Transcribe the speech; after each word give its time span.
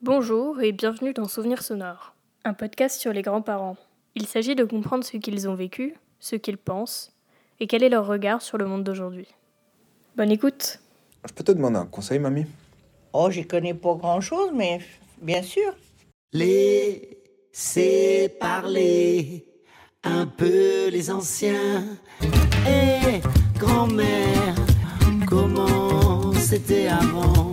Bonjour 0.00 0.60
et 0.62 0.70
bienvenue 0.70 1.12
dans 1.12 1.26
Souvenirs 1.26 1.64
sonores, 1.64 2.14
un 2.44 2.54
podcast 2.54 3.00
sur 3.00 3.12
les 3.12 3.22
grands-parents. 3.22 3.76
Il 4.14 4.28
s'agit 4.28 4.54
de 4.54 4.62
comprendre 4.62 5.02
ce 5.02 5.16
qu'ils 5.16 5.48
ont 5.48 5.56
vécu, 5.56 5.96
ce 6.20 6.36
qu'ils 6.36 6.56
pensent 6.56 7.12
et 7.58 7.66
quel 7.66 7.82
est 7.82 7.88
leur 7.88 8.06
regard 8.06 8.40
sur 8.40 8.58
le 8.58 8.66
monde 8.66 8.84
d'aujourd'hui. 8.84 9.26
Bonne 10.16 10.30
écoute 10.30 10.78
Je 11.26 11.32
peux 11.32 11.42
te 11.42 11.50
demander 11.50 11.78
un 11.78 11.86
conseil, 11.86 12.20
mamie? 12.20 12.46
Oh, 13.12 13.28
j'y 13.28 13.44
connais 13.44 13.74
pas 13.74 13.96
grand-chose, 13.96 14.52
mais 14.54 14.78
bien 15.20 15.42
sûr. 15.42 15.74
Laissez 16.32 18.28
parler 18.38 19.48
un 20.04 20.28
peu 20.28 20.90
les 20.90 21.10
anciens. 21.10 21.84
Eh, 22.68 23.20
grand-mère, 23.58 24.54
comment 25.26 26.32
c'était 26.34 26.86
avant? 26.86 27.52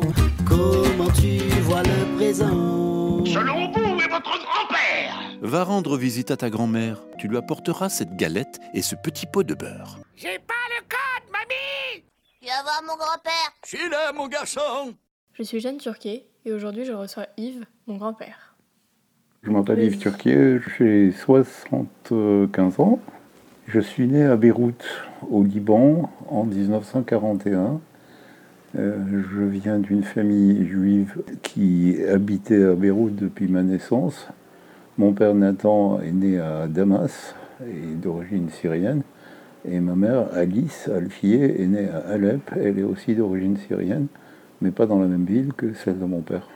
Comment 0.55 1.11
tu 1.11 1.37
vois 1.61 1.83
le 1.83 2.15
présent 2.15 3.25
Selon 3.25 3.71
vous 3.71 3.99
et 3.99 4.07
votre 4.07 4.39
grand-père 4.39 5.37
Va 5.41 5.63
rendre 5.63 5.97
visite 5.97 6.31
à 6.31 6.37
ta 6.37 6.49
grand-mère. 6.49 7.01
Tu 7.17 7.27
lui 7.27 7.37
apporteras 7.37 7.89
cette 7.89 8.15
galette 8.15 8.59
et 8.73 8.81
ce 8.81 8.95
petit 8.95 9.25
pot 9.25 9.43
de 9.43 9.53
beurre. 9.53 9.99
J'ai 10.15 10.39
pas 10.39 10.53
le 10.77 10.81
code, 10.87 11.31
mamie 11.31 12.03
Viens 12.41 12.63
voir 12.63 12.81
mon 12.83 12.95
grand-père. 12.95 13.51
Je 13.65 13.77
suis 13.77 13.89
là, 13.89 14.13
mon 14.13 14.27
garçon 14.27 14.93
Je 15.33 15.43
suis 15.43 15.59
Jeanne 15.59 15.77
Turquet 15.77 16.25
et 16.45 16.53
aujourd'hui 16.53 16.85
je 16.85 16.93
reçois 16.93 17.27
Yves, 17.37 17.65
mon 17.87 17.97
grand-père. 17.97 18.55
Je 19.43 19.51
m'appelle 19.51 19.83
Yves 19.83 19.99
Turquier, 19.99 20.59
j'ai 20.77 21.11
75 21.11 22.79
ans. 22.79 22.99
Je 23.67 23.79
suis 23.79 24.07
né 24.07 24.23
à 24.23 24.35
Beyrouth, 24.35 24.85
au 25.29 25.43
Liban, 25.43 26.09
en 26.29 26.43
1941. 26.45 27.79
Euh, 28.77 28.97
je 29.33 29.41
viens 29.41 29.79
d'une 29.79 30.03
famille 30.03 30.67
juive 30.67 31.21
qui 31.41 31.97
habitait 32.11 32.63
à 32.63 32.73
Beyrouth 32.73 33.15
depuis 33.15 33.47
ma 33.47 33.63
naissance. 33.63 34.27
Mon 34.97 35.13
père 35.13 35.33
Nathan 35.33 36.01
est 36.01 36.11
né 36.11 36.39
à 36.39 36.67
Damas 36.67 37.35
et 37.65 37.95
d'origine 37.95 38.49
syrienne. 38.49 39.03
Et 39.63 39.79
ma 39.79 39.95
mère, 39.95 40.27
Alice 40.33 40.89
Alfier, 40.93 41.61
est 41.61 41.67
née 41.67 41.87
à 41.87 42.11
Alep. 42.11 42.51
Elle 42.55 42.79
est 42.79 42.83
aussi 42.83 43.15
d'origine 43.15 43.57
syrienne, 43.57 44.07
mais 44.61 44.71
pas 44.71 44.85
dans 44.85 44.99
la 44.99 45.07
même 45.07 45.25
ville 45.25 45.53
que 45.53 45.73
celle 45.73 45.97
de 45.97 46.05
mon 46.05 46.21
père. 46.21 46.47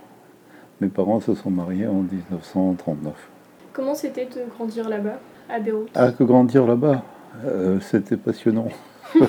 Mes 0.81 0.89
parents 0.89 1.22
se 1.22 1.33
sont 1.36 1.50
mariés 1.50 1.88
en 1.88 2.02
1939. 2.02 3.14
Comment 3.72 3.95
c'était 3.95 4.26
de 4.26 4.50
grandir 4.50 4.89
là-bas, 4.89 5.20
à 5.50 5.59
Beyrouth? 5.59 5.89
Ah, 5.95 6.11
que 6.11 6.23
grandir 6.23 6.67
là-bas, 6.67 7.04
euh, 7.45 7.80
c'était 7.80 8.17
passionnant. 8.17 8.67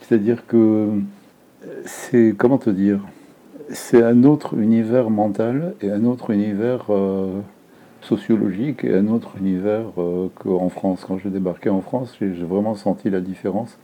C'est-à-dire 0.00 0.46
que 0.46 0.88
c'est, 1.84 2.34
comment 2.36 2.58
te 2.58 2.70
dire, 2.70 3.00
c'est 3.70 4.02
un 4.02 4.24
autre 4.24 4.54
univers 4.58 5.10
mental 5.10 5.74
et 5.80 5.90
un 5.90 6.04
autre 6.04 6.30
univers 6.30 6.86
euh, 6.90 7.40
sociologique 8.00 8.84
et 8.84 8.94
un 8.94 9.08
autre 9.08 9.36
univers 9.38 9.86
euh, 9.98 10.28
qu'en 10.34 10.68
France. 10.68 11.04
Quand 11.06 11.18
je 11.18 11.28
débarquais 11.28 11.70
en 11.70 11.80
France, 11.80 12.16
j'ai 12.18 12.34
j'ai 12.34 12.44
vraiment 12.44 12.74
senti 12.74 13.10
la 13.10 13.20
différence 13.20 13.78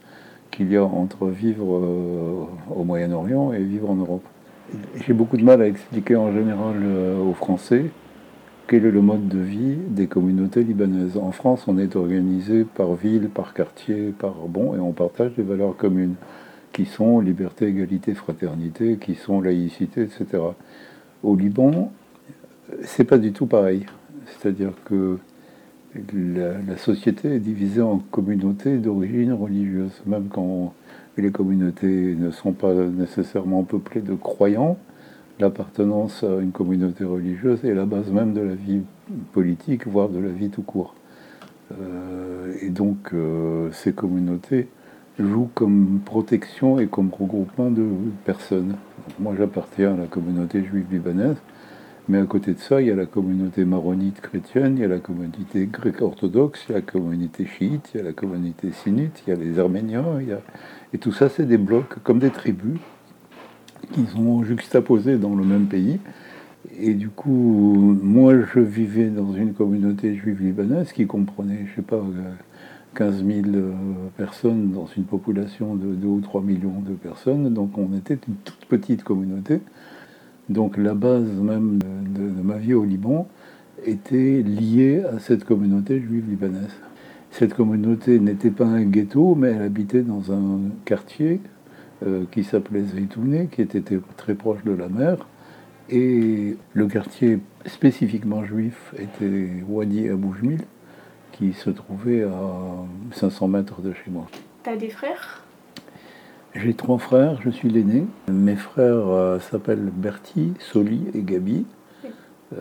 qu'il 0.50 0.72
y 0.72 0.76
a 0.76 0.84
entre 0.84 1.26
vivre 1.26 1.76
euh, 1.76 2.44
au 2.74 2.84
Moyen-Orient 2.84 3.52
et 3.52 3.62
vivre 3.62 3.90
en 3.90 3.96
Europe. 3.96 4.24
J'ai 5.06 5.12
beaucoup 5.12 5.36
de 5.36 5.44
mal 5.44 5.62
à 5.62 5.66
expliquer 5.66 6.16
en 6.16 6.32
général 6.32 6.76
aux 7.26 7.32
Français 7.32 7.86
quel 8.66 8.84
est 8.84 8.90
le 8.90 9.00
mode 9.00 9.26
de 9.26 9.38
vie 9.38 9.76
des 9.88 10.08
communautés 10.08 10.62
libanaises. 10.62 11.16
En 11.16 11.32
France, 11.32 11.64
on 11.68 11.78
est 11.78 11.96
organisé 11.96 12.64
par 12.64 12.92
ville, 12.92 13.30
par 13.30 13.54
quartier, 13.54 14.12
par 14.18 14.34
bon, 14.46 14.74
et 14.74 14.78
on 14.78 14.92
partage 14.92 15.32
des 15.36 15.42
valeurs 15.42 15.74
communes 15.74 16.16
qui 16.78 16.84
sont 16.84 17.18
liberté, 17.18 17.66
égalité, 17.66 18.14
fraternité, 18.14 18.98
qui 19.00 19.16
sont 19.16 19.40
laïcité, 19.40 20.02
etc. 20.02 20.40
Au 21.24 21.34
Liban, 21.34 21.90
c'est 22.82 23.02
pas 23.02 23.18
du 23.18 23.32
tout 23.32 23.46
pareil. 23.46 23.84
C'est-à-dire 24.26 24.70
que 24.84 25.18
la, 26.14 26.76
société 26.76 27.34
est 27.34 27.40
divisée 27.40 27.82
en 27.82 27.98
communautés 27.98 28.76
d'origine 28.76 29.32
religieuse, 29.32 29.90
même 30.06 30.28
quand 30.28 30.72
les 31.16 31.32
communautés 31.32 32.14
ne 32.14 32.30
sont 32.30 32.52
pas 32.52 32.72
nécessairement 32.72 33.64
peuplées 33.64 34.00
de 34.00 34.14
croyants. 34.14 34.78
L'appartenance 35.40 36.22
à 36.22 36.40
une 36.40 36.52
communauté 36.52 37.02
religieuse 37.02 37.64
est 37.64 37.74
la 37.74 37.86
base 37.86 38.12
même 38.12 38.34
de 38.34 38.40
la 38.40 38.54
vie 38.54 38.82
politique, 39.32 39.88
voire 39.88 40.10
de 40.10 40.20
la 40.20 40.30
vie 40.30 40.50
tout 40.50 40.62
court. 40.62 40.94
Euh, 41.72 42.54
et 42.62 42.68
donc, 42.68 43.12
euh, 43.14 43.68
ces 43.72 43.92
communautés 43.92 44.68
jouent 45.18 45.50
comme 45.54 46.00
protection 46.04 46.78
et 46.78 46.86
comme 46.86 47.10
regroupement 47.10 47.70
de 47.70 47.86
personnes. 48.24 48.76
Moi, 49.18 49.34
j'appartiens 49.36 49.94
à 49.94 49.96
la 49.96 50.06
communauté 50.06 50.62
juive 50.62 50.86
libanaise, 50.90 51.36
mais 52.08 52.18
à 52.18 52.24
côté 52.24 52.54
de 52.54 52.58
ça, 52.58 52.80
il 52.80 52.86
y 52.86 52.90
a 52.90 52.94
la 52.94 53.06
communauté 53.06 53.64
maronite 53.64 54.20
chrétienne, 54.20 54.76
il 54.76 54.82
y 54.82 54.84
a 54.84 54.88
la 54.88 54.98
communauté 54.98 55.66
grecque 55.66 56.00
orthodoxe, 56.00 56.64
il 56.68 56.72
y 56.72 56.74
a 56.74 56.78
la 56.78 56.82
communauté 56.82 57.46
chiite, 57.46 57.90
il 57.94 57.98
y 57.98 58.00
a 58.00 58.04
la 58.04 58.12
communauté 58.12 58.70
sunnite, 58.72 59.22
il 59.26 59.30
y 59.30 59.32
a 59.32 59.36
les 59.36 59.58
arméniens, 59.58 60.04
et 60.92 60.98
tout 60.98 61.12
ça, 61.12 61.28
c'est 61.28 61.46
des 61.46 61.58
blocs 61.58 62.02
comme 62.02 62.18
des 62.18 62.30
tribus 62.30 62.78
qui 63.92 64.06
sont 64.06 64.44
juxtaposés 64.44 65.18
dans 65.18 65.34
le 65.34 65.44
même 65.44 65.66
pays. 65.66 65.98
Et 66.80 66.94
du 66.94 67.08
coup, 67.08 67.96
moi, 68.02 68.34
je 68.54 68.60
vivais 68.60 69.08
dans 69.08 69.32
une 69.32 69.52
communauté 69.52 70.14
juive 70.14 70.42
libanaise 70.42 70.92
qui 70.92 71.06
comprenait, 71.06 71.66
je 71.70 71.76
sais 71.76 71.82
pas, 71.82 72.02
15 72.94 73.24
000 73.24 73.40
euh, 73.46 73.72
personnes 74.16 74.72
dans 74.72 74.86
une 74.96 75.04
population 75.04 75.74
de 75.74 75.94
2 75.94 76.06
ou 76.06 76.20
3 76.20 76.42
millions 76.42 76.80
de 76.80 76.94
personnes. 76.94 77.52
Donc 77.52 77.78
on 77.78 77.96
était 77.96 78.18
une 78.26 78.34
toute 78.44 78.64
petite 78.66 79.04
communauté. 79.04 79.60
Donc 80.48 80.76
la 80.76 80.94
base 80.94 81.28
même 81.28 81.78
de, 81.78 82.42
ma 82.42 82.56
vie 82.56 82.74
au 82.74 82.84
Liban 82.84 83.28
était 83.84 84.42
liée 84.42 85.04
à 85.04 85.18
cette 85.18 85.44
communauté 85.44 86.00
juive 86.00 86.28
libanaise. 86.28 86.74
Cette 87.30 87.54
communauté 87.54 88.18
n'était 88.18 88.50
pas 88.50 88.64
un 88.64 88.82
ghetto, 88.82 89.34
mais 89.34 89.50
elle 89.50 89.62
habitait 89.62 90.02
dans 90.02 90.32
un 90.32 90.60
quartier 90.84 91.40
euh, 92.06 92.24
qui 92.30 92.42
s'appelait 92.42 92.82
Zeytouné, 92.82 93.48
qui 93.52 93.60
était 93.60 93.82
très 94.16 94.34
proche 94.34 94.64
de 94.64 94.72
la 94.72 94.88
mer. 94.88 95.26
Et 95.90 96.56
le 96.74 96.86
quartier 96.86 97.38
spécifiquement 97.66 98.44
juif 98.44 98.94
était 98.98 99.62
Wadi 99.68 100.08
Abou 100.08 100.34
Jmil, 100.34 100.60
qui 101.38 101.52
se 101.52 101.70
trouvait 101.70 102.24
à 102.24 102.50
500 103.12 103.48
mètres 103.48 103.80
de 103.80 103.92
chez 103.92 104.10
moi. 104.10 104.26
T'as 104.64 104.76
des 104.76 104.90
frères? 104.90 105.44
J'ai 106.54 106.74
trois 106.74 106.98
frères, 106.98 107.40
je 107.42 107.50
suis 107.50 107.68
l'aîné. 107.68 108.04
Mes 108.26 108.56
frères 108.56 109.06
euh, 109.06 109.38
s'appellent 109.38 109.90
Bertie, 109.92 110.54
Soli 110.58 111.06
et 111.14 111.22
Gabi. 111.22 111.64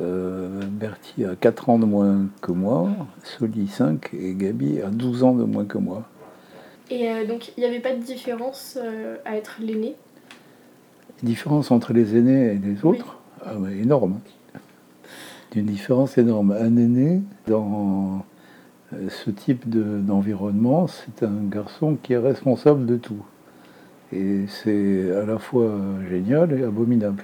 Euh, 0.01 0.61
Bertie 0.69 1.25
a 1.25 1.35
4 1.35 1.69
ans 1.69 1.79
de 1.79 1.85
moins 1.85 2.27
que 2.41 2.51
moi, 2.51 2.89
Soli 3.23 3.67
5 3.67 4.13
et 4.13 4.33
Gabi 4.35 4.81
a 4.81 4.89
12 4.89 5.23
ans 5.23 5.33
de 5.33 5.43
moins 5.43 5.65
que 5.65 5.77
moi. 5.77 6.03
Et 6.91 7.09
euh, 7.09 7.25
donc 7.25 7.53
il 7.57 7.61
n'y 7.61 7.65
avait 7.65 7.79
pas 7.79 7.95
de 7.95 8.01
différence 8.01 8.77
euh, 8.81 9.17
à 9.25 9.37
être 9.37 9.57
l'aîné? 9.59 9.95
La 11.21 11.27
différence 11.27 11.71
entre 11.71 11.93
les 11.93 12.15
aînés 12.15 12.53
et 12.53 12.57
les 12.57 12.85
autres, 12.85 13.17
ah 13.43 13.53
énorme. 13.71 14.19
Une 15.55 15.65
différence 15.65 16.19
énorme. 16.19 16.51
Un 16.51 16.77
aîné, 16.77 17.21
dans 17.47 18.23
ce 19.09 19.29
type 19.31 19.69
de- 19.69 19.99
d'environnement, 19.99 20.87
c'est 20.87 21.23
un 21.25 21.43
garçon 21.49 21.97
qui 22.01 22.13
est 22.13 22.17
responsable 22.17 22.85
de 22.85 22.95
tout. 22.97 23.23
Et 24.13 24.45
c'est 24.47 25.11
à 25.15 25.25
la 25.25 25.37
fois 25.37 25.69
génial 26.09 26.53
et 26.53 26.63
abominable. 26.63 27.23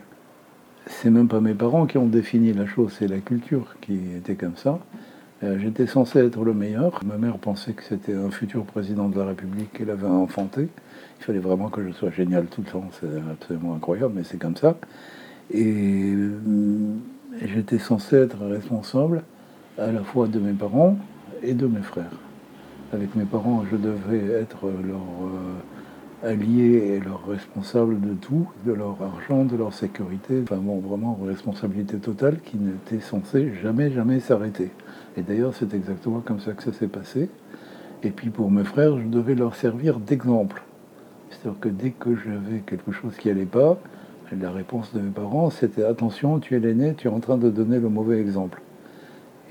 C'est 0.88 1.10
même 1.10 1.30
pas 1.30 1.40
mes 1.40 1.54
parents 1.54 1.86
qui 1.86 1.98
ont 1.98 2.08
défini 2.08 2.52
la 2.52 2.66
chose, 2.66 2.94
c'est 3.00 3.08
la 3.08 3.20
culture 3.20 3.76
qui 3.80 3.94
était 4.18 4.36
comme 4.36 4.58
ça. 4.58 4.80
Euh, 5.44 5.58
J'étais 5.60 5.88
censé 5.88 6.20
être 6.20 6.44
le 6.44 6.54
meilleur. 6.54 7.00
Ma 7.06 7.18
mère 7.18 7.38
pensait 7.38 7.72
que 7.72 7.84
c'était 7.84 8.14
un 8.14 8.30
futur 8.32 8.66
président 8.66 9.08
de 9.08 9.18
la 9.18 9.28
République 9.28 9.72
qu'elle 9.72 9.90
avait 9.90 10.08
enfanté. 10.08 10.68
Il 11.20 11.24
fallait 11.24 11.40
vraiment 11.40 11.70
que 11.70 11.82
je 11.86 11.92
sois 11.94 12.12
génial 12.12 12.48
tout 12.48 12.62
le 12.66 12.72
temps. 12.72 12.90
C'est 13.00 13.08
absolument 13.32 13.76
incroyable, 13.76 14.14
mais 14.18 14.24
c'est 14.26 14.38
comme 14.38 14.58
ça. 14.58 14.76
Et 15.54 16.14
euh, 16.16 16.32
j'étais 17.46 17.80
censé 17.80 18.18
être 18.18 18.46
responsable 18.46 19.24
à 19.78 19.92
la 19.92 20.02
fois 20.04 20.28
de 20.28 20.40
mes 20.40 20.54
parents 20.54 20.98
et 21.44 21.54
de 21.54 21.68
mes 21.68 21.82
frères. 21.82 22.18
Avec 22.92 23.16
mes 23.16 23.26
parents, 23.26 23.64
je 23.70 23.76
devais 23.76 24.34
être 24.34 24.66
leur 24.66 24.98
euh, 24.98 26.32
allié 26.32 26.96
et 26.96 27.00
leur 27.00 27.26
responsable 27.28 28.00
de 28.00 28.14
tout, 28.14 28.48
de 28.66 28.72
leur 28.72 28.98
argent, 29.02 29.46
de 29.46 29.56
leur 29.56 29.74
sécurité. 29.74 30.42
Enfin 30.44 30.58
bon, 30.58 30.80
vraiment 30.80 31.20
responsabilité 31.24 31.98
totale 31.98 32.40
qui 32.44 32.58
n'était 32.58 33.00
censée 33.00 33.54
jamais, 33.62 33.92
jamais 33.92 34.20
s'arrêter. 34.20 34.72
Et 35.18 35.22
d'ailleurs, 35.22 35.54
c'est 35.54 35.74
exactement 35.74 36.22
comme 36.22 36.40
ça 36.40 36.54
que 36.54 36.64
ça 36.64 36.72
s'est 36.72 36.88
passé. 36.88 37.30
Et 38.04 38.10
puis 38.10 38.30
pour 38.30 38.52
mes 38.52 38.64
frères, 38.64 38.98
je 39.00 39.08
devais 39.08 39.36
leur 39.36 39.56
servir 39.56 40.00
d'exemple. 40.00 40.64
C'est-à-dire 41.30 41.60
que 41.60 41.70
dès 41.70 41.92
que 41.92 42.16
j'avais 42.16 42.60
quelque 42.66 42.92
chose 42.92 43.16
qui 43.18 43.28
n'allait 43.28 43.46
pas, 43.46 43.78
la 44.40 44.52
réponse 44.52 44.94
de 44.94 45.00
mes 45.00 45.12
parents, 45.12 45.50
c'était 45.50 45.84
attention, 45.84 46.40
tu 46.40 46.56
es 46.56 46.60
l'aîné, 46.60 46.96
tu 46.96 47.08
es 47.08 47.12
en 47.12 47.20
train 47.20 47.38
de 47.38 47.50
donner 47.50 47.80
le 47.80 47.90
mauvais 47.90 48.20
exemple. 48.20 48.62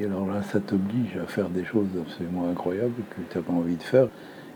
Et 0.03 0.07
alors 0.07 0.27
là, 0.27 0.43
ça 0.43 0.59
t'oblige 0.59 1.17
à 1.17 1.27
faire 1.27 1.49
des 1.49 1.65
choses 1.65 1.87
absolument 2.01 2.49
incroyables 2.51 2.93
que 3.11 3.23
tu 3.31 3.39
n'as 3.39 3.45
pas 3.45 3.53
envie 3.53 3.77
de 3.77 3.83
faire. 3.83 4.09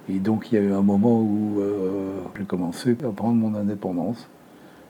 Et 0.09 0.19
donc 0.19 0.51
il 0.51 0.57
y 0.57 0.59
a 0.59 0.61
eu 0.61 0.73
un 0.73 0.83
moment 0.83 1.21
où 1.21 1.61
euh, 1.61 2.21
j'ai 2.37 2.45
commencé 2.45 2.97
à 3.05 3.13
prendre 3.13 3.37
mon 3.37 3.55
indépendance. 3.55 4.29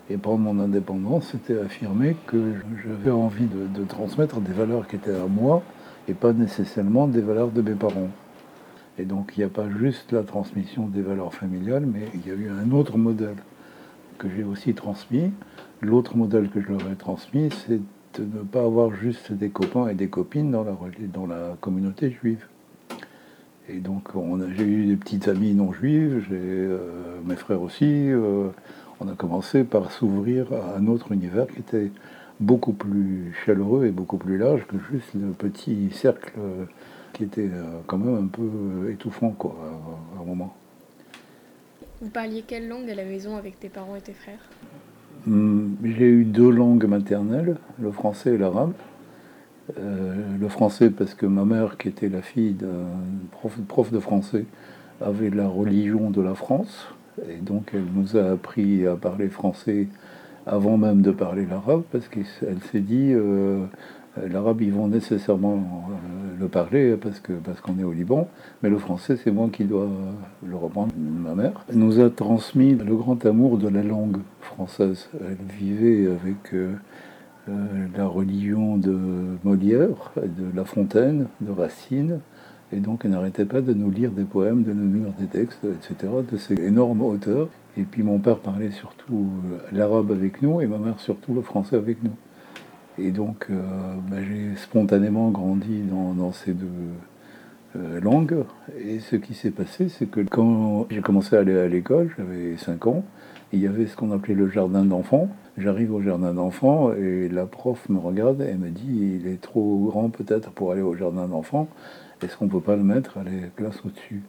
Et 0.08 0.16
prendre 0.16 0.38
mon 0.38 0.58
indépendance, 0.58 1.28
c'était 1.32 1.60
affirmer 1.60 2.16
que 2.26 2.54
j'avais 2.82 3.10
envie 3.10 3.44
de, 3.44 3.66
de 3.66 3.84
transmettre 3.84 4.40
des 4.40 4.52
valeurs 4.52 4.88
qui 4.88 4.96
étaient 4.96 5.14
à 5.14 5.26
moi 5.26 5.62
et 6.08 6.14
pas 6.14 6.32
nécessairement 6.32 7.06
des 7.06 7.20
valeurs 7.20 7.50
de 7.50 7.60
mes 7.60 7.74
parents. 7.74 8.08
Et 8.98 9.04
donc 9.04 9.32
il 9.36 9.40
n'y 9.40 9.44
a 9.44 9.50
pas 9.50 9.68
juste 9.68 10.12
la 10.12 10.22
transmission 10.22 10.86
des 10.86 11.02
valeurs 11.02 11.34
familiales, 11.34 11.84
mais 11.84 12.08
il 12.14 12.26
y 12.26 12.30
a 12.30 12.34
eu 12.34 12.48
un 12.48 12.72
autre 12.72 12.96
modèle 12.96 13.36
que 14.16 14.28
j'ai 14.34 14.44
aussi 14.44 14.72
transmis. 14.72 15.32
L'autre 15.82 16.16
modèle 16.16 16.48
que 16.48 16.62
je 16.62 16.68
leur 16.68 16.80
ai 16.90 16.96
transmis, 16.96 17.50
c'est 17.66 17.80
de 18.20 18.38
ne 18.38 18.42
pas 18.42 18.64
avoir 18.64 18.94
juste 18.94 19.32
des 19.32 19.50
copains 19.50 19.88
et 19.88 19.94
des 19.94 20.08
copines 20.08 20.50
dans 20.50 20.64
la, 20.64 20.76
dans 21.12 21.26
la 21.26 21.56
communauté 21.60 22.10
juive. 22.10 22.46
Et 23.68 23.78
donc 23.78 24.10
j'ai 24.56 24.64
eu 24.64 24.86
des 24.86 24.96
petites 24.96 25.28
amies 25.28 25.54
non 25.54 25.72
juives, 25.72 26.26
euh, 26.30 26.78
mes 27.24 27.36
frères 27.36 27.62
aussi. 27.62 27.84
Euh, 27.84 28.48
on 29.00 29.08
a 29.08 29.14
commencé 29.14 29.64
par 29.64 29.90
s'ouvrir 29.90 30.52
à 30.52 30.76
un 30.76 30.86
autre 30.86 31.12
univers 31.12 31.46
qui 31.48 31.60
était 31.60 31.90
beaucoup 32.38 32.72
plus 32.72 33.34
chaleureux 33.44 33.86
et 33.86 33.90
beaucoup 33.90 34.18
plus 34.18 34.38
large 34.38 34.66
que 34.66 34.76
juste 34.90 35.14
le 35.14 35.32
petit 35.32 35.90
cercle 35.90 36.32
euh, 36.38 36.64
qui 37.12 37.24
était 37.24 37.50
quand 37.86 37.98
même 37.98 38.24
un 38.24 38.26
peu 38.26 38.90
étouffant 38.90 39.30
quoi, 39.30 39.56
à, 40.16 40.20
un 40.20 40.24
moment. 40.24 40.54
Vous 42.02 42.10
parliez 42.10 42.44
quelle 42.46 42.68
langue 42.68 42.90
à 42.90 42.94
la 42.94 43.04
maison 43.04 43.36
avec 43.36 43.58
tes 43.58 43.70
parents 43.70 43.96
et 43.96 44.02
tes 44.02 44.12
frères? 44.12 44.38
J'ai 45.26 46.08
eu 46.08 46.24
deux 46.24 46.50
langues 46.50 46.84
maternelles, 46.84 47.56
le 47.80 47.90
français 47.90 48.34
et 48.34 48.38
l'arabe. 48.38 48.72
Euh, 49.80 50.14
le 50.38 50.48
français 50.48 50.90
parce 50.90 51.14
que 51.14 51.26
ma 51.26 51.44
mère, 51.44 51.76
qui 51.78 51.88
était 51.88 52.08
la 52.08 52.22
fille 52.22 52.52
d'un 52.52 52.86
prof, 53.32 53.58
prof, 53.66 53.90
de 53.90 53.98
français, 53.98 54.44
avait 55.00 55.30
la 55.30 55.48
religion 55.48 56.10
de 56.10 56.22
la 56.22 56.36
France. 56.36 56.86
Et 57.28 57.38
donc 57.38 57.70
elle 57.74 57.86
nous 57.94 58.16
a 58.16 58.30
appris 58.30 58.86
à 58.86 58.94
parler 58.94 59.28
français 59.28 59.88
avant 60.46 60.76
même 60.76 61.02
de 61.02 61.10
parler 61.10 61.44
l'arabe, 61.44 61.82
parce 61.90 62.06
qu'elle 62.06 62.60
s'est 62.70 62.80
dit, 62.80 63.10
euh, 63.12 63.64
l'arabe, 64.30 64.62
ils 64.62 64.72
vont 64.72 64.88
nécessairement 64.88 65.54
euh, 65.54 66.40
le 66.40 66.48
parler 66.48 66.96
parce 66.96 67.20
que 67.20 67.32
parce 67.32 67.60
qu'on 67.60 67.78
est 67.78 67.84
au 67.84 67.92
Liban, 67.92 68.28
mais 68.62 68.68
le 68.70 68.78
français, 68.78 69.16
c'est 69.22 69.30
moi 69.30 69.48
qui 69.52 69.64
dois 69.64 69.88
le 70.46 70.56
reprendre. 70.56 70.92
Ma 70.96 71.34
mère 71.34 71.64
nous 71.72 72.00
a 72.00 72.10
transmis 72.10 72.74
le 72.74 72.96
grand 72.96 73.24
amour 73.26 73.58
de 73.58 73.68
la 73.68 73.82
langue 73.82 74.18
française. 74.40 75.08
Elle 75.20 75.36
vivait 75.58 76.06
avec 76.06 76.54
euh, 76.54 76.74
la 77.96 78.06
religion 78.06 78.76
de 78.76 78.98
Molière, 79.44 80.12
de 80.16 80.56
La 80.56 80.64
Fontaine, 80.64 81.28
de 81.40 81.52
Racine, 81.52 82.20
et 82.72 82.80
donc 82.80 83.02
elle 83.04 83.12
n'arrêtait 83.12 83.44
pas 83.44 83.60
de 83.60 83.72
nous 83.72 83.90
lire 83.90 84.10
des 84.10 84.24
poèmes, 84.24 84.62
de 84.62 84.72
nous 84.72 85.04
lire 85.04 85.12
des 85.18 85.26
textes, 85.26 85.64
etc., 85.64 86.12
de 86.30 86.36
ces 86.36 86.54
énormes 86.54 87.02
auteurs. 87.02 87.48
Et 87.78 87.82
puis 87.82 88.02
mon 88.02 88.18
père 88.18 88.38
parlait 88.38 88.70
surtout 88.70 89.28
euh, 89.44 89.58
l'arabe 89.70 90.10
avec 90.10 90.42
nous, 90.42 90.60
et 90.60 90.66
ma 90.66 90.78
mère 90.78 90.98
surtout 90.98 91.34
le 91.34 91.42
français 91.42 91.76
avec 91.76 92.02
nous. 92.02 92.12
Et 92.98 93.10
donc 93.10 93.46
euh, 93.50 93.60
bah, 94.10 94.16
j'ai 94.22 94.56
spontanément 94.56 95.30
grandi 95.30 95.82
dans, 95.82 96.32
ces 96.32 96.52
deux 96.52 96.66
langues. 98.00 98.44
Et 98.78 99.00
ce 99.00 99.16
qui 99.16 99.34
s'est 99.34 99.50
passé, 99.50 99.88
c'est 99.88 100.06
que 100.06 100.20
quand 100.20 100.86
j'ai 100.90 101.02
commencé 101.02 101.36
à 101.36 101.40
aller 101.40 101.58
à 101.58 101.68
l'école, 101.68 102.10
j'avais 102.16 102.56
5 102.56 102.86
ans, 102.86 103.04
il 103.52 103.60
y 103.60 103.66
avait 103.66 103.86
ce 103.86 103.96
qu'on 103.96 104.12
appelait 104.12 104.34
le 104.34 104.48
jardin 104.48 104.84
d'enfants. 104.84 105.28
J'arrive 105.56 105.94
au 105.94 106.02
jardin 106.02 106.34
d'enfants 106.34 106.92
et 106.92 107.28
la 107.28 107.46
prof 107.46 107.88
me 107.88 107.98
regarde 107.98 108.42
et 108.42 108.54
me 108.54 108.68
dit 108.68 109.20
il 109.20 109.26
est 109.26 109.40
trop 109.40 109.86
grand 109.86 110.10
peut-être 110.10 110.50
pour 110.50 110.72
aller 110.72 110.82
au 110.82 110.94
jardin 110.96 111.28
d'enfants. 111.28 111.68
Est-ce 112.22 112.36
qu'on 112.36 112.48
peut 112.48 112.60
pas 112.60 112.76
le 112.76 112.82
mettre 112.82 113.18
à 113.18 113.24
la 113.24 113.30
classe 113.54 113.80
au-dessus? 113.84 114.22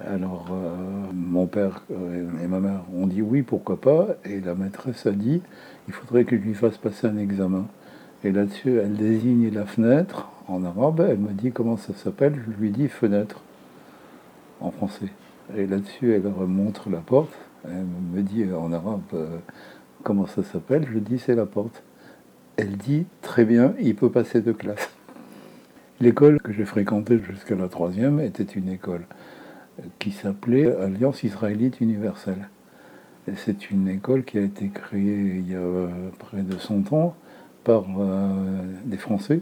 Alors 0.00 0.48
euh, 0.50 0.74
mon 1.12 1.46
père 1.46 1.84
euh, 1.92 2.30
et 2.42 2.46
ma 2.46 2.58
mère 2.60 2.82
ont 2.94 3.06
dit 3.06 3.20
oui, 3.20 3.42
pourquoi 3.42 3.80
pas? 3.80 4.08
Et 4.24 4.40
la 4.40 4.54
maîtresse 4.54 5.06
a 5.06 5.12
dit 5.12 5.42
il 5.88 5.94
faudrait 5.94 6.24
que 6.24 6.36
je 6.36 6.42
lui 6.42 6.54
fasse 6.54 6.78
passer 6.78 7.06
un 7.06 7.18
examen. 7.18 7.66
Et 8.22 8.32
là-dessus, 8.32 8.78
elle 8.78 8.94
désigne 8.94 9.50
la 9.52 9.64
fenêtre 9.64 10.28
en 10.46 10.64
arabe. 10.64 11.06
Elle 11.08 11.18
me 11.18 11.32
dit 11.32 11.52
comment 11.52 11.76
ça 11.76 11.94
s'appelle. 11.94 12.34
Je 12.46 12.60
lui 12.60 12.70
dis 12.70 12.88
fenêtre 12.88 13.40
en 14.60 14.70
français. 14.70 15.08
Et 15.56 15.66
là-dessus, 15.66 16.12
elle 16.12 16.28
montre 16.46 16.90
la 16.90 16.98
porte. 16.98 17.32
Elle 17.64 17.86
me 18.12 18.22
dit 18.22 18.44
en 18.52 18.72
arabe 18.72 19.00
euh, 19.14 19.38
comment 20.02 20.26
ça 20.26 20.42
s'appelle 20.42 20.86
Je 20.92 20.98
dis 20.98 21.18
c'est 21.18 21.34
la 21.34 21.46
porte. 21.46 21.82
Elle 22.56 22.76
dit 22.76 23.06
très 23.22 23.44
bien, 23.44 23.74
il 23.80 23.96
peut 23.96 24.10
passer 24.10 24.42
de 24.42 24.52
classe. 24.52 24.90
L'école 26.00 26.40
que 26.40 26.52
j'ai 26.52 26.64
fréquentée 26.64 27.18
jusqu'à 27.18 27.54
la 27.54 27.68
troisième 27.68 28.20
était 28.20 28.42
une 28.42 28.68
école 28.68 29.06
qui 29.98 30.10
s'appelait 30.10 30.74
Alliance 30.76 31.22
israélite 31.22 31.80
universelle. 31.80 32.48
C'est 33.36 33.70
une 33.70 33.88
école 33.88 34.24
qui 34.24 34.38
a 34.38 34.42
été 34.42 34.68
créée 34.68 35.36
il 35.38 35.50
y 35.50 35.54
a 35.54 35.88
près 36.18 36.42
de 36.42 36.58
100 36.58 36.92
ans 36.92 37.14
par 37.64 37.84
euh, 37.98 38.28
des 38.84 38.96
Français 38.96 39.40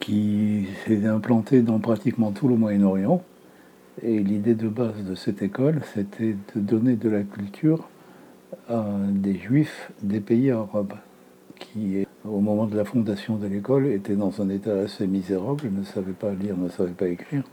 qui 0.00 0.66
s'est 0.84 1.06
implanté 1.06 1.62
dans 1.62 1.78
pratiquement 1.78 2.32
tout 2.32 2.48
le 2.48 2.56
Moyen-Orient 2.56 3.22
et 4.02 4.18
l'idée 4.18 4.54
de 4.54 4.68
base 4.68 5.04
de 5.04 5.14
cette 5.14 5.42
école, 5.42 5.80
c'était 5.94 6.34
de 6.54 6.60
donner 6.60 6.96
de 6.96 7.08
la 7.08 7.22
culture 7.22 7.88
à 8.68 8.84
des 9.10 9.36
juifs 9.36 9.92
des 10.02 10.20
pays 10.20 10.50
arabes, 10.50 10.94
qui, 11.58 12.06
au 12.24 12.40
moment 12.40 12.66
de 12.66 12.76
la 12.76 12.84
fondation 12.84 13.36
de 13.36 13.46
l'école, 13.46 13.86
étaient 13.86 14.16
dans 14.16 14.40
un 14.40 14.48
état 14.48 14.74
assez 14.74 15.06
misérable, 15.06 15.70
ne 15.70 15.84
savaient 15.84 16.12
pas 16.12 16.32
lire, 16.32 16.56
ne 16.56 16.68
savaient 16.68 16.90
pas 16.90 17.08
écrire. 17.08 17.44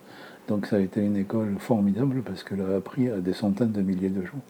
Donc 0.48 0.66
ça 0.66 0.78
a 0.78 0.80
été 0.80 1.02
une 1.02 1.18
école 1.18 1.56
formidable 1.60 2.24
parce 2.24 2.44
qu'elle 2.44 2.62
a 2.62 2.78
appris 2.78 3.10
à 3.10 3.18
des 3.18 3.34
centaines 3.34 3.72
de 3.72 3.82
milliers 3.82 4.10
de 4.10 4.24
gens 4.24 4.42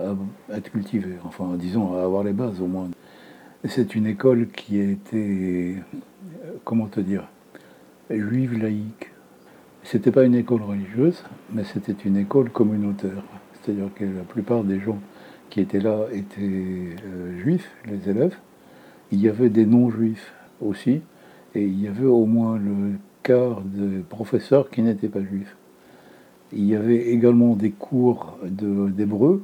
à 0.00 0.56
être 0.56 0.70
cultivés, 0.70 1.16
enfin 1.24 1.54
disons 1.56 1.94
à 1.94 2.02
avoir 2.02 2.24
les 2.24 2.32
bases 2.32 2.60
au 2.60 2.66
moins. 2.66 2.88
C'est 3.66 3.94
une 3.94 4.06
école 4.06 4.48
qui 4.48 4.80
a 4.80 4.84
été, 4.84 5.76
comment 6.64 6.86
te 6.86 7.00
dire, 7.00 7.28
juive 8.10 8.62
laïque 8.62 9.14
c'était 9.84 10.10
pas 10.10 10.24
une 10.24 10.34
école 10.34 10.62
religieuse, 10.62 11.22
mais 11.52 11.62
c'était 11.62 11.92
une 11.92 12.16
école 12.16 12.48
communautaire. 12.48 13.22
C'est-à-dire 13.52 13.90
que 13.94 14.04
la 14.04 14.22
plupart 14.22 14.64
des 14.64 14.80
gens 14.80 14.98
qui 15.50 15.60
étaient 15.60 15.78
là 15.78 16.06
étaient 16.10 16.40
euh, 16.40 17.38
juifs, 17.38 17.70
les 17.86 18.08
élèves. 18.08 18.34
Il 19.12 19.20
y 19.20 19.28
avait 19.28 19.50
des 19.50 19.66
non-juifs 19.66 20.32
aussi, 20.62 21.02
et 21.54 21.62
il 21.62 21.80
y 21.82 21.86
avait 21.86 22.06
au 22.06 22.24
moins 22.24 22.56
le 22.56 22.94
quart 23.22 23.60
de 23.60 24.00
professeurs 24.08 24.70
qui 24.70 24.80
n'étaient 24.80 25.08
pas 25.08 25.22
juifs. 25.22 25.54
Il 26.52 26.64
y 26.64 26.74
avait 26.74 27.08
également 27.10 27.54
des 27.54 27.70
cours 27.70 28.38
d'hébreu. 28.42 29.42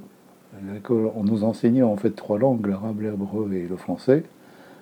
On 0.89 1.25
nous 1.25 1.45
enseignait 1.45 1.83
en 1.83 1.97
fait 1.97 2.11
trois 2.11 2.39
langues, 2.39 2.67
l'arabe, 2.67 3.01
l'hébreu 3.01 3.53
et 3.53 3.67
le 3.69 3.77
français, 3.77 4.25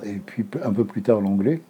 et 0.04 0.14
puis 0.14 0.46
un 0.64 0.72
peu 0.72 0.84
plus 0.84 1.02
tard 1.02 1.20
l'anglais. 1.20 1.60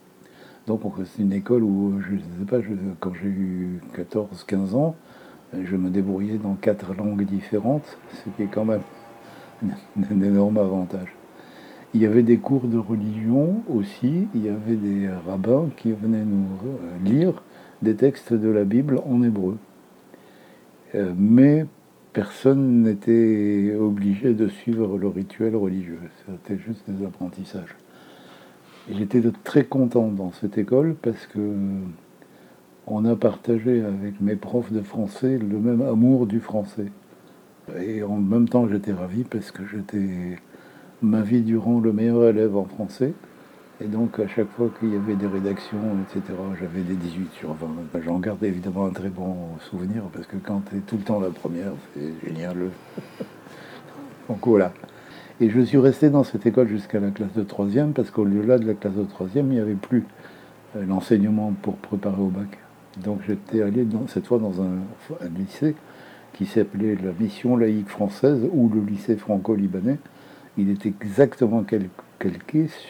Donc 0.67 0.83
c'est 1.05 1.23
une 1.23 1.33
école 1.33 1.63
où, 1.63 2.01
je 2.01 2.15
ne 2.15 2.19
sais 2.19 2.45
pas, 2.49 2.59
quand 3.01 3.13
j'ai 3.15 3.29
eu 3.29 3.81
14-15 3.97 4.75
ans, 4.75 4.95
je 5.53 5.77
me 5.77 5.89
débrouillais 5.89 6.39
dans 6.39 6.55
quatre 6.55 6.95
langues 6.95 7.25
différentes, 7.25 7.99
ce 8.13 8.31
qui 8.31 8.43
est 8.43 8.51
quand 8.53 8.67
même 8.67 8.83
un 9.63 10.21
énorme 10.21 10.59
avantage. 10.59 11.15
Il 11.95 12.03
y 12.03 12.07
avait 12.07 12.23
des 12.23 12.37
cours 12.37 12.67
de 12.67 12.77
religion 12.77 13.63
aussi, 13.75 14.29
il 14.35 14.45
y 14.45 14.49
avait 14.51 14.77
des 14.77 15.09
rabbins 15.27 15.71
qui 15.77 15.93
venaient 15.93 16.25
nous 16.25 16.47
lire 17.03 17.43
des 17.81 17.95
textes 17.95 18.35
de 18.35 18.49
la 18.49 18.65
Bible 18.65 19.01
en 19.09 19.23
hébreu. 19.23 19.57
Euh, 20.95 21.13
mais 21.17 21.67
personne 22.13 22.83
n'était 22.83 23.75
obligé 23.79 24.35
de 24.35 24.49
suivre 24.49 24.99
le 24.99 25.09
rituel 25.09 25.57
religieux, 25.57 26.01
c'était 26.27 26.61
juste 26.61 26.83
des 26.89 27.05
apprentissages. 27.05 27.77
J'étais 28.91 29.23
très 29.45 29.65
content 29.65 30.09
dans 30.09 30.33
cette 30.33 30.57
école 30.57 30.95
parce 31.01 31.27
que 31.27 31.41
on 32.87 33.05
a 33.05 33.15
partagé 33.17 33.83
avec 33.83 34.21
mes 34.21 34.37
profs 34.37 34.73
de 34.73 34.81
français 34.81 35.39
le 35.39 35.59
même 35.59 35.83
amour 35.83 36.27
du 36.27 36.41
français. 36.41 36.91
Et 37.79 38.03
en 38.03 38.17
même 38.17 38.49
temps, 38.49 38.67
j'étais 38.67 38.93
ravi 38.93 39.25
parce 39.25 39.51
que 39.51 39.63
j'étais 39.67 40.39
ma 41.03 41.21
vie 41.21 41.43
durant 41.43 41.81
le 41.81 41.93
meilleur 41.93 42.25
élève 42.25 42.57
en 42.57 42.65
français. 42.65 43.13
Et 43.81 43.87
donc, 43.87 44.19
à 44.19 44.27
chaque 44.27 44.51
fois 44.57 44.71
qu'il 44.79 44.93
y 44.93 44.97
avait 44.97 45.15
des 45.15 45.29
rédactions, 45.29 45.79
etc., 46.03 46.35
j'avais 46.61 46.81
des 46.81 46.97
18 46.97 47.33
sur 47.33 47.55
20. 47.55 47.69
J'en 48.05 48.19
garde 48.19 48.43
évidemment 48.43 48.87
un 48.87 48.91
très 48.91 49.09
bon 49.09 49.37
souvenir 49.71 50.03
parce 50.13 50.27
que 50.27 50.37
quand 50.37 50.63
tu 50.69 50.79
es 50.79 50.81
tout 50.81 50.97
le 50.97 51.03
temps 51.03 51.21
la 51.21 51.31
première, 51.31 51.71
c'est 51.95 52.27
génial. 52.27 52.57
donc 54.29 54.39
voilà. 54.45 54.73
Et 55.41 55.49
je 55.49 55.61
suis 55.61 55.79
resté 55.79 56.11
dans 56.11 56.25
cette 56.25 56.45
école 56.45 56.67
jusqu'à 56.67 56.99
la 56.99 57.11
classe 57.11 57.33
de 57.35 57.45
troisième, 57.45 57.93
parce 57.93 58.11
qu'au 58.11 58.25
lieu 58.25 58.43
là 58.43 58.59
de 58.59 58.67
la 58.67 58.75
classe 58.75 58.95
de 58.95 59.05
troisième, 59.05 59.47
il 59.53 59.55
n'y 59.55 59.61
avait 59.61 59.75
plus 59.75 60.05
euh, 60.75 60.85
l'enseignement 60.85 61.53
pour 61.63 61.77
préparer 61.77 62.21
au 62.21 62.31
bac. 62.31 62.59
Donc 63.05 63.21
j'étais 63.29 63.63
allé 63.63 63.87
cette 64.09 64.27
fois 64.27 64.41
dans 64.41 64.61
un, 64.61 64.81
lycée 65.37 65.77
qui 66.33 66.47
s'appelait 66.47 66.97
la 66.97 67.13
Mission 67.13 67.57
laïque 67.57 67.89
française 67.89 68.41
ou 68.53 68.69
le 68.69 68.81
lycée 68.81 69.17
franco-libanais. 69.17 69.99
Il 70.57 70.69
était 70.69 70.89
exactement 70.89 71.63
calqué 71.63 71.89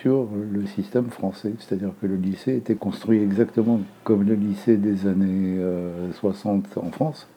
sur 0.01 0.29
le 0.33 0.67
système 0.67 1.11
français, 1.11 1.53
c'est-à-dire 1.59 1.93
que 2.01 2.07
le 2.07 2.17
lycée 2.17 2.57
était 2.57 2.75
construit 2.75 3.23
exactement 3.23 3.81
comme 4.05 4.23
le 4.23 4.35
lycée 4.35 4.77
des 4.77 5.07
années 5.07 5.59
60 6.15 6.65
euh, 6.65 6.81
en 6.81 6.91
France. 6.91 7.29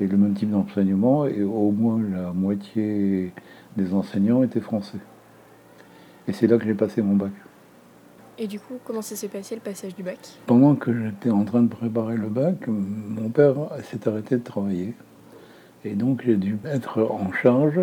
et 0.00 0.06
le 0.06 0.16
même 0.16 0.34
type 0.34 0.50
d'enseignement, 0.50 1.26
et 1.26 1.42
au 1.42 1.70
moins 1.70 2.00
la 2.02 2.32
moitié 2.32 3.32
des 3.76 3.92
enseignants 3.92 4.42
étaient 4.42 4.60
français. 4.60 4.98
Et 6.26 6.32
c'est 6.32 6.46
là 6.46 6.56
que 6.56 6.64
j'ai 6.64 6.74
passé 6.74 7.02
mon 7.02 7.14
bac. 7.14 7.32
Et 8.38 8.48
du 8.48 8.58
coup, 8.58 8.78
comment 8.82 9.02
ça 9.02 9.14
s'est 9.14 9.28
passé 9.28 9.54
le 9.54 9.60
passage 9.60 9.94
du 9.94 10.02
bac? 10.02 10.18
Pendant 10.46 10.74
que 10.74 10.92
j'étais 10.92 11.30
en 11.30 11.44
train 11.44 11.62
de 11.62 11.68
préparer 11.68 12.16
le 12.16 12.28
bac, 12.28 12.66
mon 12.66 13.28
père 13.28 13.54
s'est 13.84 14.08
arrêté 14.08 14.36
de 14.36 14.42
travailler. 14.42 14.94
Et 15.84 15.94
donc 15.94 16.22
j'ai 16.24 16.36
dû 16.36 16.58
être 16.64 17.02
en 17.02 17.30
charge 17.32 17.80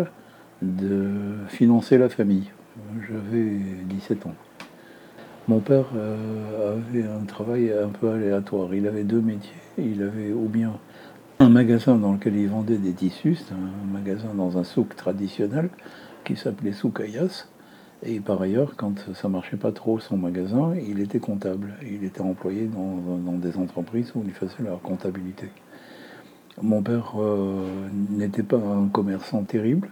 de 0.60 1.36
financer 1.48 1.96
la 1.96 2.08
famille. 2.08 2.50
J'avais 3.08 3.58
17 3.84 4.26
ans. 4.26 4.34
Mon 5.48 5.60
père 5.60 5.86
euh, 5.94 6.76
avait 6.76 7.04
un 7.04 7.24
travail 7.24 7.72
un 7.72 7.88
peu 7.88 8.10
aléatoire. 8.10 8.74
Il 8.74 8.86
avait 8.86 9.04
deux 9.04 9.20
métiers. 9.20 9.52
Il 9.76 10.02
avait 10.02 10.32
ou 10.32 10.48
bien 10.48 10.72
un 11.38 11.48
magasin 11.48 11.96
dans 11.96 12.12
lequel 12.12 12.36
il 12.36 12.48
vendait 12.48 12.78
des 12.78 12.92
tissus, 12.92 13.38
un 13.50 13.92
magasin 13.92 14.32
dans 14.34 14.58
un 14.58 14.64
souk 14.64 14.94
traditionnel 14.94 15.70
qui 16.24 16.36
s'appelait 16.36 16.72
Souk 16.72 17.00
Ayas. 17.00 17.46
Et 18.04 18.20
par 18.20 18.40
ailleurs, 18.40 18.74
quand 18.76 18.94
ça 19.14 19.28
marchait 19.28 19.56
pas 19.56 19.72
trop 19.72 20.00
son 20.00 20.16
magasin, 20.16 20.72
il 20.76 21.00
était 21.00 21.18
comptable. 21.18 21.74
Il 21.82 22.04
était 22.04 22.20
employé 22.20 22.66
dans, 22.66 23.32
des 23.32 23.56
entreprises 23.56 24.12
où 24.14 24.22
il 24.24 24.32
faisait 24.32 24.62
leur 24.62 24.80
comptabilité. 24.80 25.48
Mon 26.60 26.82
père 26.82 27.14
euh, 27.18 27.66
n'était 28.10 28.42
pas 28.42 28.58
un 28.58 28.88
commerçant 28.88 29.42
terrible, 29.42 29.88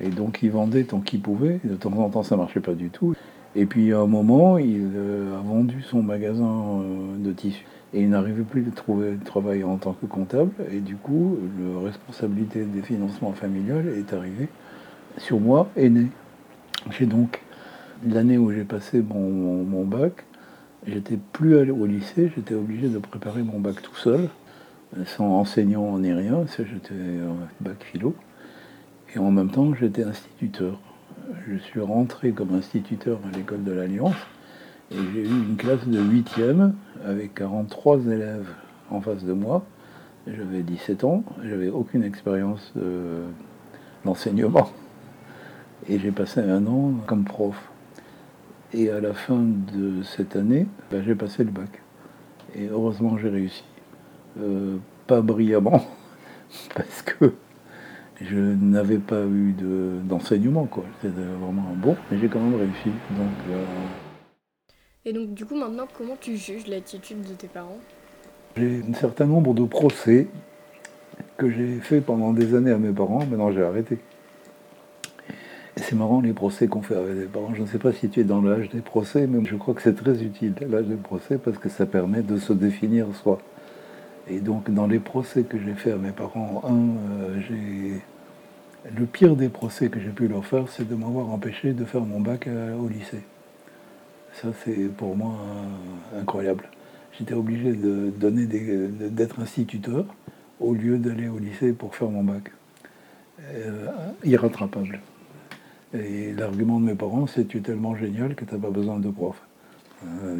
et 0.00 0.08
donc 0.08 0.40
il 0.42 0.50
vendait 0.50 0.84
tant 0.84 1.00
qu'il 1.00 1.20
pouvait. 1.20 1.60
De 1.64 1.74
temps 1.74 1.92
en 1.92 2.08
temps, 2.08 2.22
ça 2.22 2.36
marchait 2.36 2.60
pas 2.60 2.74
du 2.74 2.90
tout. 2.90 3.14
Et 3.56 3.66
puis 3.66 3.92
à 3.92 4.00
un 4.00 4.06
moment, 4.06 4.58
il 4.58 4.90
euh, 4.94 5.36
a 5.36 5.40
vendu 5.40 5.82
son 5.82 6.02
magasin 6.02 6.44
euh, 6.44 7.16
de 7.18 7.32
tissus 7.32 7.64
et 7.94 8.02
il 8.02 8.10
n'arrivait 8.10 8.42
plus 8.42 8.66
à 8.68 8.70
trouver 8.70 9.12
de 9.12 9.24
travail 9.24 9.64
en 9.64 9.76
tant 9.76 9.94
que 9.94 10.06
comptable. 10.06 10.52
Et 10.70 10.80
du 10.80 10.96
coup, 10.96 11.38
la 11.58 11.86
responsabilité 11.86 12.64
des 12.64 12.82
financements 12.82 13.32
familiaux 13.32 13.80
est 13.96 14.12
arrivée 14.12 14.48
sur 15.16 15.40
moi, 15.40 15.70
aîné. 15.76 16.08
J'ai 16.90 17.06
donc, 17.06 17.40
l'année 18.06 18.36
où 18.36 18.52
j'ai 18.52 18.64
passé 18.64 19.02
mon, 19.02 19.64
mon 19.64 19.84
bac, 19.84 20.26
j'étais 20.86 21.18
plus 21.32 21.56
allé 21.58 21.70
au 21.70 21.86
lycée, 21.86 22.30
j'étais 22.36 22.54
obligé 22.54 22.88
de 22.88 22.98
préparer 22.98 23.42
mon 23.42 23.58
bac 23.58 23.80
tout 23.80 23.96
seul, 23.96 24.28
sans 25.06 25.26
enseignant 25.40 25.98
ni 25.98 26.12
rien, 26.12 26.44
j'étais 26.58 26.94
bac 27.60 27.82
philo. 27.90 28.14
Et 29.14 29.18
en 29.18 29.30
même 29.30 29.50
temps, 29.50 29.74
j'étais 29.74 30.04
instituteur. 30.04 30.78
Je 31.46 31.56
suis 31.56 31.80
rentré 31.80 32.32
comme 32.32 32.54
instituteur 32.54 33.18
à 33.26 33.36
l'école 33.36 33.64
de 33.64 33.72
l'Alliance 33.72 34.16
et 34.90 34.96
j'ai 35.14 35.22
eu 35.22 35.26
une 35.48 35.56
classe 35.56 35.86
de 35.86 36.00
8e 36.00 36.72
avec 37.04 37.34
43 37.34 38.06
élèves 38.06 38.48
en 38.90 39.00
face 39.00 39.24
de 39.24 39.32
moi. 39.32 39.64
J'avais 40.26 40.62
17 40.62 41.04
ans, 41.04 41.24
j'avais 41.42 41.68
aucune 41.68 42.02
expérience 42.04 42.72
d'enseignement. 44.04 44.70
Et 45.88 45.98
j'ai 45.98 46.10
passé 46.10 46.40
un 46.40 46.66
an 46.66 46.92
comme 47.06 47.24
prof. 47.24 47.56
Et 48.74 48.90
à 48.90 49.00
la 49.00 49.14
fin 49.14 49.38
de 49.38 50.02
cette 50.02 50.36
année, 50.36 50.66
ben, 50.90 51.02
j'ai 51.02 51.14
passé 51.14 51.44
le 51.44 51.50
bac. 51.50 51.82
Et 52.54 52.66
heureusement, 52.66 53.16
j'ai 53.16 53.30
réussi. 53.30 53.64
Euh, 54.38 54.76
pas 55.06 55.22
brillamment, 55.22 55.86
parce 56.74 57.02
que 57.02 57.32
je 58.20 58.36
n'avais 58.36 58.98
pas 58.98 59.22
eu 59.24 59.54
d'enseignement, 60.04 60.66
quoi. 60.66 60.84
C'était 61.00 61.20
vraiment 61.40 61.74
bon, 61.76 61.96
mais 62.10 62.18
j'ai 62.18 62.28
quand 62.28 62.40
même 62.40 62.58
réussi. 62.58 62.90
Donc, 63.10 63.28
euh, 63.50 63.64
Et 65.04 65.12
donc, 65.12 65.34
du 65.34 65.44
coup, 65.44 65.56
maintenant, 65.56 65.86
comment 65.96 66.16
tu 66.20 66.36
juges 66.36 66.66
l'attitude 66.66 67.22
de 67.22 67.34
tes 67.34 67.46
parents? 67.46 67.78
J'ai 68.56 68.82
un 68.88 68.94
certain 68.94 69.26
nombre 69.26 69.54
de 69.54 69.64
procès 69.64 70.26
que 71.36 71.48
j'ai 71.48 71.78
fait 71.78 72.00
pendant 72.00 72.32
des 72.32 72.54
années 72.54 72.72
à 72.72 72.78
mes 72.78 72.92
parents, 72.92 73.24
maintenant 73.24 73.52
j'ai 73.52 73.62
arrêté. 73.62 73.98
Et 75.76 75.80
c'est 75.80 75.94
marrant 75.94 76.20
les 76.20 76.32
procès 76.32 76.66
qu'on 76.66 76.82
fait 76.82 76.96
avec 76.96 77.14
les 77.14 77.26
parents. 77.26 77.54
Je 77.54 77.62
ne 77.62 77.66
sais 77.66 77.78
pas 77.78 77.92
si 77.92 78.08
tu 78.08 78.20
es 78.20 78.24
dans 78.24 78.42
l'âge 78.42 78.68
des 78.70 78.80
procès, 78.80 79.28
mais 79.28 79.44
je 79.44 79.54
crois 79.54 79.74
que 79.74 79.82
c'est 79.82 79.94
très 79.94 80.24
utile 80.24 80.54
l'âge 80.68 80.86
des 80.86 80.96
procès 80.96 81.38
parce 81.38 81.56
que 81.56 81.68
ça 81.68 81.86
permet 81.86 82.22
de 82.22 82.36
se 82.36 82.52
définir 82.52 83.06
soi. 83.14 83.38
Et 84.30 84.40
donc, 84.40 84.70
dans 84.70 84.86
les 84.86 84.98
procès 84.98 85.42
que 85.44 85.58
j'ai 85.58 85.74
fait 85.74 85.92
à 85.92 85.96
mes 85.96 86.12
parents, 86.12 86.62
un, 86.66 86.76
euh. 87.12 87.98
Le 88.96 89.06
pire 89.06 89.34
des 89.36 89.48
procès 89.48 89.88
que 89.88 89.98
j'ai 90.00 90.10
pu 90.10 90.28
leur 90.28 90.46
faire, 90.46 90.68
c'est 90.68 90.88
de 90.88 90.94
m'avoir 90.94 91.28
empêché 91.30 91.72
de 91.72 91.84
faire 91.84 92.02
mon 92.02 92.20
bac 92.20 92.46
euh, 92.46 92.76
au 92.76 92.88
lycée. 92.88 93.22
Ça, 94.34 94.48
c'est 94.64 94.88
pour 94.96 95.16
moi 95.16 95.34
euh, 96.14 96.20
incroyable. 96.20 96.68
J'étais 97.18 97.34
obligé 97.34 97.72
de 97.72 98.12
d'être 99.08 99.40
instituteur 99.40 100.06
au 100.60 100.74
lieu 100.74 100.98
d'aller 100.98 101.28
au 101.28 101.38
lycée 101.38 101.72
pour 101.72 101.96
faire 101.96 102.08
mon 102.08 102.22
bac. 102.22 102.52
irrattrapable. 104.24 105.00
Et 105.92 106.32
l'argument 106.32 106.78
de 106.78 106.84
mes 106.84 106.94
parents, 106.94 107.26
c'est 107.26 107.46
tu 107.46 107.58
es 107.58 107.60
tellement 107.60 107.96
génial 107.96 108.36
que 108.36 108.44
tu 108.44 108.54
n'as 108.54 108.60
pas 108.60 108.70
besoin 108.70 109.00
de 109.00 109.10
prof. 109.10 109.36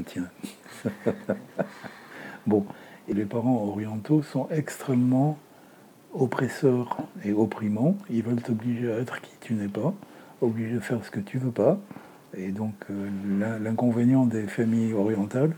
tiens. 0.06 0.28
bon, 2.46 2.64
les 3.14 3.24
parents 3.24 3.64
orientaux 3.68 4.22
sont 4.22 4.48
extrêmement 4.50 5.38
oppresseurs 6.14 6.96
et 7.24 7.32
opprimants. 7.32 7.96
Ils 8.10 8.22
veulent 8.22 8.40
t'obliger 8.40 8.92
à 8.92 8.98
être 8.98 9.20
qui 9.20 9.32
tu 9.40 9.54
n'es 9.54 9.68
pas, 9.68 9.94
obligé 10.40 10.74
de 10.74 10.80
faire 10.80 11.04
ce 11.04 11.10
que 11.10 11.20
tu 11.20 11.38
veux 11.38 11.50
pas. 11.50 11.78
Et 12.36 12.50
donc 12.50 12.74
euh, 12.90 13.58
l'inconvénient 13.60 14.26
des 14.26 14.46
familles 14.46 14.92
orientales, 14.92 15.52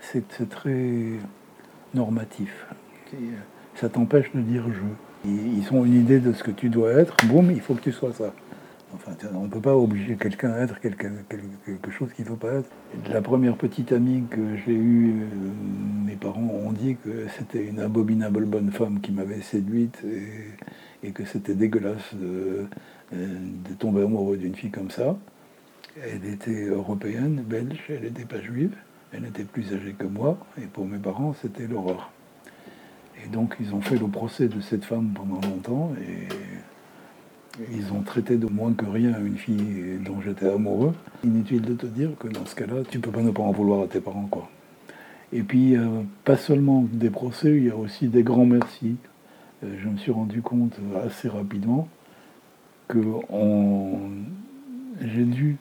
c'est 0.00 0.26
que 0.26 0.34
c'est 0.36 0.48
très 0.48 1.18
normatif. 1.94 2.66
Ça 3.74 3.88
t'empêche 3.88 4.32
de 4.34 4.40
dire 4.40 4.64
je. 4.68 5.28
Ils 5.28 5.72
ont 5.72 5.84
une 5.84 5.94
idée 5.94 6.18
de 6.18 6.32
ce 6.32 6.42
que 6.42 6.50
tu 6.50 6.68
dois 6.68 6.92
être, 6.92 7.16
boum, 7.26 7.50
il 7.50 7.60
faut 7.60 7.74
que 7.74 7.80
tu 7.80 7.92
sois 7.92 8.12
ça. 8.12 8.32
On 9.34 9.44
ne 9.44 9.48
peut 9.48 9.60
pas 9.60 9.74
obliger 9.74 10.16
quelqu'un 10.16 10.52
à 10.52 10.58
être 10.60 10.78
quelque, 10.80 11.06
chose 11.90 12.12
qu'il 12.14 12.24
ne 12.24 12.30
faut 12.30 12.36
pas 12.36 12.52
être. 12.52 12.70
La 13.10 13.22
première 13.22 13.56
petite 13.56 13.92
amie 13.92 14.24
que 14.30 14.56
j'ai 14.56 14.74
eue, 14.74 15.22
euh, 15.22 16.04
mes 16.04 16.16
parents 16.16 16.40
ont 16.42 16.72
dit 16.72 16.96
que 17.02 17.26
c'était 17.38 17.64
une 17.64 17.80
abominable 17.80 18.44
bonne 18.44 18.70
femme 18.70 19.00
qui 19.00 19.12
m'avait 19.12 19.40
séduite 19.40 20.02
et, 21.02 21.10
que 21.12 21.24
c'était 21.24 21.54
dégueulasse 21.54 22.14
de, 22.14 22.66
euh, 23.14 23.26
de, 23.68 23.74
tomber 23.74 24.02
amoureux 24.02 24.36
d'une 24.36 24.54
fille 24.54 24.70
comme 24.70 24.90
ça. 24.90 25.16
Elle 26.02 26.26
était 26.26 26.66
européenne, 26.66 27.42
belge, 27.46 27.82
elle 27.88 28.02
n'était 28.02 28.24
pas 28.24 28.40
juive, 28.40 28.74
elle 29.12 29.24
était 29.24 29.44
plus 29.44 29.72
âgée 29.72 29.94
que 29.98 30.06
moi, 30.06 30.38
et 30.58 30.66
pour 30.66 30.86
mes 30.86 30.98
parents, 30.98 31.34
c'était 31.40 31.66
l'horreur. 31.66 32.10
Et 33.24 33.28
donc, 33.28 33.56
ils 33.60 33.74
ont 33.74 33.80
fait 33.80 33.98
le 33.98 34.08
procès 34.08 34.48
de 34.48 34.60
cette 34.60 34.84
femme 34.84 35.12
pendant 35.14 35.40
longtemps, 35.40 35.92
et 36.00 36.28
ils 37.72 37.92
ont 37.92 38.02
traité 38.02 38.36
de 38.36 38.46
moins 38.46 38.72
que 38.72 38.86
rien 38.86 39.18
une 39.24 39.36
fille 39.36 39.98
dont 40.04 40.20
j'étais 40.20 40.48
amoureux. 40.48 40.94
Inutile 41.24 41.62
de 41.62 41.74
te 41.74 41.86
dire 41.86 42.10
que 42.18 42.28
dans 42.28 42.46
ce 42.46 42.54
cas-là, 42.54 42.82
tu 42.90 42.98
peux 42.98 43.10
pas 43.10 43.22
ne 43.22 43.30
pas 43.30 43.42
en 43.42 43.52
vouloir 43.52 43.82
à 43.82 43.86
tes 43.86 44.00
parents. 44.00 44.26
quoi. 44.30 44.48
Et 45.32 45.42
puis, 45.42 45.76
euh, 45.76 46.02
pas 46.24 46.36
seulement 46.36 46.84
des 46.92 47.10
procès, 47.10 47.56
il 47.56 47.64
y 47.64 47.70
a 47.70 47.76
aussi 47.76 48.08
des 48.08 48.22
grands 48.22 48.46
merci. 48.46 48.96
Euh, 49.64 49.74
je 49.82 49.88
me 49.88 49.96
suis 49.96 50.12
rendu 50.12 50.42
compte 50.42 50.74
assez 51.06 51.28
rapidement 51.28 51.88
que 52.88 53.00
j'ai 55.00 55.24
dû, 55.24 55.56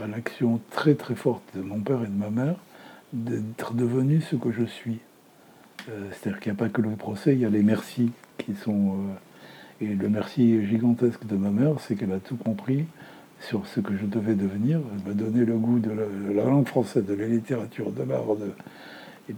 à 0.00 0.06
l'action 0.06 0.60
très 0.70 0.94
très 0.94 1.14
forte 1.14 1.42
de 1.56 1.62
mon 1.62 1.80
père 1.80 2.02
et 2.02 2.06
de 2.06 2.12
ma 2.12 2.30
mère, 2.30 2.56
d'être 3.12 3.74
devenu 3.74 4.20
ce 4.20 4.36
que 4.36 4.52
je 4.52 4.64
suis. 4.64 5.00
Euh, 5.88 6.08
c'est-à-dire 6.12 6.40
qu'il 6.40 6.52
n'y 6.52 6.58
a 6.58 6.58
pas 6.58 6.68
que 6.68 6.80
le 6.80 6.90
procès, 6.90 7.34
il 7.34 7.40
y 7.40 7.44
a 7.44 7.50
les 7.50 7.62
merci 7.62 8.12
qui 8.38 8.54
sont 8.54 8.98
et 9.80 9.86
le 9.86 10.08
merci 10.08 10.64
gigantesque 10.66 11.26
de 11.26 11.36
ma 11.36 11.50
mère, 11.50 11.80
c'est 11.80 11.96
qu'elle 11.96 12.12
a 12.12 12.18
tout 12.18 12.36
compris 12.36 12.84
sur 13.40 13.66
ce 13.66 13.80
que 13.80 13.96
je 13.96 14.06
devais 14.06 14.34
devenir. 14.34 14.80
Elle 14.96 15.08
m'a 15.08 15.14
donné 15.14 15.44
le 15.44 15.54
goût 15.54 15.78
de 15.78 15.90
la, 15.90 16.44
langue 16.44 16.66
française, 16.66 17.04
de 17.04 17.14
la 17.14 17.26
littérature, 17.26 17.90
de 17.90 18.02
l'art. 18.02 18.24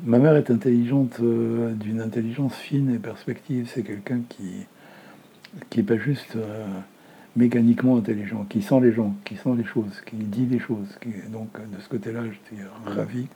Ma 0.04 0.18
mère 0.18 0.36
est 0.36 0.50
intelligente, 0.50 1.18
euh, 1.22 1.72
d'une 1.72 2.00
intelligence 2.00 2.54
fine 2.54 2.94
et 2.94 2.98
perspective. 2.98 3.70
C'est 3.72 3.82
quelqu'un 3.82 4.20
qui 4.28 4.66
qui 5.70 5.78
n'est 5.78 5.84
pas 5.84 5.96
juste 5.96 6.36
euh, 6.36 6.66
mécaniquement 7.34 7.96
intelligent, 7.96 8.44
qui 8.48 8.62
sent 8.62 8.80
les 8.80 8.92
gens, 8.92 9.14
qui 9.24 9.36
sent 9.36 9.54
les 9.56 9.64
choses, 9.64 10.02
qui 10.04 10.16
dit 10.16 10.46
les 10.46 10.58
choses. 10.58 10.98
donc 11.32 11.48
de 11.54 11.80
ce 11.80 11.88
côté-là, 11.88 12.20
j'étais 12.24 12.62
ravi. 12.84 13.26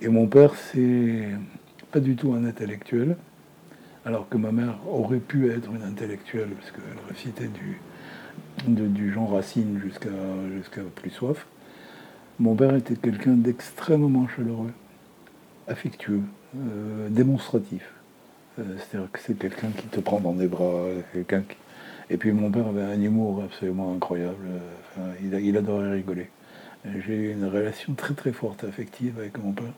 Et 0.00 0.08
mon 0.08 0.26
père, 0.26 0.54
c'est 0.54 1.28
pas 1.90 2.00
du 2.00 2.14
tout 2.16 2.32
un 2.32 2.44
intellectuel 2.44 3.16
alors 4.04 4.28
que 4.28 4.36
ma 4.36 4.52
mère 4.52 4.78
aurait 4.88 5.18
pu 5.18 5.50
être 5.50 5.70
une 5.72 5.82
intellectuelle, 5.82 6.50
parce 6.50 6.70
qu'elle 6.70 7.08
récitait 7.08 7.48
du, 7.48 9.12
Jean 9.12 9.26
Racine 9.26 9.80
jusqu'à 9.82 10.08
jusqu'à 10.56 10.82
plus 10.94 11.10
soif. 11.10 11.46
Mon 12.38 12.54
père 12.54 12.74
était 12.74 12.94
quelqu'un 12.94 13.34
d'extrêmement 13.34 14.28
chaleureux, 14.28 14.72
affectueux, 15.66 16.22
euh, 16.56 17.08
démonstratif. 17.08 17.92
Euh, 18.58 18.62
c'est-à-dire 18.78 19.10
que 19.10 19.18
c'est 19.20 19.38
quelqu'un 19.38 19.70
qui 19.76 19.86
te 19.86 20.00
prend 20.00 20.20
dans 20.20 20.32
des 20.32 20.46
bras, 20.46 20.84
quelqu'un 21.12 21.42
Et 22.10 22.16
puis 22.16 22.32
mon 22.32 22.50
père 22.50 22.68
avait 22.68 22.82
un 22.82 23.00
humour 23.00 23.42
absolument 23.44 23.92
incroyable, 23.94 24.46
il, 25.22 25.56
adorait 25.56 25.92
rigoler. 25.92 26.30
J'ai 27.06 27.14
eu 27.14 27.32
une 27.32 27.44
relation 27.44 27.94
très 27.94 28.14
très 28.14 28.32
forte 28.32 28.64
affective 28.64 29.18
avec 29.18 29.36
mon 29.38 29.52
père. 29.52 29.72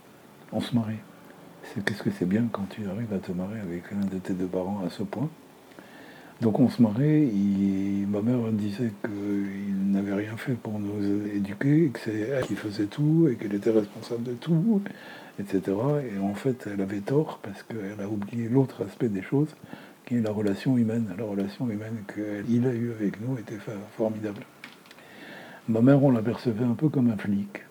On 0.52 0.60
se 0.60 0.74
mariait. 0.74 1.00
Qu'est-ce 1.84 2.02
que 2.02 2.10
c'est 2.18 2.28
bien 2.28 2.48
quand 2.50 2.66
tu 2.70 2.86
arrives 2.88 3.12
à 3.12 3.18
te 3.18 3.32
marier 3.32 3.60
avec 3.60 3.84
un 3.92 4.04
de 4.06 4.18
tes 4.18 4.32
deux 4.32 4.46
parents 4.46 4.82
à 4.86 4.90
ce 4.90 5.02
point? 5.02 5.28
Donc 6.40 6.58
on 6.58 6.70
se 6.70 6.80
marrait, 6.80 7.28
ma 8.08 8.22
mère 8.22 8.38
disait 8.52 8.92
qu'il 9.04 9.92
n'avait 9.92 10.14
rien 10.14 10.36
fait 10.38 10.54
pour 10.54 10.78
nous 10.78 11.26
éduquer, 11.34 11.90
que 11.92 12.00
c'est 12.00 12.18
elle 12.18 12.46
qui 12.46 12.56
faisait 12.56 12.86
tout 12.86 13.28
et 13.30 13.36
qu'elle 13.36 13.54
était 13.54 13.70
responsable 13.70 14.22
de 14.22 14.32
tout, 14.32 14.80
etc. 15.38 15.76
Et 16.14 16.18
en 16.18 16.34
fait, 16.34 16.66
elle 16.72 16.80
avait 16.80 17.00
tort 17.00 17.40
parce 17.42 17.62
qu'elle 17.62 18.02
a 18.02 18.08
oublié 18.08 18.48
l'autre 18.48 18.84
aspect 18.84 19.08
des 19.08 19.20
choses, 19.20 19.54
qui 20.06 20.16
est 20.16 20.22
la 20.22 20.30
relation 20.30 20.78
humaine. 20.78 21.14
La 21.18 21.24
relation 21.24 21.68
humaine 21.68 22.04
qu'il 22.12 22.66
a 22.66 22.72
eue 22.72 22.92
avec 22.98 23.20
nous 23.20 23.36
était 23.36 23.58
formidable. 23.96 24.42
Ma 25.68 25.82
mère, 25.82 26.02
on 26.02 26.10
l'apercevait 26.10 26.64
un 26.64 26.74
peu 26.74 26.88
comme 26.88 27.10
un 27.10 27.18
flic. 27.18 27.64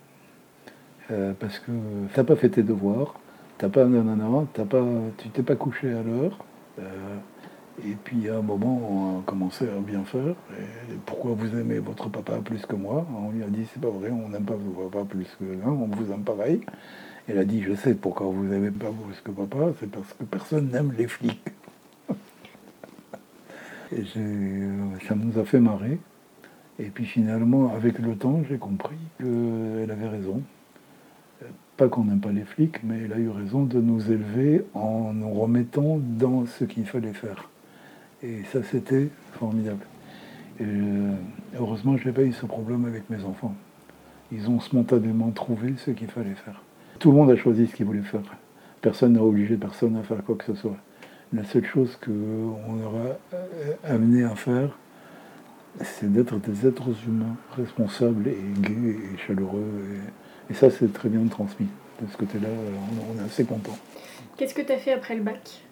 Euh, 1.12 1.34
parce 1.40 1.58
que 1.58 1.72
t'as 2.14 2.24
pas 2.24 2.36
fait 2.36 2.50
tes 2.50 2.62
devoirs, 2.62 3.20
t'as 3.60 3.70
pas 3.70 3.86
nanana, 3.86 4.48
t'as 4.54 4.66
pas, 4.66 4.84
tu 5.18 5.30
t'es 5.30 5.44
pas 5.44 5.56
couché 5.56 5.94
à 5.94 6.02
l'heure. 6.02 6.38
euh, 6.80 7.18
et 7.86 7.96
puis 8.04 8.28
à 8.30 8.38
un 8.38 8.42
moment, 8.42 8.82
on 8.92 9.20
a 9.20 9.24
commencé 9.24 9.66
à 9.66 9.80
bien 9.80 10.04
faire. 10.04 10.36
Pourquoi 11.06 11.32
vous 11.34 11.58
aimez 11.58 11.80
votre 11.80 12.10
papa 12.10 12.40
plus 12.44 12.66
que 12.66 12.76
moi? 12.76 13.06
On 13.16 13.32
lui 13.32 13.44
a 13.44 13.48
dit 13.48 13.66
c'est 13.72 13.82
pas 13.82 13.90
vrai, 13.90 14.10
on 14.12 14.30
n'aime 14.30 14.44
pas 14.44 14.56
votre 14.56 14.90
papa 14.90 15.06
plus 15.06 15.28
que 15.40 15.46
l'un, 15.46 15.72
on 15.72 15.88
vous 15.88 16.12
aime 16.12 16.24
pareil. 16.24 16.62
Elle 17.28 17.38
a 17.38 17.46
dit 17.46 17.62
je 17.62 17.74
sais 17.76 17.94
pourquoi 17.94 18.28
vous 18.28 18.44
n'aimez 18.46 18.72
pas 18.72 18.88
plus 18.88 19.22
que 19.22 19.32
papa, 19.32 19.72
c'est 19.80 19.90
parce 19.90 20.14
que 20.14 20.24
personne 20.24 20.70
n'aime 20.72 20.94
les 20.98 21.08
flics. 21.08 21.42
Et 23.92 24.04
euh, 24.18 24.98
ça 25.08 25.16
nous 25.16 25.40
a 25.40 25.46
fait 25.46 25.60
marrer. 25.60 26.00
Et 26.80 26.90
puis 26.90 27.06
finalement, 27.06 27.74
avec 27.74 28.00
le 28.00 28.16
temps, 28.16 28.42
j'ai 28.50 28.58
compris 28.58 28.98
qu'elle 29.20 29.92
avait 29.92 30.08
raison. 30.08 30.42
Pas 31.80 31.88
qu'on 31.88 32.04
n'aime 32.04 32.20
pas 32.20 32.34
les 32.34 32.44
flics, 32.44 32.84
mais 32.84 33.04
elle 33.06 33.14
a 33.14 33.18
eu 33.20 33.30
raison 33.30 33.64
de 33.64 33.80
nous 33.80 34.12
élever 34.12 34.66
en 34.74 35.14
nous 35.14 35.32
remettant 35.32 35.98
dans 35.98 36.46
ce 36.46 36.66
qu'il 36.66 36.86
fallait 36.86 37.14
faire. 37.14 37.50
Et 38.22 38.44
ça, 38.52 38.60
c'était 38.64 39.08
formidable. 39.40 39.86
Euh, 40.60 41.14
heureusement, 41.58 41.96
je 41.96 42.06
n'ai 42.06 42.12
pas 42.12 42.24
eu 42.24 42.34
ce 42.34 42.46
problème 42.46 42.84
avec 42.84 43.10
mes 43.10 43.24
enfants. 43.24 43.56
Ils 44.34 44.50
ont 44.50 44.60
spontanément 44.60 45.32
trouvé 45.32 45.76
ce 45.78 45.92
qu'il 45.92 46.10
fallait 46.10 46.36
faire. 46.36 46.62
Tout 47.00 47.12
le 47.12 47.18
monde 47.18 47.32
a 47.32 47.38
choisi 47.38 47.66
ce 47.68 47.74
qu'il 47.74 47.86
voulait 47.86 48.02
faire. 48.02 48.24
Personne 48.82 49.14
n'a 49.14 49.24
obligé 49.24 49.56
personne 49.56 49.96
à 49.96 50.04
faire 50.04 50.22
quoi 50.26 50.36
que 50.36 50.44
ce 50.44 50.56
soit. 50.56 50.76
La 51.32 51.46
seule 51.46 51.66
chose 51.66 51.98
qu'on 52.04 52.84
aura 52.84 53.16
euh, 53.34 53.74
amené 53.86 54.26
à 54.26 54.36
faire, 54.36 54.78
c'est 55.82 56.12
d'être 56.12 56.40
des 56.40 56.68
êtres 56.68 56.90
humains 57.08 57.38
responsables 57.56 58.28
et 58.28 58.38
gais 58.60 58.98
et 59.14 59.18
chaleureux. 59.26 59.64
Et 60.50 60.54
ça, 60.54 60.70
c'est 60.70 60.92
très 60.92 61.10
bien 61.10 61.26
transmis. 61.28 61.68
De 62.02 62.08
ce 62.12 62.18
côté-là, 62.18 62.48
on, 62.50 63.18
on 63.18 63.22
est 63.22 63.26
assez 63.26 63.44
content. 63.44 63.78
Qu'est-ce 64.38 64.54
que 64.54 64.62
tu 64.62 64.72
as 64.72 64.78
fait 64.78 64.94
après 64.94 65.16
le 65.16 65.22
bac? 65.22 65.64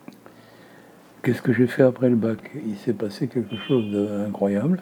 Qu'est-ce 1.23 1.41
que 1.41 1.53
j'ai 1.53 1.67
fait 1.67 1.83
après 1.83 2.09
le 2.09 2.15
bac? 2.15 2.51
Il 2.65 2.77
s'est 2.77 2.93
passé 2.93 3.27
quelque 3.27 3.55
chose 3.67 3.91
d'incroyable. 3.91 4.81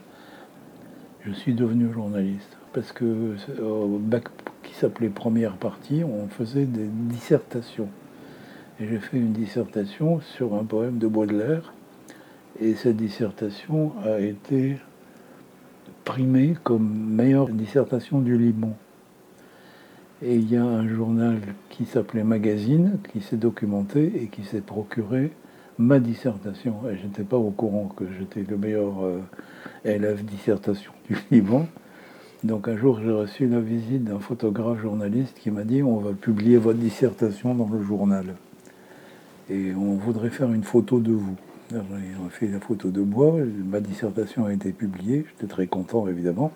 Je 1.26 1.32
suis 1.32 1.54
devenu 1.54 1.92
journaliste. 1.94 2.58
Parce 2.74 2.92
que 2.92 3.36
au 3.62 3.98
bac 4.00 4.26
qui 4.64 4.74
s'appelait 4.74 5.10
première 5.10 5.56
partie, 5.56 6.04
on 6.04 6.28
faisait 6.28 6.66
des 6.66 6.88
dissertations. 6.88 7.88
Et 8.80 8.88
j'ai 8.88 9.00
fait 9.00 9.18
une 9.18 9.32
dissertation 9.32 10.20
sur 10.20 10.56
un 10.56 10.66
poème 10.66 10.98
de 10.98 11.08
Baudelaire. 11.08 11.74
Et 12.60 12.76
cette 12.76 12.98
dissertation 12.98 13.94
a 14.04 14.20
été 14.20 14.78
primée 16.04 16.56
comme 16.64 16.88
meilleure 16.90 17.50
dissertation 17.50 18.20
du 18.20 18.38
Liban. 18.38 18.76
Et 20.22 20.36
il 20.36 20.50
y 20.50 20.56
a 20.56 20.64
un 20.64 20.88
journal 20.88 21.40
qui 21.70 21.86
s'appelait 21.86 22.24
Magazine 22.24 23.00
qui 23.12 23.20
s'est 23.20 23.36
documenté 23.36 24.14
et 24.24 24.28
qui 24.28 24.44
s'est 24.44 24.62
procuré 24.62 25.32
ma 25.78 26.00
dissertation. 26.00 26.76
Et 26.90 26.96
je 26.98 27.06
n'étais 27.06 27.24
pas 27.24 27.38
au 27.38 27.52
courant 27.52 27.90
que 27.96 28.06
j'étais 28.18 28.44
le 28.50 28.58
meilleur 28.58 29.04
euh, 29.04 29.20
élève 29.84 30.24
dissertation 30.24 30.94
du 31.10 31.18
Liban. 31.32 31.68
Donc 32.46 32.68
un 32.70 32.78
jour, 32.78 33.02
j'ai 33.04 33.12
reçu 33.12 33.48
la 33.48 33.60
visite 33.60 34.06
d'un 34.06 34.20
photographe 34.20 34.80
journaliste 34.80 35.38
qui 35.38 35.52
m'a 35.52 35.64
dit 35.64 35.84
on 35.84 35.98
va 35.98 36.14
publier 36.14 36.58
votre 36.58 36.80
dissertation 36.80 37.54
dans 37.54 37.68
le 37.68 37.82
journal. 37.84 38.36
Et 39.50 39.74
on 39.76 39.96
voudrait 39.96 40.30
faire 40.30 40.52
une 40.54 40.64
photo 40.64 41.00
de 41.00 41.12
vous. 41.12 41.36
On 41.74 42.28
a 42.28 42.30
fait 42.30 42.48
la 42.48 42.60
photo 42.60 42.90
de 42.90 43.02
moi, 43.02 43.34
ma 43.66 43.80
dissertation 43.80 44.46
a 44.46 44.54
été 44.54 44.72
publiée, 44.72 45.26
j'étais 45.32 45.52
très 45.52 45.66
content 45.66 46.08
évidemment. 46.08 46.52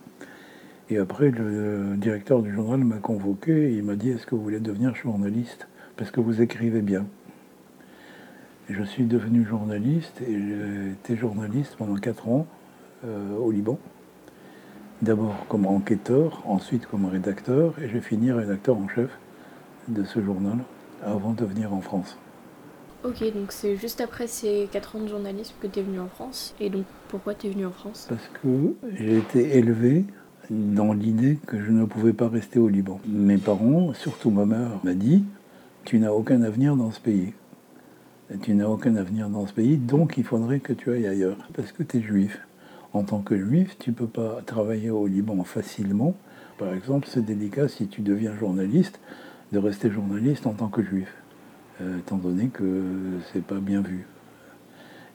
Et 0.91 0.97
après, 0.97 1.30
le 1.30 1.95
directeur 1.97 2.41
du 2.41 2.52
journal 2.52 2.80
m'a 2.80 2.97
convoqué 2.97 3.69
et 3.69 3.73
il 3.75 3.84
m'a 3.84 3.95
dit 3.95 4.10
Est-ce 4.10 4.25
que 4.25 4.34
vous 4.34 4.41
voulez 4.41 4.60
devenir 4.60 4.95
journaliste? 4.95 5.67
Parce 5.97 6.10
que 6.10 6.19
vous 6.19 6.41
écrivez 6.41 6.82
bien. 6.82 7.06
Et 8.69 8.73
je 8.73 8.84
suis 8.84 9.06
devenu 9.06 9.45
journaliste 9.45 10.19
et 10.21 10.34
j'ai 10.34 10.91
été 10.91 11.15
journaliste 11.15 11.75
pendant 11.78 11.95
4 11.95 12.30
ans 12.30 12.47
euh, 13.06 13.38
au 13.38 13.52
Liban. 13.52 13.78
D'abord 15.04 15.45
comme 15.47 15.67
enquêteur, 15.67 16.41
ensuite 16.45 16.88
comme 16.88 17.06
rédacteur, 17.06 17.73
et 17.80 17.88
j'ai 17.88 18.02
fini 18.02 18.32
rédacteur 18.32 18.75
en 18.75 18.88
chef 18.88 19.12
de 19.88 20.04
ce 20.04 20.21
journal 20.23 20.58
avant 21.04 21.34
de 21.34 21.45
venir 21.45 21.71
en 21.71 21.82
France. 21.82 22.17
Ok, 23.04 23.23
donc 23.34 23.52
c'est 23.52 23.78
juste 23.78 24.02
après 24.02 24.28
ces 24.28 24.67
4 24.71 24.95
ans 24.95 24.99
de 25.02 25.08
journalisme 25.08 25.54
que 25.62 25.67
tu 25.67 25.80
es 25.80 25.84
venu 25.84 25.99
en 25.99 26.10
France. 26.10 26.56
Et 26.60 26.69
donc 26.69 26.86
pourquoi 27.10 27.36
tu 27.36 27.47
es 27.47 27.49
venu 27.52 27.65
en 27.65 27.71
France? 27.71 28.08
Parce 28.10 28.28
que 28.41 28.75
j'ai 28.97 29.17
été 29.17 29.58
élevé 29.58 30.06
dans 30.49 30.93
l'idée 30.93 31.38
que 31.45 31.62
je 31.62 31.71
ne 31.71 31.85
pouvais 31.85 32.13
pas 32.13 32.27
rester 32.27 32.59
au 32.59 32.67
Liban. 32.67 32.99
Mes 33.07 33.38
parents, 33.38 33.93
surtout 33.93 34.31
ma 34.31 34.45
mère, 34.45 34.79
m'a 34.83 34.93
dit 34.93 35.23
Tu 35.85 35.99
n'as 35.99 36.12
aucun 36.12 36.41
avenir 36.41 36.75
dans 36.75 36.91
ce 36.91 36.99
pays. 36.99 37.33
Tu 38.41 38.53
n'as 38.53 38.67
aucun 38.67 38.95
avenir 38.95 39.29
dans 39.29 39.47
ce 39.47 39.53
pays, 39.53 39.77
donc 39.77 40.17
il 40.17 40.23
faudrait 40.23 40.59
que 40.59 40.73
tu 40.73 40.91
ailles 40.91 41.07
ailleurs, 41.07 41.38
parce 41.55 41.71
que 41.71 41.81
tu 41.81 41.97
es 41.97 42.01
juif. 42.01 42.39
En 42.93 43.03
tant 43.03 43.19
que 43.19 43.38
juif, 43.38 43.77
tu 43.79 43.89
ne 43.89 43.95
peux 43.95 44.07
pas 44.07 44.41
travailler 44.45 44.91
au 44.91 45.07
Liban 45.07 45.43
facilement. 45.43 46.15
Par 46.59 46.73
exemple, 46.73 47.07
c'est 47.09 47.25
délicat 47.25 47.67
si 47.67 47.88
tu 47.88 48.01
deviens 48.01 48.35
journaliste, 48.35 48.99
de 49.51 49.57
rester 49.57 49.89
journaliste 49.89 50.45
en 50.45 50.53
tant 50.53 50.67
que 50.67 50.83
juif, 50.83 51.12
euh, 51.81 51.97
étant 51.99 52.17
donné 52.17 52.47
que 52.47 52.83
c'est 53.31 53.43
pas 53.43 53.59
bien 53.59 53.81
vu. 53.81 54.05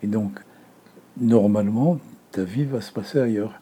Et 0.02 0.06
donc, 0.06 0.40
normalement, 1.20 1.98
ta 2.32 2.42
vie 2.42 2.64
va 2.64 2.80
se 2.80 2.92
passer 2.92 3.20
ailleurs. 3.20 3.60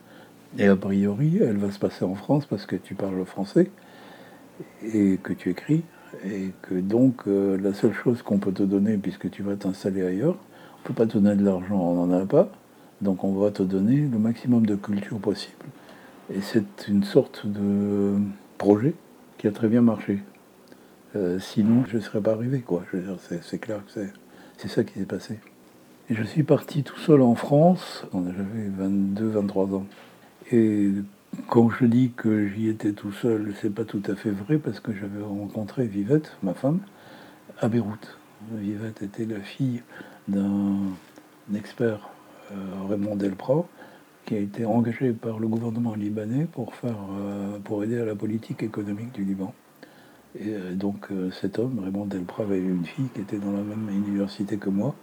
Et 0.59 0.67
a 0.67 0.77
priori, 0.77 1.39
elle 1.41 1.57
va 1.57 1.71
se 1.71 1.79
passer 1.79 2.05
en 2.05 2.15
France 2.15 2.45
parce 2.47 2.67
que 2.67 2.77
tu 2.77 2.95
parles 2.95 3.25
français 3.25 3.71
et 4.83 5.19
que 5.23 5.33
tu 5.33 5.51
écris. 5.51 5.83
Et 6.27 6.53
que 6.61 6.75
donc, 6.75 7.23
euh, 7.27 7.57
la 7.57 7.73
seule 7.73 7.95
chose 7.95 8.21
qu'on 8.21 8.39
peut 8.39 8.53
te 8.53 8.63
donner, 8.63 8.99
puisque 8.99 9.31
tu 9.31 9.43
vas 9.43 9.57
t'installer 9.57 10.03
ailleurs, 10.03 10.37
on 10.37 10.83
ne 10.83 10.89
peut 10.89 10.95
pas 10.95 11.07
te 11.07 11.17
donner 11.17 11.37
de 11.37 11.45
l'argent, 11.45 11.81
on 11.81 12.07
n'en 12.07 12.21
a 12.21 12.27
pas. 12.27 12.51
Donc, 13.01 13.25
on 13.25 13.33
va 13.33 13.51
te 13.51 13.63
donner 13.63 13.97
le 13.97 14.19
maximum 14.19 14.67
de 14.67 14.77
culture 14.77 15.19
possible. 15.19 15.65
Et 16.33 16.43
c'est 16.43 16.87
une 16.87 17.03
sorte 17.03 17.47
de 17.47 18.17
projet 18.59 18.95
qui 19.39 19.49
a 19.49 19.53
très 19.53 19.69
bien 19.69 19.81
marché. 19.81 20.23
Euh, 21.17 21.39
sinon, 21.39 21.85
je 21.89 21.97
ne 21.97 22.03
serais 22.03 22.21
pas 22.21 22.33
arrivé, 22.33 22.61
quoi. 22.61 22.85
C'est, 23.43 23.59
clair 23.59 23.81
que 23.87 23.93
c'est, 24.59 24.69
ça 24.69 24.85
qui 24.85 24.99
s'est 24.99 25.07
passé. 25.07 25.39
Et 26.11 26.15
je 26.15 26.23
suis 26.23 26.43
parti 26.43 26.83
tout 26.83 26.99
seul 26.99 27.23
en 27.23 27.35
France, 27.35 28.07
j'avais 28.13 28.69
22-23 28.91 29.75
ans. 29.77 29.87
Et 30.51 30.91
quand 31.49 31.71
je 31.71 31.85
dis 31.87 32.13
que 32.17 32.49
j'y 32.49 32.69
étais 32.69 32.93
tout 32.93 33.13
seul, 33.13 33.55
c'est 33.61 33.73
pas 33.73 33.85
tout 33.85 34.03
à 34.07 34.15
fait 34.15 34.31
vrai 34.31 34.59
parce 34.59 34.81
que 34.81 34.93
j'avais 34.93 35.23
rencontré 35.23 35.87
Vivette, 35.87 36.37
ma 36.43 36.55
femme, 36.55 36.81
à 37.61 37.69
Beyrouth. 37.69 38.19
Vivette 38.53 39.03
était 39.03 39.25
la 39.25 39.41
fille 39.41 39.83
d'un 40.29 40.79
expert, 41.55 42.11
euh, 42.51 42.55
Raymond 42.89 43.17
Delprat, 43.17 43.67
qui 44.27 44.35
a 44.35 44.39
été 44.39 44.65
engagé 44.65 45.13
par 45.13 45.39
le 45.39 45.49
gouvernement 45.49 45.95
libanais 45.95 46.47
pour, 46.51 46.75
faire, 46.75 46.97
euh, 47.19 47.59
pour 47.63 47.85
aider 47.85 47.99
à 47.99 48.05
la 48.05 48.15
politique 48.15 48.63
économique 48.63 49.13
du 49.13 49.25
Liban. 49.25 49.55
Et 50.39 50.49
euh, 50.49 50.75
donc 50.75 51.09
euh, 51.11 51.31
cet 51.31 51.59
homme, 51.59 51.81
Raymond 51.85 52.07
Delprat, 52.07 52.45
avait 52.45 52.59
une 52.59 52.85
fille 52.85 53.09
qui 53.15 53.21
était 53.21 53.39
dans 53.39 53.53
la 53.53 53.63
même 53.63 53.89
université 53.91 54.57
que 54.57 54.71
moi. 54.71 54.95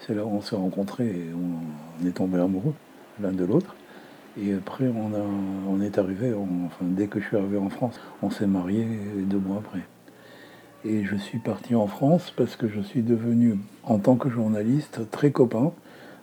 C'est 0.00 0.14
là 0.14 0.24
où 0.24 0.30
on 0.30 0.40
s'est 0.40 0.56
rencontrés 0.56 1.08
et 1.08 1.26
on, 1.34 2.02
on 2.02 2.08
est 2.08 2.12
tombés 2.12 2.38
amoureux 2.38 2.74
l'un 3.20 3.32
de 3.32 3.44
l'autre. 3.44 3.74
Et 4.40 4.54
après, 4.54 4.84
on, 4.88 5.80
a, 5.80 5.84
est 5.84 5.98
arrivé, 5.98 6.32
enfin, 6.32 6.84
dès 6.84 7.06
que 7.06 7.20
je 7.20 7.26
suis 7.26 7.36
arrivé 7.36 7.58
en 7.58 7.70
France, 7.70 8.00
on 8.22 8.30
s'est 8.30 8.46
mariés 8.46 8.86
deux 9.24 9.38
mois 9.38 9.58
après. 9.58 9.80
Et 10.84 11.04
je 11.04 11.16
suis 11.16 11.38
parti 11.38 11.74
en 11.74 11.88
France 11.88 12.32
parce 12.36 12.54
que 12.54 12.68
je 12.68 12.80
suis 12.80 13.02
devenu, 13.02 13.58
en 13.82 13.98
tant 13.98 14.16
que 14.16 14.28
journaliste, 14.28 15.10
très 15.10 15.32
copain 15.32 15.72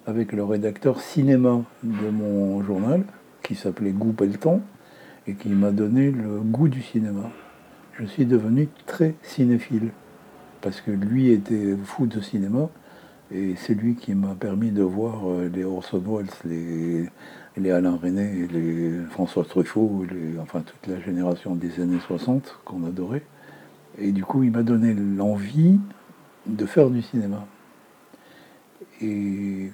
avec 0.07 0.31
le 0.31 0.43
rédacteur 0.43 1.01
cinéma 1.01 1.61
de 1.83 2.09
mon 2.09 2.61
journal, 2.63 3.03
qui 3.43 3.55
s'appelait 3.55 3.91
Goût 3.91 4.13
Pelleton, 4.13 4.61
et 5.27 5.33
qui 5.33 5.49
m'a 5.49 5.71
donné 5.71 6.11
le 6.11 6.39
goût 6.39 6.69
du 6.69 6.81
cinéma. 6.81 7.31
Je 7.99 8.05
suis 8.05 8.25
devenu 8.25 8.69
très 8.85 9.15
cinéphile, 9.23 9.89
parce 10.61 10.79
que 10.79 10.91
lui 10.91 11.31
était 11.31 11.75
fou 11.83 12.05
de 12.05 12.21
cinéma, 12.21 12.69
et 13.31 13.55
c'est 13.57 13.73
lui 13.73 13.95
qui 13.95 14.13
m'a 14.13 14.35
permis 14.35 14.69
de 14.69 14.83
voir 14.83 15.27
euh, 15.27 15.49
les 15.51 15.63
Orson 15.63 16.01
Welles, 16.05 16.27
les, 16.45 17.09
les 17.57 17.71
Alain 17.71 17.95
René, 17.95 18.47
les 18.47 18.99
François 19.11 19.45
Truffaut, 19.45 20.05
enfin 20.41 20.61
toute 20.61 20.87
la 20.87 20.99
génération 20.99 21.55
des 21.55 21.79
années 21.81 21.99
60 22.05 22.59
qu'on 22.65 22.85
adorait. 22.85 23.23
Et 23.97 24.11
du 24.11 24.23
coup, 24.23 24.43
il 24.43 24.51
m'a 24.51 24.63
donné 24.63 24.93
l'envie 24.93 25.79
de 26.45 26.65
faire 26.65 26.89
du 26.89 27.01
cinéma. 27.01 27.45
Et 29.01 29.71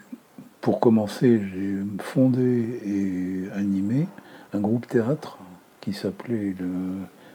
pour 0.61 0.79
commencer, 0.79 1.41
j'ai 1.53 1.77
fondé 1.99 2.79
et 2.85 3.51
animé 3.57 4.07
un 4.53 4.59
groupe 4.59 4.87
théâtre 4.87 5.39
qui 5.79 5.93
s'appelait 5.93 6.55
le 6.59 6.69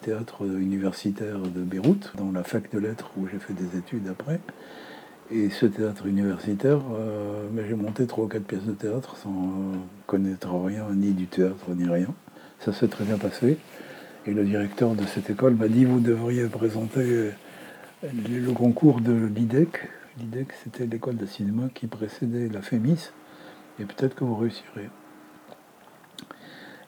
théâtre 0.02 0.44
universitaire 0.44 1.40
de 1.40 1.62
Beyrouth, 1.62 2.12
dans 2.16 2.30
la 2.30 2.44
fac 2.44 2.70
de 2.70 2.78
lettres 2.78 3.10
où 3.16 3.26
j'ai 3.26 3.38
fait 3.38 3.54
des 3.54 3.76
études 3.76 4.08
après. 4.08 4.38
Et 5.32 5.50
ce 5.50 5.66
théâtre 5.66 6.06
universitaire, 6.06 6.78
euh, 6.94 7.48
j'ai 7.68 7.74
monté 7.74 8.06
trois 8.06 8.26
ou 8.26 8.28
quatre 8.28 8.44
pièces 8.44 8.64
de 8.64 8.72
théâtre 8.72 9.16
sans 9.16 9.72
connaître 10.06 10.54
rien, 10.54 10.86
ni 10.94 11.12
du 11.12 11.26
théâtre, 11.26 11.70
ni 11.74 11.88
rien. 11.88 12.14
Ça 12.60 12.72
s'est 12.72 12.86
très 12.86 13.04
bien 13.04 13.18
passé. 13.18 13.58
Et 14.26 14.32
le 14.32 14.44
directeur 14.44 14.94
de 14.94 15.04
cette 15.04 15.28
école 15.28 15.54
m'a 15.54 15.66
dit, 15.66 15.84
vous 15.84 15.98
devriez 15.98 16.46
présenter 16.46 17.30
le 18.02 18.52
concours 18.52 19.00
de 19.00 19.12
l'IDEC. 19.12 19.88
L'IDEC, 20.18 20.48
c'était 20.62 20.86
l'école 20.86 21.16
de 21.16 21.26
cinéma 21.26 21.68
qui 21.74 21.88
précédait 21.88 22.48
la 22.48 22.62
FEMIS. 22.62 23.10
Et 23.80 23.84
peut-être 23.84 24.14
que 24.14 24.24
vous 24.24 24.36
réussirez. 24.36 24.88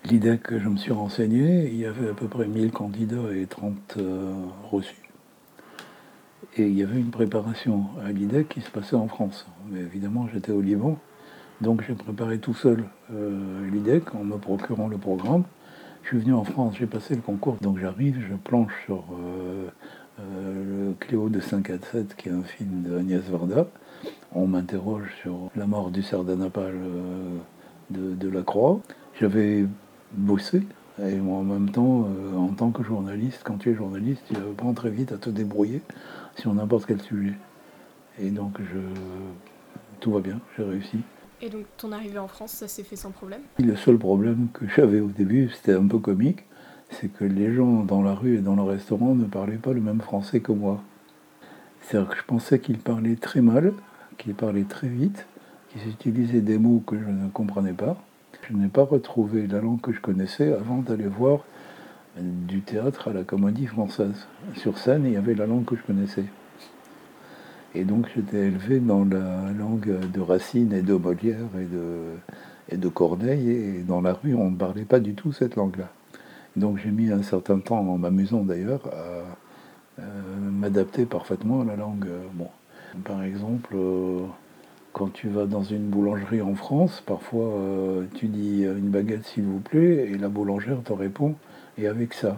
L'IDEC, 0.04 0.58
je 0.58 0.68
me 0.68 0.76
suis 0.76 0.92
renseigné, 0.92 1.68
il 1.68 1.76
y 1.76 1.86
avait 1.86 2.10
à 2.10 2.14
peu 2.14 2.28
près 2.28 2.46
1000 2.46 2.70
candidats 2.70 3.32
et 3.34 3.46
30 3.46 3.96
euh, 3.98 4.32
reçus. 4.70 5.07
Et 6.56 6.66
il 6.66 6.76
y 6.76 6.82
avait 6.82 6.98
une 6.98 7.10
préparation 7.10 7.86
à 8.04 8.10
l'IDEC 8.10 8.48
qui 8.48 8.60
se 8.60 8.70
passait 8.70 8.96
en 8.96 9.08
France. 9.08 9.46
Mais 9.70 9.80
évidemment, 9.80 10.28
j'étais 10.32 10.52
au 10.52 10.60
Liban, 10.60 10.98
donc 11.60 11.82
j'ai 11.86 11.94
préparé 11.94 12.38
tout 12.38 12.54
seul 12.54 12.84
euh, 13.12 13.68
l'IDEC 13.70 14.14
en 14.14 14.24
me 14.24 14.36
procurant 14.36 14.88
le 14.88 14.98
programme. 14.98 15.44
Je 16.02 16.08
suis 16.08 16.18
venu 16.18 16.32
en 16.32 16.44
France, 16.44 16.76
j'ai 16.78 16.86
passé 16.86 17.14
le 17.14 17.20
concours, 17.20 17.56
donc 17.60 17.78
j'arrive, 17.78 18.18
je 18.28 18.34
planche 18.34 18.72
sur 18.86 19.04
euh, 19.12 19.68
le 20.18 20.94
Cléo 21.00 21.28
de 21.28 21.40
5 21.40 21.70
à 21.70 21.78
7, 21.78 22.16
qui 22.16 22.28
est 22.28 22.32
un 22.32 22.42
film 22.42 22.82
d'Agnès 22.82 23.22
Varda. 23.24 23.66
On 24.32 24.46
m'interroge 24.46 25.14
sur 25.20 25.50
la 25.54 25.66
mort 25.66 25.90
du 25.90 26.02
Sardanapale 26.02 26.78
de, 27.90 28.14
de 28.14 28.28
la 28.28 28.42
Croix. 28.42 28.80
J'avais 29.20 29.66
bossé. 30.12 30.62
Et 31.00 31.16
moi, 31.16 31.38
en 31.38 31.44
même 31.44 31.70
temps, 31.70 32.06
euh, 32.08 32.36
en 32.36 32.48
tant 32.48 32.70
que 32.70 32.82
journaliste, 32.82 33.42
quand 33.44 33.58
tu 33.58 33.70
es 33.70 33.74
journaliste, 33.74 34.22
tu 34.28 34.36
apprends 34.36 34.74
très 34.74 34.90
vite 34.90 35.12
à 35.12 35.16
te 35.16 35.30
débrouiller 35.30 35.80
sur 36.38 36.54
n'importe 36.54 36.86
quel 36.86 37.00
sujet. 37.02 37.34
Et 38.20 38.30
donc, 38.30 38.58
je, 38.60 38.78
tout 40.00 40.12
va 40.12 40.20
bien, 40.20 40.40
j'ai 40.56 40.64
réussi. 40.64 40.98
Et 41.40 41.50
donc, 41.50 41.66
ton 41.76 41.92
arrivée 41.92 42.18
en 42.18 42.28
France, 42.28 42.52
ça 42.52 42.68
s'est 42.68 42.82
fait 42.82 42.96
sans 42.96 43.10
problème? 43.10 43.42
Le 43.58 43.76
seul 43.76 43.98
problème 43.98 44.48
que 44.52 44.66
j'avais 44.66 45.00
au 45.00 45.08
début, 45.08 45.50
c'était 45.50 45.74
un 45.74 45.86
peu 45.86 45.98
comique, 45.98 46.44
c'est 46.90 47.08
que 47.08 47.24
les 47.24 47.54
gens 47.54 47.84
dans 47.84 48.02
la 48.02 48.14
rue 48.14 48.38
et 48.38 48.40
dans 48.40 48.56
le 48.56 48.62
restaurant 48.62 49.14
ne 49.14 49.24
parlaient 49.24 49.56
pas 49.56 49.72
le 49.72 49.80
même 49.80 50.00
français 50.00 50.40
que 50.40 50.52
moi. 50.52 50.80
C'est-à-dire 51.80 52.10
que 52.10 52.16
je 52.16 52.24
pensais 52.24 52.58
qu'ils 52.58 52.78
parlaient 52.78 53.16
très 53.16 53.40
mal, 53.40 53.72
qu'ils 54.16 54.34
parlaient 54.34 54.64
très 54.64 54.88
vite, 54.88 55.26
qu'ils 55.70 55.88
utilisaient 55.88 56.40
des 56.40 56.58
mots 56.58 56.82
que 56.86 56.98
je 56.98 57.04
ne 57.04 57.28
comprenais 57.28 57.72
pas. 57.72 57.96
Je 58.48 58.56
n'ai 58.56 58.68
pas 58.68 58.84
retrouvé 58.84 59.46
la 59.46 59.60
langue 59.60 59.80
que 59.80 59.92
je 59.92 60.00
connaissais 60.00 60.52
avant 60.52 60.78
d'aller 60.78 61.06
voir 61.06 61.44
du 62.20 62.60
théâtre 62.62 63.08
à 63.08 63.12
la 63.12 63.24
comédie 63.24 63.66
française. 63.66 64.26
Sur 64.56 64.78
scène, 64.78 65.04
il 65.06 65.12
y 65.12 65.16
avait 65.16 65.34
la 65.34 65.46
langue 65.46 65.64
que 65.64 65.76
je 65.76 65.82
connaissais. 65.82 66.24
Et 67.74 67.84
donc 67.84 68.08
j'étais 68.14 68.46
élevé 68.46 68.80
dans 68.80 69.04
la 69.04 69.52
langue 69.52 69.98
de 70.10 70.20
Racine 70.20 70.72
et 70.72 70.82
de 70.82 70.94
Molière 70.94 71.36
et 71.60 71.64
de, 71.64 71.98
et 72.70 72.76
de 72.76 72.88
Corneille. 72.88 73.50
Et 73.50 73.82
dans 73.82 74.00
la 74.00 74.14
rue, 74.14 74.34
on 74.34 74.50
ne 74.50 74.56
parlait 74.56 74.84
pas 74.84 75.00
du 75.00 75.14
tout 75.14 75.32
cette 75.32 75.56
langue-là. 75.56 75.90
Donc 76.56 76.78
j'ai 76.78 76.90
mis 76.90 77.10
un 77.10 77.22
certain 77.22 77.58
temps, 77.58 77.80
en 77.80 77.98
m'amusant 77.98 78.42
d'ailleurs, 78.42 78.88
à 78.88 80.02
m'adapter 80.40 81.04
parfaitement 81.04 81.60
à 81.60 81.64
la 81.64 81.76
langue. 81.76 82.08
Bon. 82.34 82.48
Par 83.04 83.22
exemple, 83.22 83.74
euh, 83.76 84.20
quand 84.92 85.12
tu 85.12 85.28
vas 85.28 85.46
dans 85.46 85.62
une 85.62 85.88
boulangerie 85.88 86.42
en 86.42 86.54
France, 86.54 87.02
parfois 87.04 87.46
euh, 87.46 88.04
tu 88.14 88.26
dis 88.26 88.64
euh, 88.64 88.78
une 88.78 88.88
baguette 88.88 89.24
s'il 89.24 89.44
vous 89.44 89.60
plaît, 89.60 90.10
et 90.10 90.18
la 90.18 90.28
boulangère 90.28 90.82
te 90.82 90.92
répond 90.92 91.34
et 91.78 91.86
avec 91.86 92.14
ça. 92.14 92.36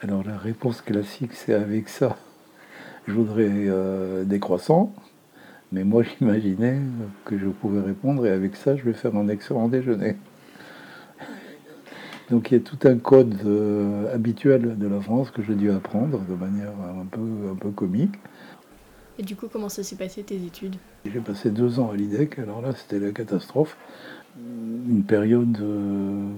Alors 0.00 0.22
la 0.24 0.36
réponse 0.36 0.80
classique 0.80 1.32
c'est 1.34 1.54
avec 1.54 1.88
ça. 1.88 2.16
Je 3.06 3.12
voudrais 3.12 3.48
euh, 3.48 4.24
des 4.24 4.38
croissants, 4.38 4.92
mais 5.72 5.84
moi 5.84 6.02
j'imaginais 6.18 6.78
que 7.24 7.38
je 7.38 7.46
pouvais 7.46 7.80
répondre 7.80 8.26
et 8.26 8.30
avec 8.30 8.56
ça 8.56 8.76
je 8.76 8.84
vais 8.84 8.92
faire 8.92 9.16
un 9.16 9.28
excellent 9.28 9.68
déjeuner. 9.68 10.16
Donc 12.30 12.50
il 12.50 12.58
y 12.58 12.60
a 12.60 12.60
tout 12.60 12.78
un 12.86 12.96
code 12.96 13.36
habituel 14.12 14.78
de 14.78 14.86
la 14.86 15.00
France 15.00 15.30
que 15.30 15.42
j'ai 15.42 15.54
dû 15.54 15.70
apprendre 15.70 16.20
de 16.20 16.34
manière 16.34 16.72
un 17.00 17.06
peu, 17.06 17.50
un 17.52 17.54
peu 17.54 17.70
comique. 17.70 18.16
Et 19.18 19.24
du 19.24 19.34
coup, 19.34 19.48
comment 19.52 19.68
ça 19.68 19.82
s'est 19.82 19.96
passé 19.96 20.22
tes 20.22 20.36
études? 20.36 20.76
J'ai 21.04 21.20
passé 21.20 21.50
deux 21.50 21.80
ans 21.80 21.90
à 21.90 21.96
l'IDEC, 21.96 22.38
alors 22.38 22.62
là 22.62 22.72
c'était 22.74 23.00
la 23.04 23.10
catastrophe. 23.10 23.76
Une 24.38 25.02
période 25.02 25.58
euh, 25.60 26.30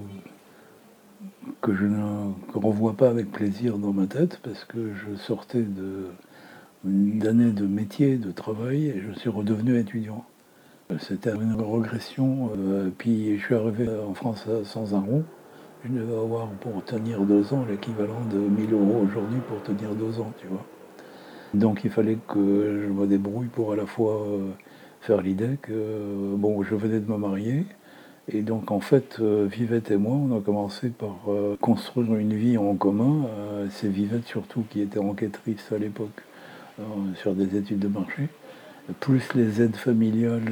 que 1.61 1.75
je 1.75 1.85
ne 1.85 2.31
revois 2.53 2.93
pas 2.93 3.09
avec 3.09 3.31
plaisir 3.31 3.77
dans 3.77 3.93
ma 3.93 4.07
tête 4.07 4.39
parce 4.43 4.65
que 4.65 4.93
je 4.93 5.15
sortais 5.15 5.65
d'années 6.83 7.51
de 7.51 7.65
métier, 7.65 8.17
de 8.17 8.31
travail 8.31 8.87
et 8.87 9.01
je 9.01 9.17
suis 9.19 9.29
redevenu 9.29 9.77
étudiant. 9.77 10.25
C'était 10.99 11.31
une 11.31 11.55
régression, 11.55 12.51
euh, 12.57 12.89
puis 12.97 13.37
je 13.39 13.45
suis 13.45 13.55
arrivé 13.55 13.87
en 13.87 14.13
France 14.13 14.45
sans 14.65 14.93
un 14.93 14.99
rond. 14.99 15.23
Je 15.85 15.91
devais 15.91 16.15
avoir 16.15 16.49
pour 16.49 16.83
tenir 16.83 17.21
deux 17.21 17.53
ans 17.53 17.65
l'équivalent 17.67 18.25
de 18.31 18.37
1000 18.37 18.73
euros 18.73 19.05
aujourd'hui 19.09 19.39
pour 19.47 19.63
tenir 19.63 19.95
deux 19.95 20.19
ans, 20.19 20.31
tu 20.37 20.47
vois. 20.47 20.65
Donc 21.53 21.83
il 21.83 21.89
fallait 21.89 22.17
que 22.27 22.83
je 22.85 22.91
me 22.91 23.07
débrouille 23.07 23.47
pour 23.47 23.73
à 23.73 23.75
la 23.75 23.85
fois 23.85 24.21
euh, 24.21 24.51
faire 25.01 25.21
l'idée 25.21 25.57
que 25.61 25.71
euh, 25.73 26.35
bon, 26.35 26.61
je 26.63 26.75
venais 26.75 26.99
de 26.99 27.11
me 27.11 27.17
marier. 27.17 27.65
Et 28.27 28.41
donc 28.41 28.71
en 28.71 28.79
fait, 28.79 29.17
euh, 29.19 29.47
Vivette 29.51 29.91
et 29.91 29.97
moi, 29.97 30.15
on 30.15 30.37
a 30.37 30.41
commencé 30.41 30.89
par 30.89 31.17
construire 31.59 32.15
une 32.15 32.33
vie 32.33 32.57
en 32.57 32.75
commun. 32.75 33.27
C'est 33.69 33.89
Vivette 33.89 34.25
surtout 34.25 34.63
qui 34.69 34.81
était 34.81 34.99
enquêtrice 34.99 35.71
à 35.71 35.77
l'époque 35.77 36.21
sur 37.15 37.33
des 37.35 37.57
études 37.57 37.79
de 37.79 37.87
marché, 37.87 38.27
plus 38.99 39.33
les 39.35 39.61
aides 39.61 39.75
familiales 39.75 40.43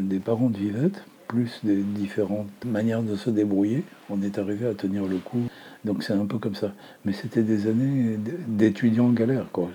des 0.00 0.18
parents 0.18 0.50
de 0.50 0.56
Vivette, 0.56 1.04
plus 1.28 1.60
des 1.62 1.82
différentes 1.82 2.48
manières 2.64 3.02
de 3.02 3.14
se 3.14 3.30
débrouiller. 3.30 3.84
On 4.08 4.20
est 4.22 4.38
arrivé 4.38 4.66
à 4.66 4.74
tenir 4.74 5.06
le 5.06 5.18
coup. 5.18 5.42
Donc 5.84 6.02
c'est 6.02 6.12
un 6.12 6.26
peu 6.26 6.38
comme 6.38 6.54
ça. 6.54 6.72
Mais 7.04 7.12
c'était 7.12 7.42
des 7.42 7.68
années 7.68 8.18
d'étudiants 8.48 9.10
galère, 9.10 9.46
quoi. 9.52 9.68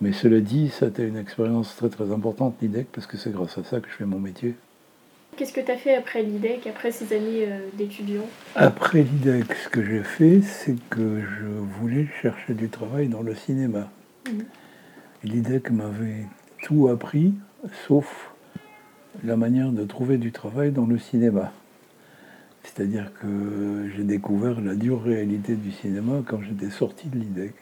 Mais 0.00 0.12
cela 0.12 0.40
dit, 0.40 0.68
ça 0.70 0.86
a 0.86 0.88
été 0.88 1.06
une 1.06 1.16
expérience 1.16 1.76
très 1.76 1.88
très 1.88 2.10
importante, 2.10 2.56
l'IDEC, 2.60 2.86
parce 2.92 3.06
que 3.06 3.16
c'est 3.16 3.30
grâce 3.30 3.58
à 3.58 3.64
ça 3.64 3.80
que 3.80 3.88
je 3.88 3.94
fais 3.94 4.04
mon 4.04 4.18
métier. 4.18 4.54
Qu'est-ce 5.36 5.52
que 5.54 5.60
tu 5.60 5.70
as 5.70 5.78
fait 5.78 5.94
après 5.94 6.22
l'IDEC, 6.22 6.66
après 6.66 6.92
ces 6.92 7.16
années 7.16 7.46
euh, 7.46 7.68
d'étudiant? 7.72 8.26
Après 8.54 9.02
l'IDEC, 9.02 9.54
ce 9.54 9.68
que 9.70 9.82
j'ai 9.82 10.02
fait, 10.02 10.42
c'est 10.42 10.76
que 10.90 11.20
je 11.20 11.46
voulais 11.80 12.06
chercher 12.20 12.52
du 12.52 12.68
travail 12.68 13.08
dans 13.08 13.22
le 13.22 13.34
cinéma. 13.34 13.90
Mhm. 14.28 14.44
L'IDEC 15.24 15.70
m'avait 15.70 16.26
tout 16.62 16.88
appris, 16.88 17.32
sauf 17.86 18.32
la 19.24 19.36
manière 19.36 19.72
de 19.72 19.84
trouver 19.84 20.18
du 20.18 20.32
travail 20.32 20.70
dans 20.70 20.86
le 20.86 20.98
cinéma. 20.98 21.52
C'est-à-dire 22.62 23.10
que 23.20 23.88
j'ai 23.96 24.04
découvert 24.04 24.60
la 24.60 24.74
dure 24.74 25.02
réalité 25.02 25.54
du 25.54 25.72
cinéma 25.72 26.22
quand 26.26 26.40
j'étais 26.42 26.70
sorti 26.70 27.08
de 27.08 27.18
l'IDEC. 27.18 27.54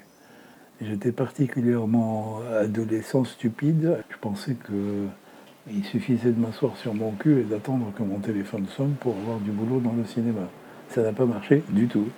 J'étais 0.81 1.13
particulièrement 1.13 2.41
adolescent 2.59 3.25
stupide. 3.25 3.99
Je 4.09 4.17
pensais 4.21 4.57
qu'il 5.71 5.85
suffisait 5.85 6.33
de 6.33 6.41
m'asseoir 6.41 6.77
sur 6.77 6.95
mon 6.95 7.13
cul 7.13 7.41
et 7.41 7.45
d'attendre 7.45 7.93
que 7.97 8.03
mon 8.03 8.19
téléphone 8.19 8.67
sonne 8.77 8.95
pour 9.01 9.17
avoir 9.17 9.39
du 9.39 9.51
boulot 9.51 9.81
dans 9.81 9.93
le 9.93 10.05
cinéma. 10.05 10.49
Ça 10.89 11.03
n'a 11.03 11.13
pas 11.13 11.27
marché 11.27 11.63
du 11.71 11.87
tout. 11.87 12.09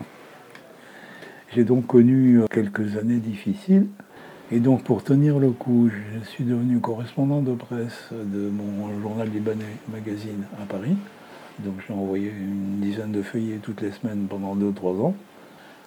J'ai 1.55 1.65
donc 1.65 1.87
connu 1.87 2.41
quelques 2.51 2.97
années 2.97 3.19
difficiles. 3.19 3.87
Et 4.51 4.61
donc 4.61 4.85
pour 4.85 5.03
tenir 5.03 5.39
le 5.39 5.51
coup, 5.51 5.89
je 5.89 6.25
suis 6.29 6.45
devenu 6.45 6.79
correspondant 6.79 7.41
de 7.41 7.55
presse 7.55 8.11
de 8.13 8.51
mon 8.51 9.01
journal 9.01 9.29
libanais 9.29 9.65
magazine 9.91 10.45
à 10.61 10.67
Paris. 10.67 10.97
Donc 11.59 11.75
j'ai 11.87 11.95
envoyé 11.95 12.31
une 12.31 12.81
dizaine 12.81 13.13
de 13.13 13.23
feuillets 13.23 13.61
toutes 13.63 13.83
les 13.83 13.93
semaines 13.93 14.27
pendant 14.29 14.57
2-3 14.57 15.01
ans. 15.03 15.15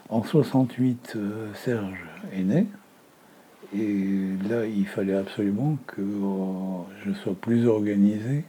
En 0.10 0.23
68, 0.23 1.13
euh, 1.15 1.47
Serge 1.56 2.06
est 2.32 2.43
né. 2.43 2.67
Et 3.73 4.47
là, 4.49 4.65
il 4.65 4.88
fallait 4.88 5.15
absolument 5.15 5.78
que 5.88 6.01
euh, 6.01 6.84
je 7.06 7.13
sois 7.13 7.36
plus 7.36 7.67
organisé 7.67 8.45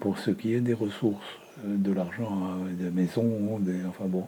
pour 0.00 0.18
ce 0.18 0.30
qui 0.30 0.54
est 0.54 0.60
des 0.60 0.74
ressources, 0.74 1.38
euh, 1.64 1.76
de 1.76 1.92
l'argent, 1.92 2.56
des 2.78 2.90
maisons, 2.90 3.58
des, 3.60 3.84
enfin 3.86 4.06
bon. 4.06 4.26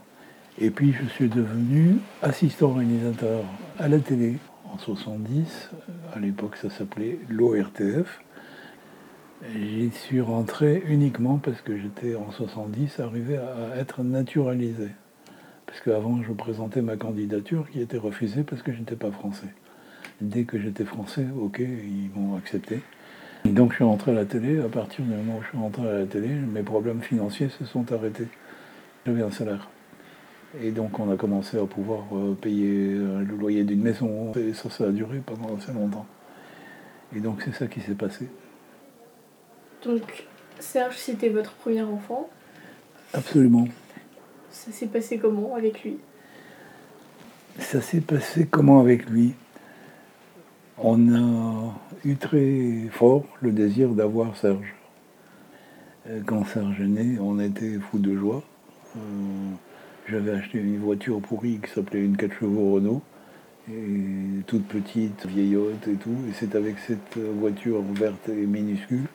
Et 0.58 0.70
puis 0.70 0.92
je 0.92 1.06
suis 1.08 1.28
devenu 1.28 1.96
assistant 2.20 2.66
organisateur 2.66 3.44
à 3.78 3.88
la 3.88 3.98
télé 3.98 4.36
en 4.72 4.78
70. 4.78 5.70
À 6.14 6.18
l'époque, 6.18 6.56
ça 6.56 6.70
s'appelait 6.70 7.18
l'ORTF. 7.28 8.20
J'y 9.56 9.90
suis 9.90 10.20
rentré 10.20 10.82
uniquement 10.86 11.38
parce 11.38 11.60
que 11.62 11.76
j'étais 11.76 12.14
en 12.14 12.30
70 12.30 13.00
arrivé 13.00 13.38
à 13.38 13.76
être 13.76 14.02
naturalisé. 14.02 14.88
Parce 15.66 15.80
qu'avant, 15.80 16.22
je 16.22 16.32
présentais 16.32 16.82
ma 16.82 16.96
candidature 16.96 17.68
qui 17.70 17.80
était 17.80 17.98
refusée 17.98 18.44
parce 18.44 18.62
que 18.62 18.72
je 18.72 18.78
n'étais 18.78 18.94
pas 18.94 19.10
français. 19.10 19.48
Dès 20.28 20.44
que 20.44 20.58
j'étais 20.58 20.84
français, 20.84 21.26
ok, 21.38 21.58
ils 21.60 22.10
m'ont 22.14 22.36
accepté. 22.36 22.80
Et 23.44 23.50
donc 23.50 23.72
je 23.72 23.76
suis 23.76 23.84
rentré 23.84 24.12
à 24.12 24.14
la 24.14 24.24
télé. 24.24 24.60
À 24.60 24.68
partir 24.68 25.04
du 25.04 25.10
moment 25.10 25.38
où 25.38 25.42
je 25.42 25.48
suis 25.48 25.58
rentré 25.58 25.88
à 25.88 25.98
la 25.98 26.06
télé, 26.06 26.28
mes 26.28 26.62
problèmes 26.62 27.02
financiers 27.02 27.48
se 27.48 27.64
sont 27.64 27.92
arrêtés. 27.92 28.28
J'avais 29.04 29.22
un 29.22 29.30
salaire. 29.30 29.68
Et 30.62 30.70
donc 30.70 30.98
on 31.00 31.10
a 31.10 31.16
commencé 31.16 31.58
à 31.58 31.64
pouvoir 31.64 32.04
euh, 32.12 32.36
payer 32.40 32.92
euh, 32.92 33.24
le 33.24 33.36
loyer 33.36 33.64
d'une 33.64 33.82
maison. 33.82 34.32
Et 34.36 34.52
ça, 34.52 34.70
ça 34.70 34.84
a 34.84 34.90
duré 34.90 35.20
pendant 35.24 35.56
assez 35.56 35.72
longtemps. 35.72 36.06
Et 37.14 37.20
donc 37.20 37.42
c'est 37.42 37.52
ça 37.52 37.66
qui 37.66 37.80
s'est 37.80 37.94
passé. 37.94 38.28
Donc, 39.84 40.26
Serge, 40.60 40.96
c'était 40.96 41.28
votre 41.28 41.54
premier 41.54 41.82
enfant? 41.82 42.28
Absolument. 43.12 43.66
Ça 44.50 44.70
s'est 44.70 44.86
passé 44.86 45.18
comment 45.18 45.56
avec 45.56 45.82
lui? 45.82 45.98
Ça 47.58 47.80
s'est 47.80 48.00
passé 48.00 48.46
comment 48.46 48.80
avec 48.80 49.10
lui? 49.10 49.34
On 50.84 51.14
a 51.14 51.74
eu 52.04 52.16
très 52.16 52.88
fort 52.90 53.24
le 53.40 53.52
désir 53.52 53.90
d'avoir 53.90 54.36
Serge. 54.36 54.74
Euh, 56.08 56.20
Quand 56.26 56.44
Serge 56.44 56.80
est 56.80 56.88
né, 56.88 57.18
on 57.20 57.38
était 57.38 57.78
fous 57.78 58.00
de 58.00 58.16
joie. 58.16 58.42
Euh, 58.96 59.00
J'avais 60.08 60.32
acheté 60.32 60.58
une 60.58 60.78
voiture 60.78 61.20
pourrie 61.20 61.60
qui 61.62 61.70
s'appelait 61.70 62.04
une 62.04 62.16
4 62.16 62.32
chevaux 62.32 62.72
Renault, 62.72 63.02
et 63.70 64.42
toute 64.48 64.66
petite, 64.66 65.24
vieillotte 65.24 65.86
et 65.86 65.94
tout. 65.94 66.16
Et 66.28 66.32
c'est 66.32 66.56
avec 66.56 66.80
cette 66.80 67.16
voiture 67.16 67.80
verte 67.94 68.28
et 68.28 68.44
minuscule 68.46 69.06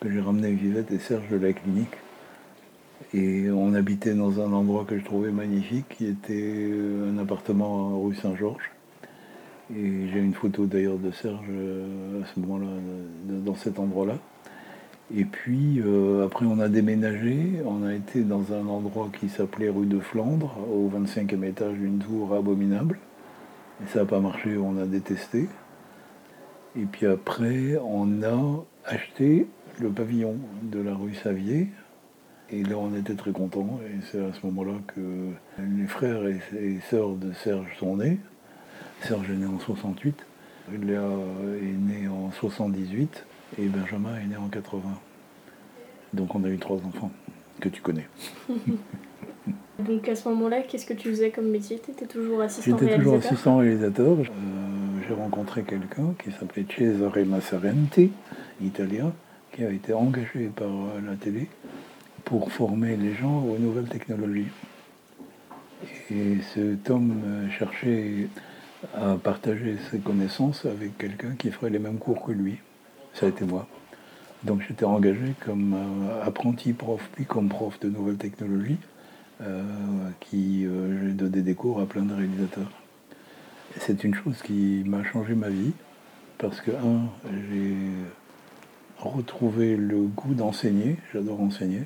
que 0.00 0.10
j'ai 0.10 0.20
ramené 0.20 0.52
Vivette 0.52 0.92
et 0.92 0.98
Serge 0.98 1.30
de 1.30 1.38
la 1.38 1.54
clinique. 1.54 1.96
Et 3.14 3.50
on 3.50 3.72
habitait 3.72 4.12
dans 4.12 4.40
un 4.40 4.52
endroit 4.52 4.84
que 4.84 4.98
je 4.98 5.04
trouvais 5.04 5.30
magnifique, 5.30 5.88
qui 5.88 6.04
était 6.04 6.68
euh, 6.70 7.10
un 7.10 7.16
appartement 7.16 7.98
rue 8.02 8.14
Saint-Georges. 8.14 8.73
Et 9.72 10.08
j'ai 10.08 10.18
une 10.18 10.34
photo 10.34 10.66
d'ailleurs 10.66 10.98
de 10.98 11.10
Serge 11.10 11.46
euh, 11.48 12.22
à 12.22 12.26
ce 12.26 12.40
moment-là, 12.40 12.66
dans 13.44 13.54
cet 13.54 13.78
endroit-là. 13.78 14.18
Et 15.14 15.24
puis 15.24 15.80
euh, 15.80 16.24
après 16.24 16.44
on 16.46 16.58
a 16.60 16.68
déménagé, 16.68 17.62
on 17.64 17.84
a 17.84 17.94
été 17.94 18.22
dans 18.22 18.52
un 18.52 18.66
endroit 18.66 19.08
qui 19.18 19.28
s'appelait 19.28 19.68
rue 19.68 19.86
de 19.86 20.00
Flandre, 20.00 20.56
au 20.70 20.90
25e 20.90 21.44
étage 21.44 21.74
d'une 21.74 21.98
tour 21.98 22.34
abominable. 22.34 22.98
Et 23.82 23.88
ça 23.88 24.00
n'a 24.00 24.04
pas 24.04 24.20
marché, 24.20 24.56
on 24.56 24.78
a 24.78 24.86
détesté. 24.86 25.48
Et 26.76 26.84
puis 26.84 27.06
après 27.06 27.78
on 27.82 28.22
a 28.22 28.64
acheté 28.86 29.46
le 29.80 29.90
pavillon 29.90 30.36
de 30.62 30.80
la 30.80 30.94
rue 30.94 31.14
Savier. 31.14 31.68
Et 32.50 32.62
là 32.64 32.76
on 32.76 32.94
était 32.94 33.14
très 33.14 33.32
contents. 33.32 33.80
Et 33.86 34.02
c'est 34.10 34.24
à 34.24 34.32
ce 34.32 34.46
moment-là 34.46 34.74
que 34.88 35.00
les 35.58 35.86
frères 35.86 36.26
et 36.26 36.80
sœurs 36.90 37.14
de 37.14 37.32
Serge 37.32 37.76
sont 37.78 37.98
nés. 37.98 38.18
Serge 39.02 39.30
est 39.30 39.34
né 39.34 39.46
en 39.46 39.58
68, 39.58 40.24
Léa 40.82 41.02
est 41.60 41.64
née 41.64 42.08
en 42.08 42.30
78 42.32 43.24
et 43.58 43.66
Benjamin 43.66 44.16
est 44.16 44.26
né 44.26 44.36
en 44.36 44.48
80. 44.48 44.82
Donc 46.14 46.34
on 46.34 46.44
a 46.44 46.48
eu 46.48 46.58
trois 46.58 46.76
enfants 46.78 47.10
que 47.60 47.68
tu 47.68 47.82
connais. 47.82 48.08
Donc 49.78 50.08
à 50.08 50.14
ce 50.14 50.28
moment-là, 50.28 50.62
qu'est-ce 50.62 50.86
que 50.86 50.94
tu 50.94 51.10
faisais 51.10 51.30
comme 51.30 51.50
métier? 51.50 51.80
Tu 51.84 51.90
étais 51.90 52.06
toujours 52.06 52.40
assistant 52.40 52.78
J'étais 52.78 52.94
toujours 52.96 53.12
réalisateur? 53.14 53.32
assistant 53.32 53.56
réalisateur. 53.58 54.18
Euh, 54.18 54.24
J'ai 55.06 55.14
rencontré 55.14 55.62
quelqu'un 55.64 56.14
qui 56.22 56.30
s'appelait 56.32 56.64
Cesare 56.74 57.26
Massarenti, 57.26 58.12
italien, 58.62 59.12
qui 59.52 59.64
a 59.64 59.70
été 59.70 59.92
engagé 59.92 60.50
par 60.54 60.68
euh, 60.68 61.00
la 61.04 61.16
télé 61.16 61.48
pour 62.24 62.50
former 62.52 62.96
les 62.96 63.14
gens 63.14 63.42
aux 63.44 63.58
nouvelles 63.58 63.88
technologies. 63.88 64.46
Et 66.10 66.36
cet 66.54 66.88
homme 66.88 67.20
euh, 67.26 67.50
cherchait 67.50 68.28
à 68.94 69.16
partager 69.16 69.76
ses 69.90 69.98
connaissances 69.98 70.66
avec 70.66 70.98
quelqu'un 70.98 71.34
qui 71.38 71.50
ferait 71.50 71.70
les 71.70 71.78
mêmes 71.78 71.98
cours 71.98 72.22
que 72.22 72.32
lui. 72.32 72.58
Ça 73.14 73.26
a 73.26 73.28
été 73.28 73.44
moi. 73.44 73.66
Donc 74.44 74.62
j'étais 74.68 74.84
engagé 74.84 75.34
comme 75.44 75.74
euh, 75.74 76.26
apprenti 76.26 76.74
prof, 76.74 77.00
puis 77.12 77.24
comme 77.24 77.48
prof 77.48 77.80
de 77.80 77.88
nouvelles 77.88 78.18
technologies, 78.18 78.76
euh, 79.40 79.62
qui 80.20 80.66
euh, 80.66 81.08
j'ai 81.08 81.12
donné 81.12 81.40
des 81.40 81.54
cours 81.54 81.80
à 81.80 81.86
plein 81.86 82.02
de 82.02 82.12
réalisateurs. 82.12 82.70
C'est 83.80 84.04
une 84.04 84.14
chose 84.14 84.42
qui 84.42 84.82
m'a 84.86 85.02
changé 85.02 85.34
ma 85.34 85.48
vie, 85.48 85.72
parce 86.38 86.60
que, 86.60 86.70
un, 86.72 87.08
j'ai 87.50 87.74
retrouvé 88.98 89.76
le 89.76 90.02
goût 90.02 90.34
d'enseigner, 90.34 90.98
j'adore 91.12 91.40
enseigner, 91.40 91.84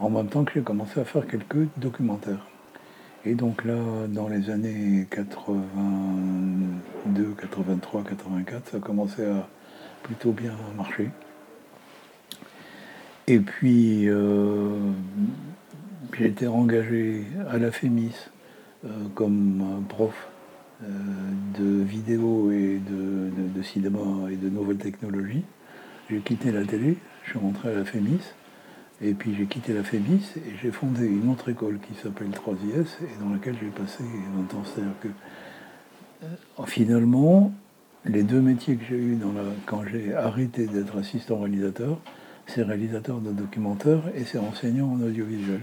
en 0.00 0.10
même 0.10 0.26
temps 0.26 0.44
que 0.44 0.52
j'ai 0.54 0.62
commencé 0.62 0.98
à 1.00 1.04
faire 1.04 1.26
quelques 1.26 1.68
documentaires. 1.76 2.44
Et 3.26 3.34
donc 3.34 3.64
là, 3.64 3.74
dans 4.08 4.28
les 4.28 4.50
années 4.50 5.06
82, 5.10 7.34
83, 7.40 8.04
84, 8.04 8.68
ça 8.70 8.76
a 8.76 8.80
commencé 8.80 9.24
à 9.24 9.48
plutôt 10.04 10.30
bien 10.30 10.52
marcher. 10.76 11.10
Et 13.26 13.40
puis, 13.40 14.08
euh, 14.08 14.68
j'ai 16.16 16.26
été 16.26 16.46
engagé 16.46 17.24
à 17.50 17.58
la 17.58 17.72
FEMIS 17.72 18.14
euh, 18.84 18.88
comme 19.16 19.82
prof 19.88 20.28
euh, 20.84 20.86
de 21.58 21.82
vidéo 21.82 22.52
et 22.52 22.80
de- 22.88 23.30
de 23.58 23.62
cinéma 23.62 24.30
et 24.30 24.36
de 24.36 24.48
nouvelles 24.48 24.76
technologies. 24.76 25.42
J'ai 26.08 26.20
quitté 26.20 26.52
la 26.52 26.64
télé, 26.64 26.96
je 27.24 27.30
suis 27.30 27.38
rentré 27.40 27.70
à 27.70 27.74
la 27.74 27.84
FEMIS, 27.84 28.20
et 29.02 29.12
puis 29.12 29.34
j'ai 29.34 29.46
quitté 29.46 29.72
la 29.72 29.82
FEMIS 29.82 30.32
et 30.36 30.56
j'ai 30.62 30.70
fondé 30.70 31.06
une 31.06 31.30
autre 31.30 31.48
école 31.48 31.78
qui 31.78 31.94
s'appelle 32.02 32.28
3IS 32.28 32.96
et 33.02 33.22
dans 33.22 33.30
laquelle 33.30 33.56
j'ai 33.60 33.68
passé 33.68 34.02
20 34.52 34.58
ans. 34.58 34.62
C'est-à-dire 34.64 34.92
que 35.00 35.08
euh, 36.24 36.64
finalement, 36.66 37.52
les 38.04 38.22
deux 38.22 38.40
métiers 38.40 38.76
que 38.76 38.84
j'ai 38.88 38.96
eus 38.96 39.18
quand 39.66 39.82
j'ai 39.84 40.14
arrêté 40.14 40.66
d'être 40.66 40.96
assistant 40.96 41.40
réalisateur, 41.40 41.98
c'est 42.46 42.62
réalisateur 42.62 43.18
de 43.20 43.32
documentaires 43.32 44.02
et 44.14 44.24
c'est 44.24 44.38
enseignant 44.38 44.92
en 44.92 45.00
audiovisuel. 45.00 45.60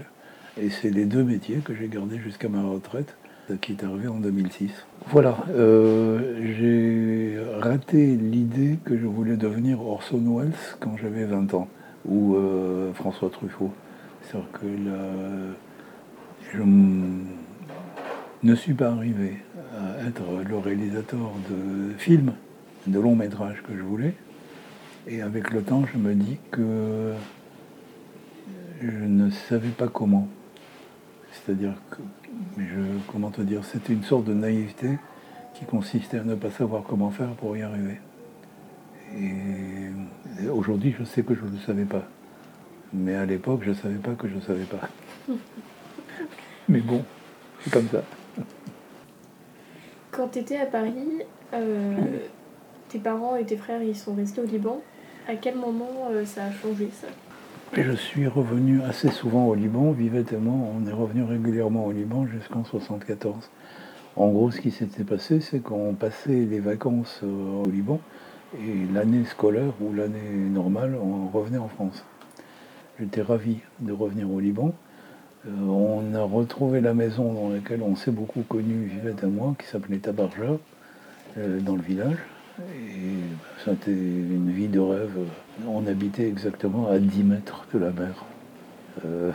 Et 0.60 0.70
c'est 0.70 0.90
les 0.90 1.04
deux 1.04 1.24
métiers 1.24 1.56
que 1.56 1.74
j'ai 1.74 1.88
gardés 1.88 2.18
jusqu'à 2.18 2.48
ma 2.48 2.62
retraite, 2.62 3.16
qui 3.60 3.72
est 3.72 3.82
arrivée 3.82 4.08
en 4.08 4.18
2006. 4.18 4.70
Voilà, 5.08 5.36
euh, 5.50 6.36
j'ai 6.56 7.38
raté 7.60 8.16
l'idée 8.16 8.78
que 8.84 8.96
je 8.96 9.06
voulais 9.06 9.36
devenir 9.36 9.80
Orson 9.80 10.22
Welles 10.36 10.52
quand 10.80 10.96
j'avais 10.96 11.24
20 11.24 11.54
ans, 11.54 11.68
ou 12.06 12.36
euh, 12.36 12.92
François 12.94 13.30
Truffaut. 13.30 13.72
C'est-à-dire 14.22 14.50
que 14.52 14.66
je 16.52 16.62
ne 18.42 18.54
suis 18.54 18.74
pas 18.74 18.88
arrivé 18.88 19.38
à 19.76 20.06
être 20.06 20.22
le 20.48 20.58
réalisateur 20.58 21.32
de 21.50 21.92
films, 21.98 22.32
de 22.86 22.98
longs 22.98 23.16
métrages 23.16 23.62
que 23.62 23.76
je 23.76 23.82
voulais. 23.82 24.14
Et 25.06 25.20
avec 25.20 25.50
le 25.50 25.62
temps, 25.62 25.84
je 25.92 25.98
me 25.98 26.14
dis 26.14 26.38
que 26.50 27.12
je 28.82 29.04
ne 29.04 29.30
savais 29.30 29.68
pas 29.68 29.88
comment. 29.88 30.28
C'est-à-dire 31.32 31.74
que, 31.90 31.98
je, 32.58 32.80
comment 33.10 33.30
te 33.30 33.42
dire, 33.42 33.64
c'était 33.64 33.92
une 33.92 34.04
sorte 34.04 34.24
de 34.24 34.34
naïveté 34.34 34.98
qui 35.54 35.64
consistait 35.64 36.18
à 36.18 36.24
ne 36.24 36.34
pas 36.34 36.50
savoir 36.50 36.82
comment 36.82 37.10
faire 37.10 37.30
pour 37.34 37.56
y 37.56 37.62
arriver. 37.62 37.98
Et 39.16 40.48
aujourd'hui, 40.48 40.94
je 40.98 41.04
sais 41.04 41.22
que 41.22 41.34
je 41.34 41.42
ne 41.44 41.50
le 41.50 41.58
savais 41.58 41.84
pas. 41.84 42.04
Mais 42.92 43.14
à 43.14 43.26
l'époque, 43.26 43.60
je 43.64 43.70
ne 43.70 43.74
savais 43.74 43.96
pas 43.96 44.12
que 44.12 44.28
je 44.28 44.34
ne 44.34 44.40
savais 44.40 44.64
pas. 44.64 44.88
Mais 46.68 46.80
bon, 46.80 47.04
c'est 47.60 47.72
comme 47.72 47.88
ça. 47.88 48.02
Quand 50.10 50.28
tu 50.28 50.38
étais 50.38 50.58
à 50.58 50.66
Paris, 50.66 51.22
euh, 51.52 51.96
tes 52.88 52.98
parents 52.98 53.36
et 53.36 53.44
tes 53.44 53.56
frères 53.56 53.82
ils 53.82 53.96
sont 53.96 54.14
restés 54.14 54.40
au 54.40 54.46
Liban. 54.46 54.80
À 55.28 55.34
quel 55.36 55.56
moment 55.56 56.08
euh, 56.10 56.24
ça 56.24 56.44
a 56.44 56.52
changé 56.52 56.88
ça? 56.92 57.08
Et 57.76 57.82
je 57.82 57.92
suis 57.92 58.28
revenu 58.28 58.82
assez 58.82 59.10
souvent 59.10 59.48
au 59.48 59.54
Liban. 59.54 59.90
Vivette 59.90 60.32
et 60.32 60.36
moi, 60.36 60.54
on 60.54 60.86
est 60.86 60.92
revenu 60.92 61.24
régulièrement 61.24 61.86
au 61.86 61.92
Liban 61.92 62.26
jusqu'en 62.26 62.64
74. 62.64 63.50
En 64.16 64.28
gros, 64.28 64.52
ce 64.52 64.60
qui 64.60 64.70
s'était 64.70 65.02
passé, 65.02 65.40
c'est 65.40 65.58
qu'on 65.58 65.94
passait 65.94 66.46
les 66.48 66.60
vacances 66.60 67.20
euh, 67.24 67.62
au 67.64 67.68
Liban 67.68 68.00
et 68.58 68.92
l'année 68.92 69.24
scolaire 69.24 69.72
ou 69.80 69.92
l'année 69.92 70.48
normale, 70.50 70.96
on 71.00 71.28
revenait 71.28 71.58
en 71.58 71.68
France. 71.68 72.04
J'étais 72.98 73.22
ravi 73.22 73.58
de 73.80 73.92
revenir 73.92 74.30
au 74.30 74.38
Liban. 74.38 74.72
Euh, 75.46 75.50
on 75.66 76.14
a 76.14 76.22
retrouvé 76.22 76.80
la 76.80 76.94
maison 76.94 77.32
dans 77.32 77.50
laquelle 77.50 77.82
on 77.82 77.96
s'est 77.96 78.12
beaucoup 78.12 78.42
connu, 78.42 78.86
Vivette 78.86 79.24
et 79.24 79.26
moi, 79.26 79.54
qui 79.58 79.66
s'appelait 79.66 79.98
Tabarja, 79.98 80.58
euh, 81.38 81.60
dans 81.60 81.74
le 81.74 81.82
village. 81.82 82.18
Et 82.60 83.64
c'était 83.64 83.90
une 83.90 84.50
vie 84.52 84.68
de 84.68 84.78
rêve. 84.78 85.18
On 85.66 85.86
habitait 85.86 86.28
exactement 86.28 86.88
à 86.88 86.98
10 86.98 87.24
mètres 87.24 87.66
de 87.74 87.80
la 87.80 87.90
mer. 87.90 88.24
Euh, 89.04 89.32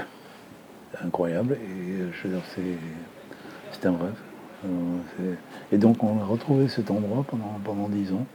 incroyable. 1.03 1.57
Et 1.61 2.11
je 2.13 2.27
c'est 3.73 3.85
un 3.85 3.97
rêve. 3.97 4.15
Et 5.71 5.77
donc 5.77 6.03
on 6.03 6.19
a 6.19 6.25
retrouvé 6.25 6.67
cet 6.69 6.91
endroit 6.91 7.25
pendant, 7.27 7.59
pendant 7.63 7.89
10 7.89 8.13
ans. 8.13 8.25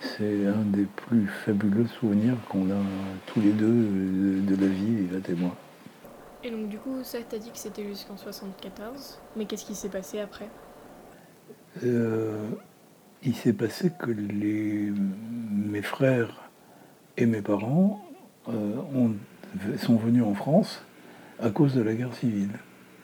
C'est 0.00 0.46
un 0.46 0.62
des 0.64 0.84
plus 0.84 1.26
fabuleux 1.26 1.86
souvenirs 1.86 2.36
qu'on 2.48 2.70
a 2.70 2.82
tous 3.26 3.40
les 3.40 3.52
deux 3.52 4.42
de, 4.42 4.56
la 4.56 4.68
vie, 4.68 5.04
Yvette 5.04 5.28
et 5.28 5.34
moi. 5.34 5.56
Et 6.44 6.50
donc 6.50 6.68
du 6.68 6.78
coup, 6.78 7.02
ça 7.02 7.18
t'as 7.28 7.38
dit 7.38 7.50
que 7.50 7.58
c'était 7.58 7.84
jusqu'en 7.84 8.16
74. 8.16 9.18
Mais 9.36 9.44
qu'est-ce 9.44 9.64
qui 9.64 9.74
s'est 9.74 9.88
passé 9.88 10.20
après? 10.20 10.48
Euh, 11.84 12.48
il 13.24 13.34
s'est 13.34 13.52
passé 13.52 13.90
que 13.98 14.10
les, 14.10 14.92
mes 15.50 15.82
frères 15.82 16.48
et 17.16 17.26
mes 17.26 17.42
parents 17.42 18.04
euh, 18.48 18.76
ont, 18.94 19.14
sont 19.78 19.96
venus 19.96 20.22
en 20.22 20.34
France 20.34 20.84
à 21.40 21.50
cause 21.50 21.74
de 21.74 21.82
la 21.82 21.94
guerre 21.94 22.14
civile 22.14 22.52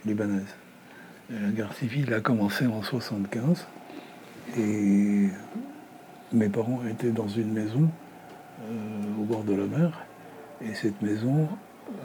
libanaise. 0.06 0.54
La 1.30 1.50
guerre 1.50 1.72
civile 1.72 2.12
a 2.14 2.20
commencé 2.20 2.66
en 2.66 2.82
75 2.82 3.66
et 4.58 5.28
mes 6.34 6.48
parents 6.48 6.80
étaient 6.90 7.10
dans 7.10 7.28
une 7.28 7.52
maison 7.52 7.88
euh, 8.60 9.20
au 9.20 9.24
bord 9.24 9.44
de 9.44 9.54
la 9.54 9.66
mer 9.66 10.04
et 10.60 10.74
cette 10.74 11.00
maison 11.02 11.48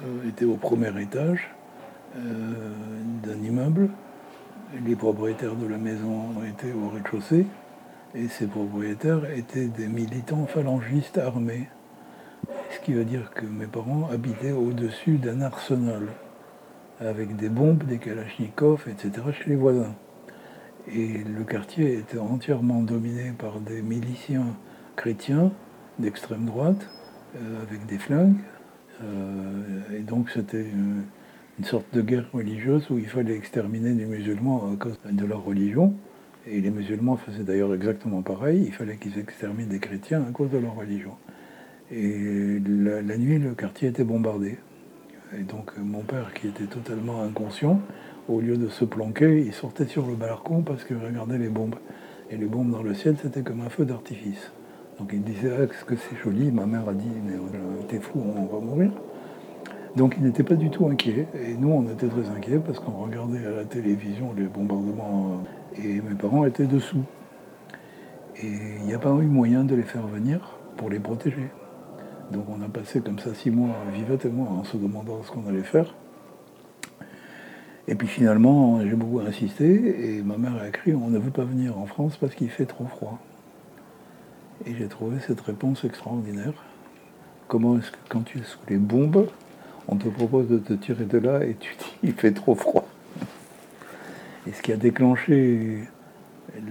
euh, 0.04 0.30
était 0.30 0.46
au 0.46 0.56
premier 0.56 0.90
étage 1.02 1.50
d'un 2.16 3.36
immeuble. 3.44 3.90
Les 4.84 4.96
propriétaires 4.96 5.56
de 5.56 5.68
la 5.68 5.78
maison 5.78 6.44
étaient 6.50 6.74
au 6.74 6.90
rez-de-chaussée 6.90 7.46
et 8.16 8.28
ces 8.28 8.48
propriétaires 8.48 9.30
étaient 9.32 9.68
des 9.68 9.88
militants 9.88 10.48
phalangistes 10.48 11.20
armés. 11.20 11.70
Ce 12.72 12.80
qui 12.80 12.94
veut 12.94 13.06
dire 13.06 13.30
que 13.32 13.46
mes 13.46 13.68
parents 13.68 14.10
habitaient 14.12 14.52
au-dessus 14.52 15.18
d'un 15.18 15.42
arsenal 15.42 16.08
avec 17.00 17.36
des 17.36 17.50
bombes, 17.50 17.84
des 17.84 18.00
kalachnikovs, 18.00 18.88
etc. 18.88 19.12
chez 19.32 19.52
les 19.52 19.56
voisins. 19.56 19.94
Et 20.88 21.24
le 21.24 21.44
quartier 21.44 21.98
était 21.98 22.18
entièrement 22.18 22.82
dominé 22.82 23.32
par 23.38 23.60
des 23.60 23.82
miliciens 23.82 24.56
chrétiens 24.96 25.52
d'extrême 26.00 26.46
droite 26.46 26.90
euh, 27.36 27.62
avec 27.62 27.86
des 27.86 27.98
flingues. 27.98 28.38
Euh, 29.04 29.98
et 29.98 30.00
donc 30.00 30.30
c'était 30.30 30.64
une, 30.64 31.04
sorte 31.64 31.94
de 31.94 32.02
guerre 32.02 32.26
religieuse 32.32 32.90
où 32.90 32.98
il 32.98 33.08
fallait 33.08 33.36
exterminer 33.36 33.94
les 33.94 34.06
musulmans 34.06 34.72
à 34.72 34.78
cause 34.78 34.98
de 35.04 35.26
leur 35.26 35.44
religion. 35.44 35.94
Et 36.48 36.62
les 36.62 36.70
musulmans 36.70 37.18
faisaient 37.18 37.44
d'ailleurs 37.44 37.74
exactement 37.74 38.22
pareil. 38.22 38.64
Il 38.66 38.74
fallait 38.74 38.96
qu'ils 38.96 39.20
exterminent 39.20 39.70
des 39.70 39.80
chrétiens 39.80 40.24
à 40.28 40.32
cause 40.32 40.50
de 40.50 40.58
leur 40.58 40.76
religion. 40.76 41.18
Et 41.92 42.60
la 42.60 43.18
nuit, 43.18 43.40
le 43.40 43.56
quartier 43.56 43.90
était 43.90 44.06
bombardé. 44.06 44.58
Et 45.38 45.44
donc 45.44 45.78
mon 45.78 46.02
père, 46.02 46.34
qui 46.34 46.48
était 46.48 46.66
totalement 46.66 47.22
inconscient, 47.24 47.82
au 48.30 48.40
lieu 48.40 48.58
de 48.58 48.68
se 48.68 48.86
planquer, 48.86 49.44
il 49.46 49.54
sortait 49.54 49.88
sur 49.88 50.06
le 50.06 50.16
balcon 50.16 50.62
parce 50.62 50.84
qu'il 50.84 50.98
regardait 50.98 51.38
les 51.38 51.50
bombes. 51.50 51.76
Et 52.32 52.38
les 52.38 52.46
bombes 52.46 52.72
dans 52.72 52.84
le 52.84 52.94
ciel, 52.94 53.16
c'était 53.22 53.42
comme 53.42 53.62
un 53.62 53.70
feu 53.70 53.86
d'artifice. 53.86 54.52
Donc 55.00 55.10
il 55.14 55.24
disait, 55.24 55.52
ah, 55.52 55.66
ce 55.80 55.84
que 55.84 55.96
c'est 55.96 56.16
joli? 56.24 56.52
Ma 56.52 56.66
mère 56.66 56.88
a 56.88 56.94
dit, 56.94 57.10
mais 57.26 57.34
euh, 57.34 57.82
t'es 57.88 58.00
fou, 58.00 58.22
on 58.24 58.46
va 58.46 58.60
mourir. 58.64 58.92
Donc 59.96 60.16
il 60.18 60.24
n'était 60.24 60.44
pas 60.44 60.56
du 60.56 60.70
tout 60.70 60.86
inquiet. 60.88 61.28
Et 61.34 61.56
nous, 61.56 61.70
on 61.70 61.84
était 61.84 62.08
très 62.08 62.30
inquiets 62.30 62.60
parce 62.60 62.80
qu'on 62.80 62.92
regardait 62.92 63.46
à 63.46 63.52
la 63.52 63.66
télévision 63.66 64.34
les 64.38 64.46
bombardements 64.46 65.42
et 65.84 66.02
mes 66.02 66.16
parents 66.16 66.46
étaient 66.46 66.68
dessous. 66.68 67.04
Et 68.42 68.48
il 68.80 68.86
n'y 68.86 68.94
a 68.94 69.00
pas 69.00 69.10
eu 69.10 69.26
moyen 69.26 69.64
de 69.64 69.74
les 69.74 69.84
faire 69.84 70.06
venir 70.06 70.58
pour 70.78 70.90
les 70.90 71.00
protéger. 71.00 71.50
Donc 72.32 72.46
on 72.48 72.62
a 72.64 72.70
passé 72.70 73.02
comme 73.02 73.18
ça 73.18 73.34
six 73.34 73.50
mois, 73.50 73.76
Vivette 73.92 74.26
et 74.26 74.30
moi, 74.30 74.48
en 74.50 74.64
se 74.64 74.78
demandant 74.78 75.24
ce 75.24 75.32
qu'on 75.32 75.48
allait 75.48 75.64
faire. 75.64 75.96
Et 77.90 77.96
puis 77.96 78.08
finalement, 78.08 78.80
j'ai 78.82 78.94
beaucoup 78.94 79.20
insisté 79.20 80.18
et 80.18 80.22
ma 80.22 80.38
mère 80.38 80.56
a 80.62 80.68
écrit 80.68 80.94
on 80.94 81.10
ne 81.10 81.18
veut 81.18 81.32
pas 81.32 81.44
venir 81.44 81.76
en 81.80 81.88
France 81.88 82.18
parce 82.18 82.36
qu'il 82.36 82.52
fait 82.52 82.68
trop 82.68 82.86
froid. 82.86 83.18
Et 84.68 84.76
j'ai 84.76 84.88
trouvé 84.88 85.18
cette 85.26 85.42
réponse 85.42 85.84
extraordinaire. 85.84 86.54
Comment 87.48 87.80
est-ce 87.80 87.90
que 87.90 87.98
quand 88.08 88.22
tu 88.22 88.38
es 88.38 88.44
sous 88.44 88.60
les 88.70 88.78
bombes, 88.78 89.28
on 89.88 89.96
te 89.96 90.08
propose 90.08 90.48
de 90.48 90.60
te 90.60 90.74
tirer 90.74 91.06
de 91.06 91.18
là 91.18 91.44
et 91.44 91.56
tu 91.60 91.76
dis 91.80 91.96
il 92.04 92.14
fait 92.14 92.32
trop 92.32 92.54
froid? 92.54 92.88
Et 94.46 94.54
ce 94.54 94.62
qui 94.62 94.72
a 94.72 94.78
déclenché 94.78 95.80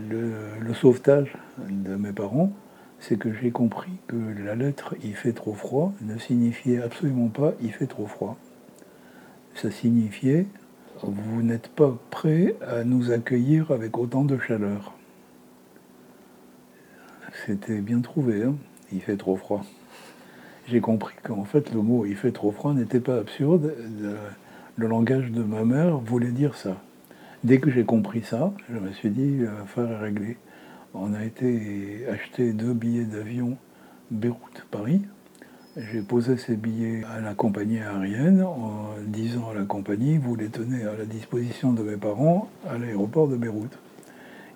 le, 0.08 0.34
le 0.60 0.74
sauvetage 0.74 1.34
de 1.68 1.96
mes 1.96 2.12
parents, 2.12 2.52
c'est 3.00 3.18
que 3.18 3.32
j'ai 3.32 3.50
compris 3.50 3.90
que 4.06 4.16
la 4.44 4.54
lettre 4.54 4.94
il 5.02 5.16
fait 5.16 5.32
trop 5.32 5.54
froid 5.54 5.92
ne 6.02 6.16
signifiait 6.16 6.80
absolument 6.80 7.28
pas 7.28 7.54
il 7.60 7.72
fait 7.72 7.88
trop 7.88 8.06
froid. 8.06 8.36
Ça 9.56 9.72
signifiait 9.72 10.46
vous 11.02 11.42
n'êtes 11.42 11.68
pas 11.68 11.96
prêt 12.10 12.56
à 12.66 12.84
nous 12.84 13.10
accueillir 13.10 13.70
avec 13.70 13.98
autant 13.98 14.24
de 14.24 14.38
chaleur. 14.38 14.94
C'était 17.46 17.80
bien 17.80 18.00
trouvé, 18.00 18.42
hein 18.42 18.54
il 18.92 19.00
fait 19.00 19.16
trop 19.16 19.36
froid. 19.36 19.64
J'ai 20.66 20.80
compris 20.80 21.14
qu'en 21.22 21.44
fait 21.44 21.72
le 21.72 21.82
mot 21.82 22.04
il 22.04 22.16
fait 22.16 22.32
trop 22.32 22.52
froid 22.52 22.74
n'était 22.74 23.00
pas 23.00 23.18
absurde. 23.18 23.74
Le 24.76 24.86
langage 24.86 25.30
de 25.30 25.42
ma 25.42 25.64
mère 25.64 25.98
voulait 25.98 26.30
dire 26.30 26.54
ça. 26.54 26.76
Dès 27.44 27.58
que 27.58 27.70
j'ai 27.70 27.84
compris 27.84 28.22
ça, 28.22 28.52
je 28.72 28.78
me 28.78 28.92
suis 28.92 29.10
dit, 29.10 29.38
l'affaire 29.38 29.90
est 29.90 29.98
réglée. 29.98 30.36
On 30.94 31.14
a 31.14 31.24
été 31.24 32.06
acheter 32.08 32.52
deux 32.52 32.72
billets 32.72 33.04
d'avion 33.04 33.56
Beyrouth-Paris. 34.10 35.02
J'ai 35.80 36.00
posé 36.00 36.36
ces 36.36 36.56
billets 36.56 37.04
à 37.04 37.20
la 37.20 37.34
compagnie 37.34 37.78
aérienne 37.78 38.42
en 38.42 38.94
disant 39.06 39.50
à 39.50 39.54
la 39.54 39.62
compagnie, 39.62 40.18
vous 40.18 40.34
les 40.34 40.48
tenez 40.48 40.82
à 40.82 40.96
la 40.96 41.04
disposition 41.04 41.72
de 41.72 41.84
mes 41.84 41.96
parents 41.96 42.50
à 42.68 42.78
l'aéroport 42.78 43.28
de 43.28 43.36
Beyrouth. 43.36 43.78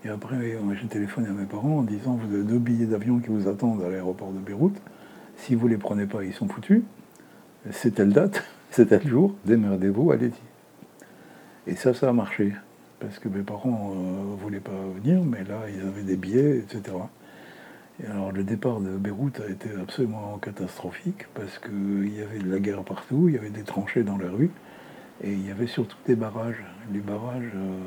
Et 0.05 0.09
après, 0.09 0.35
j'ai 0.81 0.89
téléphoné 0.89 1.29
à 1.29 1.33
mes 1.33 1.47
parents 1.47 1.79
en 1.79 1.83
disant, 1.83 2.15
vous 2.15 2.35
avez 2.35 2.43
deux 2.43 2.59
billets 2.59 2.87
d'avion 2.87 3.21
qui 3.21 3.29
vous 3.29 3.47
attendent 3.47 3.85
à 3.85 3.89
l'aéroport 3.89 4.33
de 4.33 4.41
Beyrouth. 4.41 4.75
Si 5.37 5.55
vous 5.55 5.69
ne 5.69 5.75
les 5.75 5.79
prenez 5.79 6.07
pas, 6.07 6.25
ils 6.25 6.33
sont 6.33 6.49
foutus. 6.49 6.83
C'est 7.71 7.95
telle 7.95 8.13
date, 8.13 8.43
c'est 8.71 8.87
tel 8.87 9.07
jour, 9.07 9.33
démerdez-vous, 9.45 10.11
allez-y. 10.11 11.71
Et 11.71 11.77
ça, 11.77 11.95
ça 11.95 12.09
a 12.09 12.13
marché 12.13 12.53
parce 12.99 13.21
que 13.21 13.29
mes 13.29 13.43
parents 13.43 13.95
ne 13.95 14.33
euh, 14.33 14.37
voulaient 14.41 14.59
pas 14.59 14.73
venir, 15.01 15.23
mais 15.23 15.45
là, 15.45 15.61
ils 15.73 15.87
avaient 15.87 16.03
des 16.03 16.17
billets, 16.17 16.59
etc. 16.59 16.97
Alors, 18.09 18.33
le 18.33 18.43
départ 18.43 18.81
de 18.81 18.97
Beyrouth 18.97 19.41
a 19.41 19.51
été 19.51 19.69
absolument 19.81 20.39
catastrophique, 20.39 21.27
parce 21.35 21.59
qu'il 21.59 22.13
y 22.15 22.23
avait 22.23 22.39
de 22.39 22.51
la 22.51 22.59
guerre 22.59 22.83
partout, 22.83 23.29
il 23.29 23.35
y 23.35 23.39
avait 23.39 23.51
des 23.51 23.63
tranchées 23.63 24.03
dans 24.03 24.19
la 24.19 24.31
rue, 24.31 24.51
et 25.23 25.33
il 25.33 25.47
y 25.47 25.51
avait 25.51 25.67
surtout 25.67 25.97
des 26.07 26.17
barrages. 26.17 26.65
Les 26.93 27.01
barrages 27.01 27.53
euh, 27.55 27.79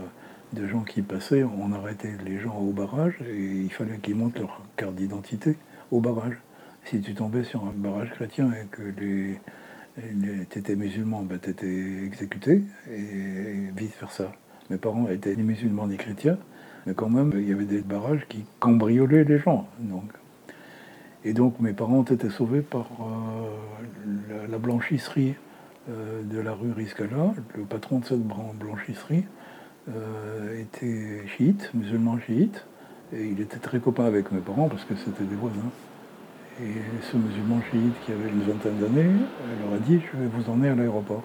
de 0.54 0.68
gens 0.68 0.82
qui 0.84 1.02
passaient, 1.02 1.44
on 1.44 1.74
arrêtait 1.74 2.14
les 2.24 2.40
gens 2.40 2.58
au 2.58 2.72
barrage, 2.72 3.16
et 3.28 3.62
il 3.64 3.72
fallait 3.72 3.98
qu'ils 3.98 4.16
montent 4.16 4.40
leur 4.40 4.62
carte 4.78 4.96
d'identité 4.96 5.58
au 5.92 6.00
barrage. 6.00 6.38
Si 6.86 7.02
tu 7.02 7.14
tombais 7.14 7.44
sur 7.44 7.64
un 7.64 7.74
barrage 7.76 8.12
chrétien 8.12 8.52
et 8.54 8.68
que 8.68 8.84
les, 9.00 9.40
tu 10.50 10.60
étais 10.60 10.76
musulman, 10.76 11.24
ben, 11.24 11.40
tu 11.42 11.50
étais 11.50 12.06
exécuté, 12.06 12.62
et 12.90 13.72
vice-versa. 13.76 14.32
Mes 14.70 14.78
parents 14.78 15.10
étaient 15.10 15.36
ni 15.36 15.44
musulmans 15.44 15.88
ni 15.88 15.98
chrétiens, 15.98 16.38
mais 16.86 16.94
quand 16.94 17.10
même, 17.10 17.32
il 17.36 17.50
y 17.50 17.54
avait 17.54 17.66
des 17.66 17.82
barrages 17.82 18.26
qui 18.30 18.46
cambriolaient 18.60 19.24
les 19.24 19.40
gens. 19.40 19.68
Donc. 19.80 20.12
Et 21.24 21.34
donc, 21.34 21.60
mes 21.60 21.74
parents 21.74 22.04
été 22.04 22.30
sauvés 22.30 22.62
par 22.62 22.88
euh, 23.02 24.42
la, 24.44 24.48
la, 24.48 24.58
blanchisserie 24.60 25.34
euh, 25.90 26.22
de 26.22 26.40
la 26.40 26.54
rue 26.54 26.72
Riscala. 26.72 27.34
Le 27.56 27.64
patron 27.64 27.98
de 27.98 28.06
cette 28.06 28.22
blanchisserie 28.22 29.26
euh, 29.90 30.62
était 30.62 31.28
chiite, 31.36 31.72
musulman 31.74 32.20
chiite, 32.20 32.66
et 33.12 33.26
il 33.26 33.42
était 33.42 33.58
très 33.58 33.80
copain 33.80 34.06
avec 34.06 34.32
mes 34.32 34.40
parents 34.40 34.70
parce 34.70 34.84
que 34.84 34.94
c'était 34.96 35.24
des 35.24 35.36
voisins. 35.36 35.72
Et 36.62 36.74
ce 37.12 37.18
musulman 37.18 37.60
chiite 37.72 37.94
qui 38.06 38.12
avait 38.12 38.30
une 38.30 38.42
vingtaine 38.42 38.78
d'années 38.80 39.12
leur 39.62 39.74
a 39.74 39.80
dit 39.80 40.00
Je 40.14 40.18
vais 40.18 40.28
vous 40.28 40.50
emmener 40.50 40.70
à 40.70 40.76
l'aéroport. 40.76 41.24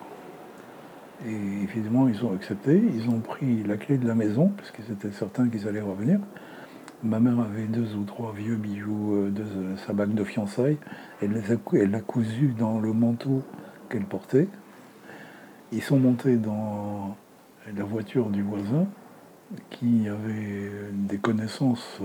Et 1.26 1.62
évidemment, 1.64 2.08
ils 2.08 2.24
ont 2.24 2.34
accepté. 2.34 2.82
Ils 2.94 3.08
ont 3.10 3.20
pris 3.20 3.62
la 3.62 3.76
clé 3.76 3.98
de 3.98 4.08
la 4.08 4.14
maison, 4.14 4.48
parce 4.48 4.70
qu'ils 4.70 4.90
étaient 4.90 5.12
certains 5.12 5.48
qu'ils 5.48 5.68
allaient 5.68 5.80
revenir. 5.80 6.18
Ma 7.02 7.18
mère 7.20 7.40
avait 7.40 7.66
deux 7.66 7.94
ou 7.94 8.04
trois 8.04 8.32
vieux 8.32 8.56
bijoux 8.56 9.28
de 9.30 9.44
sa 9.86 9.92
bague 9.92 10.14
de 10.14 10.24
fiançailles. 10.24 10.78
Elle 11.22 11.42
l'a 11.90 12.00
cousu 12.00 12.54
dans 12.58 12.78
le 12.78 12.92
manteau 12.92 13.42
qu'elle 13.88 14.04
portait. 14.04 14.48
Ils 15.72 15.82
sont 15.82 15.98
montés 15.98 16.36
dans 16.36 17.16
la 17.74 17.84
voiture 17.84 18.28
du 18.28 18.42
voisin, 18.42 18.86
qui 19.70 20.08
avait 20.08 20.70
des 20.92 21.18
connaissances 21.18 22.00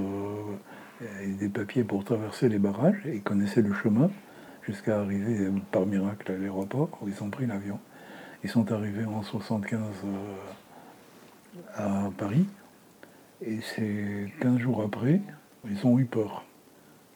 et 1.21 1.31
des 1.31 1.49
papiers 1.49 1.83
pour 1.83 2.03
traverser 2.03 2.47
les 2.47 2.59
barrages. 2.59 3.05
Et 3.05 3.15
ils 3.15 3.23
connaissaient 3.23 3.61
le 3.61 3.73
chemin 3.73 4.09
jusqu'à 4.61 4.99
arriver 4.99 5.49
par 5.71 5.85
miracle 5.85 6.31
à 6.31 6.37
l'aéroport 6.37 6.89
où 7.01 7.07
ils 7.07 7.23
ont 7.23 7.29
pris 7.29 7.47
l'avion. 7.47 7.79
Ils 8.45 8.49
sont 8.49 8.71
arrivés 8.71 9.05
en 9.05 9.23
75 9.23 9.79
à 11.73 12.11
Paris. 12.15 12.45
Et 13.43 13.57
c'est 13.61 14.27
15 14.39 14.59
jours 14.59 14.83
après, 14.83 15.19
ils 15.67 15.87
ont 15.87 15.97
eu 15.97 16.05
peur. 16.05 16.45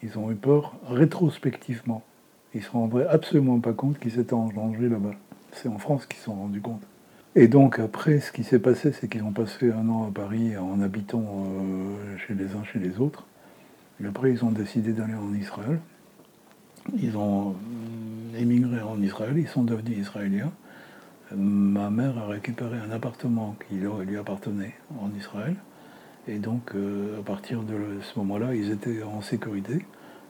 Ils 0.02 0.18
ont 0.18 0.32
eu 0.32 0.36
peur 0.36 0.74
rétrospectivement. 0.88 2.02
Ils 2.56 2.62
ne 2.62 2.66
se 2.66 2.72
rendraient 2.72 3.06
absolument 3.06 3.60
pas 3.60 3.74
compte 3.74 4.00
qu'ils 4.00 4.18
étaient 4.18 4.34
en 4.34 4.48
danger 4.48 4.90
là-bas. 4.90 5.14
C'est 5.52 5.70
en 5.70 5.78
France 5.78 6.08
qu'ils 6.08 6.18
se 6.18 6.26
sont 6.26 6.34
rendus 6.34 6.62
compte. 6.62 6.82
Et 7.36 7.48
donc 7.48 7.78
après, 7.78 8.22
ce 8.22 8.32
qui 8.32 8.44
s'est 8.44 8.58
passé, 8.58 8.92
c'est 8.92 9.08
qu'ils 9.08 9.22
ont 9.22 9.32
passé 9.32 9.72
un 9.72 9.88
an 9.88 10.08
à 10.08 10.12
Paris 10.12 10.58
en 10.58 10.82
habitant 10.82 11.22
euh, 11.22 12.18
chez 12.26 12.34
les 12.34 12.56
uns 12.56 12.64
chez 12.64 12.80
les 12.80 13.00
autres. 13.00 13.28
Et 14.04 14.08
après, 14.08 14.32
ils 14.32 14.44
ont 14.44 14.52
décidé 14.52 14.94
d'aller 14.94 15.14
en 15.14 15.36
Israël. 15.36 15.80
Ils 16.98 17.16
ont 17.18 17.56
émigré 18.36 18.82
en 18.82 19.00
Israël, 19.00 19.38
ils 19.38 19.48
sont 19.48 19.64
devenus 19.64 20.00
israéliens 20.00 20.52
ma 21.36 21.90
mère 21.90 22.18
a 22.18 22.28
récupéré 22.28 22.78
un 22.78 22.92
appartement 22.92 23.56
qui 23.68 23.76
lui 23.76 24.18
appartenait 24.18 24.74
en 25.00 25.10
Israël. 25.18 25.56
Et 26.28 26.38
donc, 26.38 26.76
euh, 26.76 27.20
à 27.20 27.24
partir 27.24 27.64
de 27.64 27.76
ce 28.02 28.20
moment-là, 28.20 28.54
ils 28.54 28.72
étaient 28.72 29.04
en 29.04 29.22
sécurité. 29.22 29.86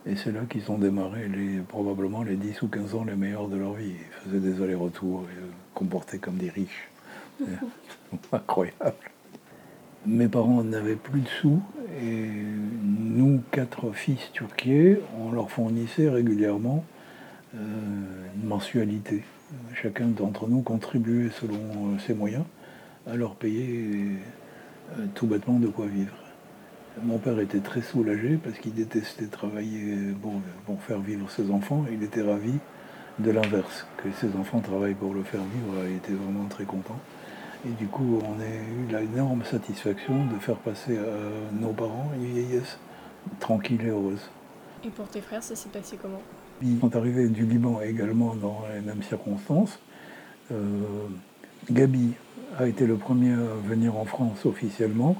Et 0.06 0.16
c'est 0.16 0.32
là 0.32 0.40
qu'ils 0.48 0.70
ont 0.70 0.78
démarré 0.78 1.28
les, 1.28 1.58
probablement 1.58 2.22
les 2.22 2.36
10 2.36 2.62
ou 2.62 2.68
15 2.68 2.94
ans 2.94 3.04
les 3.04 3.16
meilleurs 3.16 3.48
de 3.48 3.56
leur 3.56 3.74
vie. 3.74 3.92
Ils 3.92 4.30
faisaient 4.30 4.40
des 4.40 4.62
allers-retours, 4.62 5.24
ils 5.30 5.36
se 5.36 5.50
comportaient 5.74 6.18
comme 6.18 6.36
des 6.36 6.48
riches. 6.48 6.88
Incroyable. 8.32 8.94
Mes 10.06 10.28
parents 10.28 10.64
n'avaient 10.64 10.96
plus 10.96 11.20
de 11.20 11.28
sous 11.28 11.62
et 12.02 12.28
nous, 12.82 13.42
quatre 13.50 13.92
fils 13.92 14.32
turquiers, 14.32 15.00
on 15.18 15.32
leur 15.32 15.50
fournissait 15.50 16.08
régulièrement 16.08 16.84
euh, 17.54 17.58
une 18.36 18.48
mensualité. 18.48 19.24
Chacun 19.74 20.06
d'entre 20.06 20.46
nous 20.48 20.62
contribuait 20.62 21.30
selon 21.30 21.56
euh, 21.56 21.98
ses 21.98 22.14
moyens 22.14 22.44
à 23.06 23.16
leur 23.16 23.34
payer 23.34 24.18
euh, 24.92 25.06
tout 25.14 25.26
bêtement 25.26 25.58
de 25.58 25.66
quoi 25.66 25.86
vivre. 25.86 26.14
Mon 27.02 27.18
père 27.18 27.38
était 27.40 27.60
très 27.60 27.82
soulagé 27.82 28.38
parce 28.42 28.58
qu'il 28.58 28.74
détestait 28.74 29.26
travailler 29.26 30.12
pour, 30.66 30.82
faire 30.82 31.00
vivre 31.00 31.30
ses 31.30 31.50
enfants. 31.50 31.84
Il 31.90 32.02
était 32.02 32.22
ravi 32.22 32.54
de 33.18 33.30
l'inverse, 33.30 33.86
que 33.98 34.10
ses 34.20 34.36
enfants 34.36 34.60
travaillent 34.60 34.94
pour 34.94 35.14
le 35.14 35.22
faire 35.22 35.40
vivre. 35.40 35.86
Il 35.88 35.96
était 35.96 36.12
vraiment 36.12 36.46
très 36.46 36.64
content. 36.64 36.98
Et 37.66 37.70
du 37.70 37.86
coup, 37.86 38.18
on 38.24 38.40
a 38.40 38.46
eu 38.46 38.90
l'énorme 38.90 39.44
satisfaction 39.44 40.26
de 40.26 40.38
faire 40.38 40.56
passer 40.56 40.98
à 40.98 41.52
nos 41.52 41.72
parents 41.72 42.10
une 42.16 42.24
vieillesse 42.24 42.78
tranquille 43.38 43.82
et 43.82 43.88
heureuse. 43.88 44.30
Et 44.84 44.90
pour 44.90 45.08
tes 45.08 45.20
frères, 45.20 45.42
ça 45.42 45.54
s'est 45.54 45.68
passé 45.68 45.98
comment? 46.00 46.22
Ils 46.62 46.78
sont 46.78 46.94
arrivés 46.94 47.28
du 47.28 47.46
Liban 47.46 47.80
également 47.80 48.34
dans 48.34 48.64
les 48.74 48.82
mêmes 48.82 49.02
circonstances. 49.02 49.78
Euh, 50.52 51.06
Gabi 51.70 52.12
a 52.58 52.66
été 52.66 52.86
le 52.86 52.96
premier 52.96 53.32
à 53.32 53.66
venir 53.66 53.96
en 53.96 54.04
France 54.04 54.44
officiellement 54.44 55.16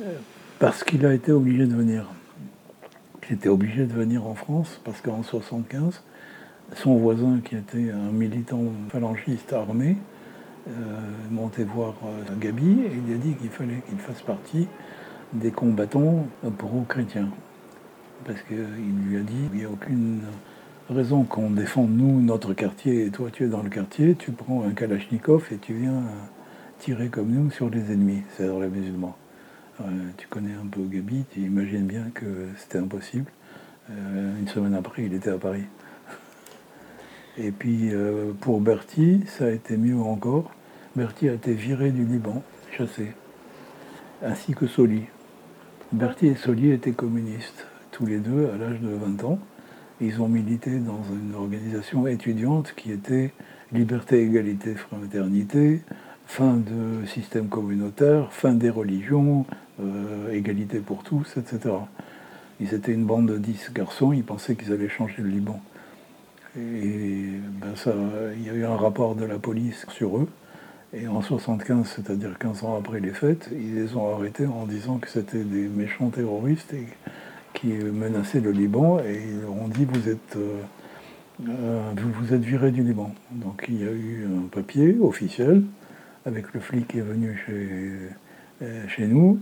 euh, 0.00 0.16
parce 0.58 0.82
qu'il 0.82 1.06
a 1.06 1.14
été 1.14 1.30
obligé 1.30 1.66
de 1.66 1.74
venir. 1.74 2.06
Il 3.28 3.34
était 3.34 3.48
obligé 3.48 3.86
de 3.86 3.92
venir 3.92 4.26
en 4.26 4.34
France 4.34 4.80
parce 4.84 5.00
qu'en 5.00 5.18
1975, 5.18 6.02
son 6.74 6.96
voisin, 6.96 7.38
qui 7.44 7.54
était 7.54 7.92
un 7.92 8.10
militant 8.10 8.64
phalangiste 8.90 9.52
armé, 9.52 9.96
euh, 10.68 10.72
monté 11.30 11.62
voir 11.62 11.94
Gabi 12.40 12.80
et 12.86 12.90
il 13.06 13.14
a 13.14 13.18
dit 13.18 13.34
qu'il 13.34 13.50
fallait 13.50 13.82
qu'il 13.88 13.98
fasse 13.98 14.22
partie 14.22 14.66
des 15.32 15.52
combattants 15.52 16.26
pro-chrétiens. 16.58 17.28
Parce 18.24 18.40
qu'il 18.42 18.56
lui 18.56 19.16
a 19.16 19.20
dit 19.20 19.48
il 19.52 19.58
n'y 19.58 19.64
a 19.64 19.70
aucune 19.70 20.20
raison 20.88 21.24
qu'on 21.24 21.50
défende 21.50 21.90
nous 21.90 22.20
notre 22.20 22.52
quartier 22.52 23.06
et 23.06 23.10
toi 23.10 23.30
tu 23.32 23.44
es 23.44 23.48
dans 23.48 23.62
le 23.62 23.70
quartier, 23.70 24.14
tu 24.14 24.32
prends 24.32 24.64
un 24.64 24.72
Kalachnikov 24.72 25.48
et 25.52 25.56
tu 25.56 25.74
viens 25.74 26.02
tirer 26.80 27.08
comme 27.08 27.28
nous 27.28 27.50
sur 27.50 27.70
les 27.70 27.92
ennemis, 27.92 28.22
c'est-à-dire 28.30 28.58
les 28.58 28.68
musulmans. 28.68 29.16
Euh, 29.80 29.84
tu 30.16 30.26
connais 30.28 30.52
un 30.52 30.66
peu 30.66 30.80
Gabi, 30.82 31.24
tu 31.30 31.40
imagines 31.40 31.86
bien 31.86 32.10
que 32.14 32.48
c'était 32.56 32.78
impossible. 32.78 33.30
une 33.88 34.48
semaine 34.48 34.74
après, 34.74 35.04
il 35.04 35.14
était 35.14 35.30
à 35.30 35.38
Paris. 35.38 35.64
Et 37.38 37.50
puis 37.50 37.90
euh, 37.92 38.32
pour 38.40 38.60
Bertie, 38.60 39.22
ça 39.26 39.46
a 39.46 39.50
été 39.50 39.76
mieux 39.76 39.98
encore. 39.98 40.50
Bertie 40.96 41.28
a 41.28 41.34
été 41.34 41.54
viré 41.54 41.90
du 41.90 42.04
Liban, 42.04 42.42
chassé, 42.76 43.12
ainsi 44.22 44.54
que 44.54 44.66
Soli. 44.66 45.04
Bertie 45.92 46.28
et 46.28 46.34
Soli 46.34 46.70
étaient 46.70 46.92
communistes, 46.92 47.66
tous 47.92 48.06
les 48.06 48.18
deux 48.18 48.50
à 48.52 48.56
l'âge 48.56 48.80
de 48.80 48.88
20 48.88 49.24
ans. 49.24 49.38
Ils 50.00 50.20
ont 50.22 50.28
milité 50.28 50.78
dans 50.78 51.02
une 51.12 51.34
organisation 51.34 52.06
étudiante 52.06 52.72
qui 52.76 52.90
était 52.90 53.32
liberté, 53.72 54.22
égalité, 54.22 54.74
fraternité, 54.74 55.82
fin 56.26 56.54
de 56.54 57.06
système 57.06 57.48
communautaire, 57.48 58.32
fin 58.32 58.52
des 58.52 58.70
religions, 58.70 59.44
euh, 59.80 60.32
égalité 60.32 60.78
pour 60.78 61.02
tous, 61.02 61.36
etc. 61.36 61.74
Ils 62.60 62.74
étaient 62.74 62.92
une 62.92 63.04
bande 63.04 63.26
de 63.26 63.36
10 63.36 63.72
garçons, 63.74 64.12
ils 64.12 64.24
pensaient 64.24 64.54
qu'ils 64.54 64.72
allaient 64.72 64.88
changer 64.88 65.22
le 65.22 65.28
Liban. 65.28 65.60
Et 66.56 67.28
ben 67.60 67.74
il 68.36 68.46
y 68.46 68.50
a 68.50 68.54
eu 68.54 68.64
un 68.64 68.76
rapport 68.76 69.14
de 69.14 69.24
la 69.24 69.38
police 69.38 69.86
sur 69.88 70.18
eux. 70.18 70.28
Et 70.92 71.06
en 71.06 71.22
75, 71.22 71.86
c'est-à-dire 71.86 72.36
15 72.38 72.64
ans 72.64 72.76
après 72.76 72.98
les 72.98 73.10
fêtes, 73.10 73.48
ils 73.52 73.76
les 73.76 73.94
ont 73.94 74.12
arrêtés 74.14 74.46
en 74.46 74.66
disant 74.66 74.98
que 74.98 75.08
c'était 75.08 75.44
des 75.44 75.68
méchants 75.68 76.10
terroristes 76.10 76.74
qui 77.54 77.68
menaçaient 77.68 78.40
le 78.40 78.50
Liban. 78.50 79.00
Et 79.00 79.20
ils 79.28 79.46
ont 79.46 79.68
dit 79.68 79.84
vous 79.84 80.08
êtes, 80.08 80.36
euh, 80.36 80.60
euh, 81.48 81.92
vous, 81.96 82.34
êtes 82.34 82.42
virés 82.42 82.70
du 82.70 82.82
Liban. 82.82 83.12
Donc 83.32 83.66
il 83.68 83.82
y 83.82 83.86
a 83.86 83.92
eu 83.92 84.26
un 84.26 84.48
papier 84.48 84.96
officiel 85.00 85.62
avec 86.26 86.52
le 86.52 86.60
flic 86.60 86.88
qui 86.88 86.98
est 86.98 87.02
venu 87.02 87.38
chez, 87.46 87.68
euh, 88.62 88.88
chez 88.88 89.06
nous. 89.06 89.38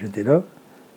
J'étais 0.00 0.22
là. 0.22 0.42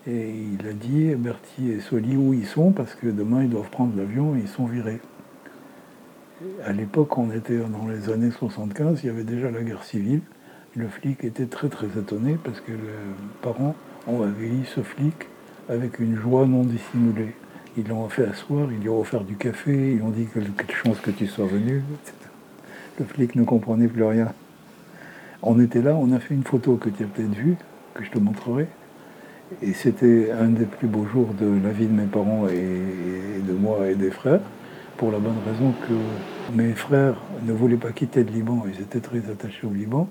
Et 0.05 0.33
il 0.59 0.67
a 0.67 0.73
dit 0.73 1.15
Bertie 1.15 1.71
et 1.71 1.79
Soli 1.79 2.17
où 2.17 2.33
ils 2.33 2.45
sont 2.45 2.71
parce 2.71 2.93
que 2.93 3.07
demain 3.07 3.43
ils 3.43 3.49
doivent 3.49 3.69
prendre 3.69 3.95
l'avion 3.95 4.35
et 4.35 4.39
ils 4.39 4.49
sont 4.49 4.65
virés 4.65 4.99
à 6.65 6.71
l'époque, 6.71 7.17
on 7.17 7.31
était 7.31 7.57
dans 7.57 7.87
les 7.87 8.09
années 8.09 8.31
75, 8.31 9.01
il 9.03 9.07
y 9.07 9.09
avait 9.09 9.23
déjà 9.23 9.51
la 9.51 9.61
guerre 9.61 9.83
civile. 9.83 10.21
Le 10.75 10.87
flic 10.87 11.23
était 11.23 11.45
très 11.45 11.69
très 11.69 11.87
étonné 11.87 12.37
parce 12.43 12.59
que 12.59 12.71
les 12.71 12.77
parents 13.41 13.75
ont 14.07 14.23
accueilli 14.23 14.63
ce 14.65 14.81
flic 14.81 15.13
avec 15.69 15.99
une 15.99 16.15
joie 16.15 16.45
non 16.45 16.63
dissimulée. 16.63 17.35
Ils 17.77 17.87
l'ont 17.87 18.07
fait 18.09 18.25
asseoir, 18.25 18.71
ils 18.71 18.79
lui 18.79 18.89
ont 18.89 18.99
offert 18.99 19.23
du 19.23 19.35
café, 19.35 19.93
ils 19.93 20.03
ont 20.03 20.09
dit 20.09 20.27
quelle 20.31 20.45
chance 20.71 20.99
que 20.99 21.11
tu 21.11 21.27
sois 21.27 21.47
venu. 21.47 21.83
Le 22.99 23.05
flic 23.05 23.35
ne 23.35 23.43
comprenait 23.43 23.87
plus 23.87 24.03
rien. 24.03 24.31
On 25.41 25.59
était 25.59 25.81
là, 25.81 25.95
on 25.95 26.11
a 26.11 26.19
fait 26.19 26.35
une 26.35 26.43
photo 26.43 26.75
que 26.75 26.89
tu 26.89 27.03
as 27.03 27.07
peut-être 27.07 27.33
vue, 27.33 27.55
que 27.95 28.03
je 28.03 28.11
te 28.11 28.19
montrerai. 28.19 28.67
Et 29.61 29.73
c'était 29.73 30.31
un 30.31 30.49
des 30.49 30.65
plus 30.65 30.87
beaux 30.87 31.05
jours 31.05 31.33
de 31.39 31.47
la 31.63 31.71
vie 31.71 31.87
de 31.87 31.93
mes 31.93 32.05
parents 32.05 32.47
et 32.47 33.41
de 33.41 33.53
moi 33.53 33.89
et 33.89 33.95
des 33.95 34.11
frères 34.11 34.41
pour 34.97 35.11
la 35.11 35.19
bonne 35.19 35.37
raison 35.45 35.73
que 35.87 36.55
mes 36.55 36.73
frères 36.73 37.15
ne 37.43 37.51
voulaient 37.51 37.77
pas 37.77 37.91
quitter 37.91 38.23
le 38.23 38.31
Liban, 38.31 38.63
ils 38.67 38.81
étaient 38.81 38.99
très 38.99 39.29
attachés 39.29 39.65
au 39.65 39.71
Liban. 39.71 40.07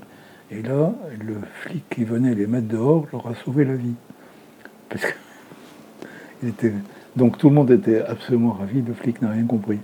Et 0.50 0.60
là, 0.62 0.92
le 1.24 1.36
flic 1.62 1.88
qui 1.88 2.04
venait 2.04 2.34
les 2.34 2.46
mettre 2.46 2.68
dehors 2.68 3.06
leur 3.12 3.26
a 3.26 3.34
sauvé 3.34 3.64
la 3.64 3.74
vie. 3.74 3.94
Parce 4.88 5.02
que 5.02 5.12
était... 6.48 6.72
Donc 7.16 7.38
tout 7.38 7.48
le 7.48 7.54
monde 7.54 7.70
était 7.70 8.00
absolument 8.00 8.52
ravi, 8.52 8.82
le 8.82 8.94
flic 8.94 9.20
n'a 9.22 9.30
rien 9.30 9.44
compris. 9.44 9.78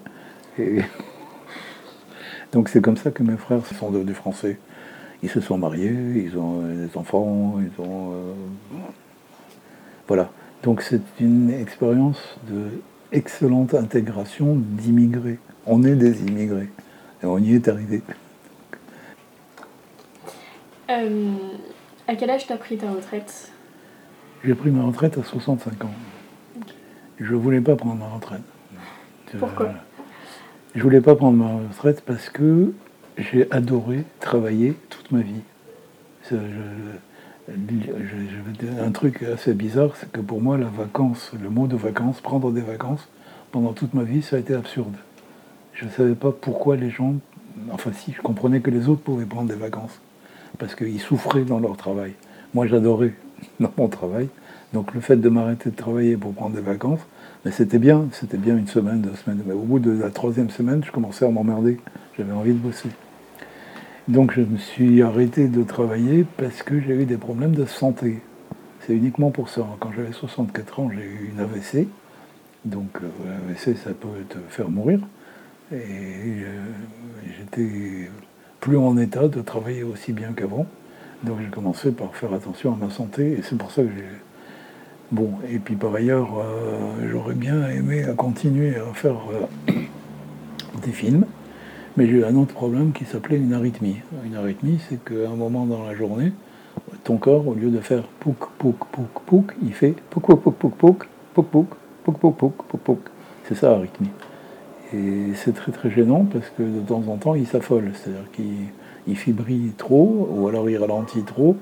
Et... 0.58 0.80
Donc 2.52 2.68
c'est 2.68 2.80
comme 2.80 2.96
ça 2.96 3.10
que 3.10 3.22
mes 3.22 3.36
frères 3.36 3.64
sont 3.66 3.90
devenus 3.90 4.16
français. 4.16 4.58
Ils 5.22 5.28
se 5.28 5.40
sont 5.40 5.58
mariés, 5.58 5.92
ils 6.24 6.38
ont 6.38 6.62
des 6.62 6.96
enfants, 6.96 7.56
ils 7.60 7.82
ont... 7.82 8.12
Euh, 8.12 8.32
voilà. 10.06 10.30
Donc 10.62 10.82
c'est 10.82 11.02
une 11.20 11.50
expérience 11.50 12.38
de 12.48 12.80
excellente 13.12 13.74
intégration 13.74 14.56
d'immigrés. 14.56 15.38
On 15.66 15.82
est 15.82 15.96
des 15.96 16.22
immigrés 16.22 16.68
et 17.22 17.26
on 17.26 17.38
y 17.38 17.54
est 17.54 17.68
arrivé. 17.68 18.02
Euh, 20.90 21.32
à 22.06 22.14
quel 22.14 22.30
âge 22.30 22.46
t'as 22.46 22.56
pris 22.56 22.78
ta 22.78 22.90
retraite? 22.90 23.52
J'ai 24.44 24.54
pris 24.54 24.70
ma 24.70 24.84
retraite 24.84 25.18
à 25.18 25.22
65 25.22 25.84
ans. 25.84 25.90
Je 27.20 27.32
ne 27.32 27.38
voulais 27.38 27.60
pas 27.60 27.76
prendre 27.76 27.96
ma 27.96 28.08
retraite. 28.08 28.42
Pourquoi 29.38 29.72
Je 30.74 30.82
voulais 30.82 31.00
pas 31.00 31.14
prendre 31.16 31.36
ma 31.36 31.68
retraite 31.68 32.02
parce 32.06 32.30
que 32.30 32.72
j'ai 33.16 33.50
adoré 33.50 34.04
travailler 34.20 34.76
toute 34.88 35.10
ma 35.10 35.20
vie. 35.20 35.42
Je, 36.30 36.36
un 38.80 38.90
truc 38.92 39.22
assez 39.22 39.54
bizarre, 39.54 39.96
c'est 39.96 40.10
que 40.12 40.20
pour 40.20 40.40
moi, 40.40 40.58
la 40.58 40.66
vacance, 40.66 41.32
le 41.40 41.48
mot 41.48 41.66
de 41.66 41.76
vacances, 41.76 42.20
prendre 42.20 42.52
des 42.52 42.60
vacances, 42.60 43.08
pendant 43.52 43.72
toute 43.72 43.94
ma 43.94 44.02
vie, 44.02 44.22
ça 44.22 44.36
a 44.36 44.38
été 44.38 44.54
absurde. 44.54 44.94
Je 45.72 45.86
ne 45.86 45.90
savais 45.90 46.14
pas 46.14 46.32
pourquoi 46.32 46.76
les 46.76 46.90
gens. 46.90 47.14
Enfin, 47.70 47.90
si, 47.92 48.12
je 48.12 48.20
comprenais 48.20 48.60
que 48.60 48.70
les 48.70 48.88
autres 48.88 49.00
pouvaient 49.00 49.24
prendre 49.24 49.48
des 49.48 49.56
vacances, 49.56 49.98
parce 50.58 50.74
qu'ils 50.74 51.00
souffraient 51.00 51.44
dans 51.44 51.58
leur 51.58 51.76
travail. 51.76 52.14
Moi, 52.52 52.66
j'adorais 52.66 53.14
dans 53.60 53.72
mon 53.76 53.88
travail. 53.88 54.28
Donc, 54.72 54.94
le 54.94 55.00
fait 55.00 55.16
de 55.16 55.28
m'arrêter 55.28 55.70
de 55.70 55.76
travailler 55.76 56.16
pour 56.16 56.34
prendre 56.34 56.54
des 56.54 56.62
vacances, 56.62 57.00
mais 57.44 57.52
c'était 57.52 57.78
bien, 57.78 58.06
c'était 58.12 58.36
bien 58.36 58.56
une 58.56 58.66
semaine, 58.66 59.00
deux 59.00 59.14
semaines. 59.14 59.42
Mais 59.46 59.54
au 59.54 59.62
bout 59.62 59.78
de 59.78 59.90
la 59.90 60.10
troisième 60.10 60.50
semaine, 60.50 60.82
je 60.84 60.90
commençais 60.90 61.24
à 61.24 61.30
m'emmerder. 61.30 61.78
J'avais 62.16 62.32
envie 62.32 62.52
de 62.52 62.58
bosser. 62.58 62.90
Donc 64.08 64.32
je 64.32 64.40
me 64.40 64.56
suis 64.56 65.02
arrêté 65.02 65.48
de 65.48 65.62
travailler 65.62 66.24
parce 66.38 66.62
que 66.62 66.80
j'ai 66.80 66.94
eu 66.94 67.04
des 67.04 67.18
problèmes 67.18 67.52
de 67.52 67.66
santé. 67.66 68.20
C'est 68.80 68.94
uniquement 68.94 69.30
pour 69.30 69.50
ça. 69.50 69.66
Quand 69.80 69.90
j'avais 69.94 70.12
64 70.12 70.80
ans, 70.80 70.90
j'ai 70.90 71.04
eu 71.04 71.30
une 71.34 71.40
AVC. 71.40 71.88
Donc 72.64 72.88
l'AVC, 73.02 73.68
euh, 73.68 73.74
ça 73.84 73.90
peut 73.90 74.08
te 74.30 74.38
faire 74.48 74.70
mourir. 74.70 75.00
Et 75.70 75.76
euh, 75.76 76.62
j'étais 77.38 78.10
plus 78.60 78.78
en 78.78 78.96
état 78.96 79.28
de 79.28 79.42
travailler 79.42 79.82
aussi 79.82 80.14
bien 80.14 80.32
qu'avant. 80.32 80.66
Donc 81.22 81.36
j'ai 81.42 81.50
commencé 81.50 81.92
par 81.92 82.16
faire 82.16 82.32
attention 82.32 82.72
à 82.72 82.76
ma 82.76 82.90
santé. 82.90 83.32
Et 83.32 83.42
c'est 83.42 83.58
pour 83.58 83.70
ça 83.70 83.82
que 83.82 83.90
j'ai... 83.90 84.27
Bon, 85.10 85.30
et 85.50 85.58
puis 85.58 85.74
par 85.74 85.94
ailleurs, 85.94 86.28
euh, 86.38 87.08
j'aurais 87.10 87.34
bien 87.34 87.68
aimé 87.70 88.04
continuer 88.16 88.76
à 88.76 88.92
faire 88.94 89.16
des 90.84 90.92
films. 90.92 91.24
Mais 91.96 92.06
j'ai 92.06 92.12
eu 92.12 92.24
un 92.24 92.36
autre 92.36 92.54
problème 92.54 92.92
qui 92.92 93.04
s'appelait 93.04 93.38
une 93.38 93.54
arythmie. 93.54 93.96
Une 94.24 94.36
arythmie, 94.36 94.78
c'est 94.88 95.02
qu'à 95.02 95.28
un 95.28 95.34
moment 95.34 95.66
dans 95.66 95.84
la 95.84 95.94
journée, 95.94 96.32
ton 97.04 97.16
corps, 97.16 97.48
au 97.48 97.54
lieu 97.54 97.70
de 97.70 97.80
faire 97.80 98.04
pouk, 98.20 98.36
pouk, 98.58 98.76
pouk, 98.92 99.22
pouk, 99.26 99.56
il 99.62 99.72
fait 99.72 99.94
pouk, 100.10 100.26
pouk, 100.26 100.40
pouk, 100.40 100.74
pouk, 100.76 100.76
pouk, 100.76 101.06
pouk, 101.34 101.46
pouk, 101.50 101.68
pouk, 102.04 102.18
pouk, 102.18 102.36
pouk, 102.36 102.54
pouk, 102.68 102.80
pouk. 102.80 102.98
C'est 103.48 103.54
ça 103.54 103.70
la 103.70 103.78
rythmie. 103.78 104.10
Et 104.94 105.34
c'est 105.34 105.54
très 105.54 105.72
très 105.72 105.90
gênant 105.90 106.24
parce 106.32 106.48
que 106.56 106.62
de 106.62 106.80
temps 106.86 107.02
en 107.08 107.16
temps 107.16 107.34
il 107.34 107.46
s'affole, 107.46 107.90
c'est-à-dire 107.94 108.30
qu'il 108.32 108.68
il 109.06 109.16
fibrile 109.16 109.72
trop 109.76 110.28
ou 110.30 110.48
alors 110.48 110.68
il 110.70 110.76
ralentit 110.76 111.22
trop. 111.22 111.56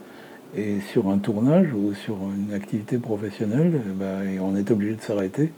Et 0.57 0.81
sur 0.81 1.11
un 1.11 1.19
tournage 1.19 1.73
ou 1.75 1.93
sur 1.93 2.17
une 2.17 2.55
activité 2.55 2.97
professionnelle, 2.97 3.79
eh 3.87 3.93
ben, 3.93 4.41
on 4.41 4.57
est 4.57 4.71
obligé 4.71 4.95
de 4.95 5.03
s'arrêter 5.03 5.53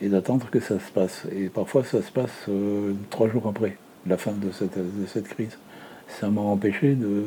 et 0.00 0.08
d'attendre 0.08 0.48
que 0.50 0.60
ça 0.60 0.78
se 0.78 0.92
passe. 0.92 1.26
Et 1.34 1.48
parfois 1.48 1.82
ça 1.82 2.00
se 2.00 2.12
passe 2.12 2.46
euh, 2.48 2.92
trois 3.10 3.28
jours 3.28 3.48
après 3.48 3.76
la 4.06 4.16
fin 4.16 4.30
de 4.32 4.52
cette, 4.52 5.28
crise. 5.28 5.58
Ça 6.06 6.28
m'a 6.28 6.42
empêché 6.42 6.94
de 6.94 7.24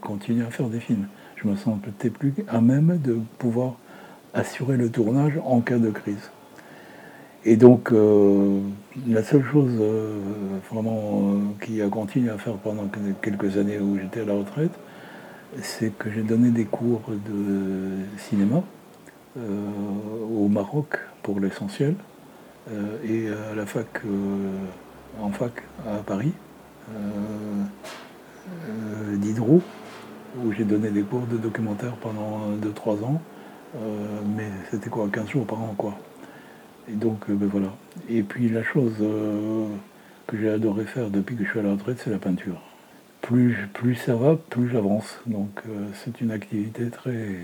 continuer 0.00 0.44
à 0.44 0.50
faire 0.50 0.66
des 0.66 0.80
films. 0.80 1.06
Je 1.36 1.46
me 1.46 1.54
peut-être 1.54 2.18
plus 2.18 2.34
à 2.48 2.60
même 2.60 2.98
de 3.04 3.18
pouvoir 3.38 3.76
assurer 4.34 4.76
le 4.76 4.90
tournage 4.90 5.34
en 5.44 5.60
cas 5.60 5.78
de 5.78 5.90
crise. 5.90 6.30
Et 7.44 7.56
donc, 7.56 7.92
euh, 7.92 8.58
la 9.06 9.22
seule 9.22 9.44
chose 9.44 9.70
euh, 9.80 10.18
vraiment 10.72 11.34
qui 11.64 11.80
a 11.80 11.88
continué 11.88 12.30
à 12.30 12.36
faire 12.36 12.54
pendant 12.54 12.88
quelques 13.22 13.56
années 13.56 13.78
où 13.78 13.96
j'étais 13.96 14.22
à 14.22 14.24
la 14.24 14.34
retraite, 14.34 14.72
c'est 15.62 15.96
que 15.96 16.10
j'ai 16.10 16.22
donné 16.22 16.50
des 16.50 16.64
cours 16.64 17.02
de 17.08 18.04
cinéma 18.18 18.62
au 19.36 20.48
Maroc 20.48 20.98
pour 21.22 21.40
l'essentiel 21.40 21.94
et 23.04 23.28
à 23.28 23.54
la 23.54 23.66
fac, 23.66 23.86
en 25.20 25.30
fac 25.30 25.52
à 25.86 25.98
Paris, 25.98 26.32
d'Hydro, 29.14 29.62
où 30.42 30.52
j'ai 30.52 30.64
donné 30.64 30.90
des 30.90 31.02
cours 31.02 31.26
de 31.26 31.36
documentaire 31.36 31.94
pendant 31.96 32.40
2-3 32.60 33.04
ans, 33.04 33.22
mais 34.36 34.50
c'était 34.70 34.90
quoi, 34.90 35.08
15 35.10 35.28
jours 35.28 35.46
par 35.46 35.62
an 35.62 35.74
quoi. 35.78 35.96
Et 36.90 36.94
donc, 36.94 37.28
euh, 37.28 37.34
ben 37.34 37.48
voilà. 37.48 37.68
Et 38.08 38.22
puis 38.22 38.48
la 38.48 38.62
chose 38.62 38.94
euh, 39.00 39.66
que 40.26 40.38
j'ai 40.38 40.48
adoré 40.48 40.84
faire 40.84 41.10
depuis 41.10 41.36
que 41.36 41.44
je 41.44 41.50
suis 41.50 41.58
à 41.58 41.62
la 41.62 41.72
retraite, 41.72 42.00
c'est 42.02 42.10
la 42.10 42.18
peinture. 42.18 42.60
Plus, 43.20 43.68
plus 43.74 43.94
ça 43.94 44.14
va, 44.14 44.36
plus 44.36 44.70
j'avance. 44.70 45.18
Donc 45.26 45.50
euh, 45.68 45.86
c'est 46.02 46.20
une 46.20 46.30
activité 46.30 46.88
très, 46.90 47.36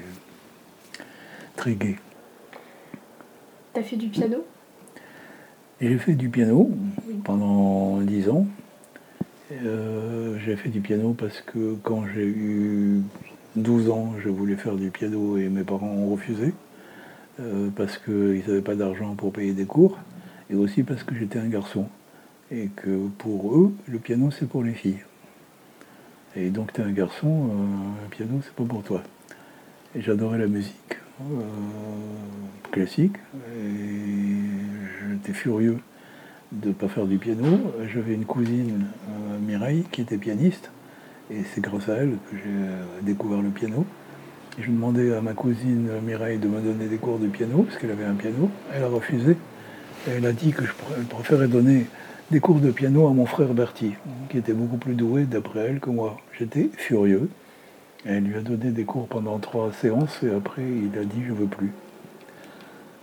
très 1.56 1.74
gaie. 1.74 1.96
T'as 3.72 3.82
fait 3.82 3.96
du 3.96 4.08
piano? 4.08 4.44
J'ai 5.80 5.98
fait 5.98 6.14
du 6.14 6.28
piano 6.28 6.70
pendant 7.24 8.00
10 8.00 8.28
ans. 8.30 8.46
j'ai 9.50 10.56
fait 10.56 10.68
du 10.68 10.80
piano 10.80 11.12
parce 11.12 11.40
que 11.40 11.76
quand 11.82 12.04
j'ai 12.14 12.26
eu 12.26 13.02
12 13.56 13.90
ans, 13.90 14.14
je 14.22 14.28
voulais 14.28 14.56
faire 14.56 14.76
du 14.76 14.90
piano 14.90 15.36
et 15.36 15.48
mes 15.48 15.64
parents 15.64 15.88
ont 15.88 16.10
refusé. 16.10 16.54
Euh, 17.40 17.68
parce 17.74 17.98
qu'ils 17.98 18.44
n'avaient 18.46 18.60
pas 18.60 18.76
d'argent 18.76 19.16
pour 19.16 19.32
payer 19.32 19.52
des 19.54 19.64
cours, 19.64 19.98
et 20.50 20.54
aussi 20.54 20.84
parce 20.84 21.02
que 21.02 21.16
j'étais 21.16 21.40
un 21.40 21.48
garçon, 21.48 21.88
et 22.52 22.68
que 22.76 23.08
pour 23.18 23.56
eux, 23.56 23.74
le 23.88 23.98
piano 23.98 24.30
c'est 24.30 24.48
pour 24.48 24.62
les 24.62 24.72
filles. 24.72 25.00
Et 26.36 26.50
donc 26.50 26.72
tu 26.72 26.80
es 26.80 26.84
un 26.84 26.90
garçon, 26.90 27.28
euh, 27.28 28.06
un 28.06 28.08
piano 28.10 28.40
c'est 28.42 28.54
pas 28.54 28.64
pour 28.64 28.82
toi. 28.82 29.02
Et 29.94 30.02
j'adorais 30.02 30.38
la 30.38 30.48
musique 30.48 30.96
euh, 31.20 31.42
classique, 32.72 33.16
et 33.56 35.10
j'étais 35.10 35.32
furieux 35.32 35.78
de 36.50 36.68
ne 36.68 36.72
pas 36.72 36.88
faire 36.88 37.06
du 37.06 37.18
piano. 37.18 37.72
J'avais 37.92 38.14
une 38.14 38.24
cousine, 38.24 38.86
Mireille, 39.46 39.84
qui 39.92 40.00
était 40.00 40.18
pianiste, 40.18 40.70
et 41.30 41.42
c'est 41.44 41.60
grâce 41.60 41.88
à 41.88 41.94
elle 41.94 42.16
que 42.30 42.36
j'ai 42.36 43.04
découvert 43.06 43.40
le 43.40 43.50
piano. 43.50 43.86
Je 44.58 44.66
demandais 44.66 45.14
à 45.14 45.20
ma 45.20 45.34
cousine 45.34 45.88
Mireille 46.04 46.38
de 46.38 46.48
me 46.48 46.60
donner 46.60 46.86
des 46.86 46.96
cours 46.96 47.18
de 47.18 47.28
piano, 47.28 47.62
parce 47.62 47.78
qu'elle 47.78 47.92
avait 47.92 48.04
un 48.04 48.14
piano. 48.14 48.50
Elle 48.72 48.82
a 48.82 48.88
refusé. 48.88 49.36
elle 50.08 50.26
a 50.26 50.32
dit 50.32 50.52
que 50.52 50.64
je 50.64 50.72
préférais 51.08 51.48
donner 51.48 51.86
des 52.30 52.40
cours 52.40 52.60
de 52.60 52.70
piano 52.70 53.06
à 53.06 53.12
mon 53.12 53.26
frère 53.26 53.52
Bertie, 53.52 53.94
qui 54.30 54.38
était 54.38 54.52
beaucoup 54.52 54.78
plus 54.78 54.94
doué 54.94 55.24
d'après 55.24 55.60
elle 55.60 55.80
que 55.80 55.90
moi. 55.90 56.16
J'étais 56.38 56.70
furieux. 56.76 57.28
Elle 58.06 58.24
lui 58.24 58.36
a 58.36 58.40
donné 58.40 58.70
des 58.70 58.84
cours 58.84 59.08
pendant 59.08 59.38
trois 59.38 59.72
séances 59.72 60.22
et 60.22 60.30
après 60.30 60.62
il 60.62 60.98
a 60.98 61.04
dit 61.04 61.22
je 61.26 61.32
veux 61.32 61.46
plus. 61.46 61.72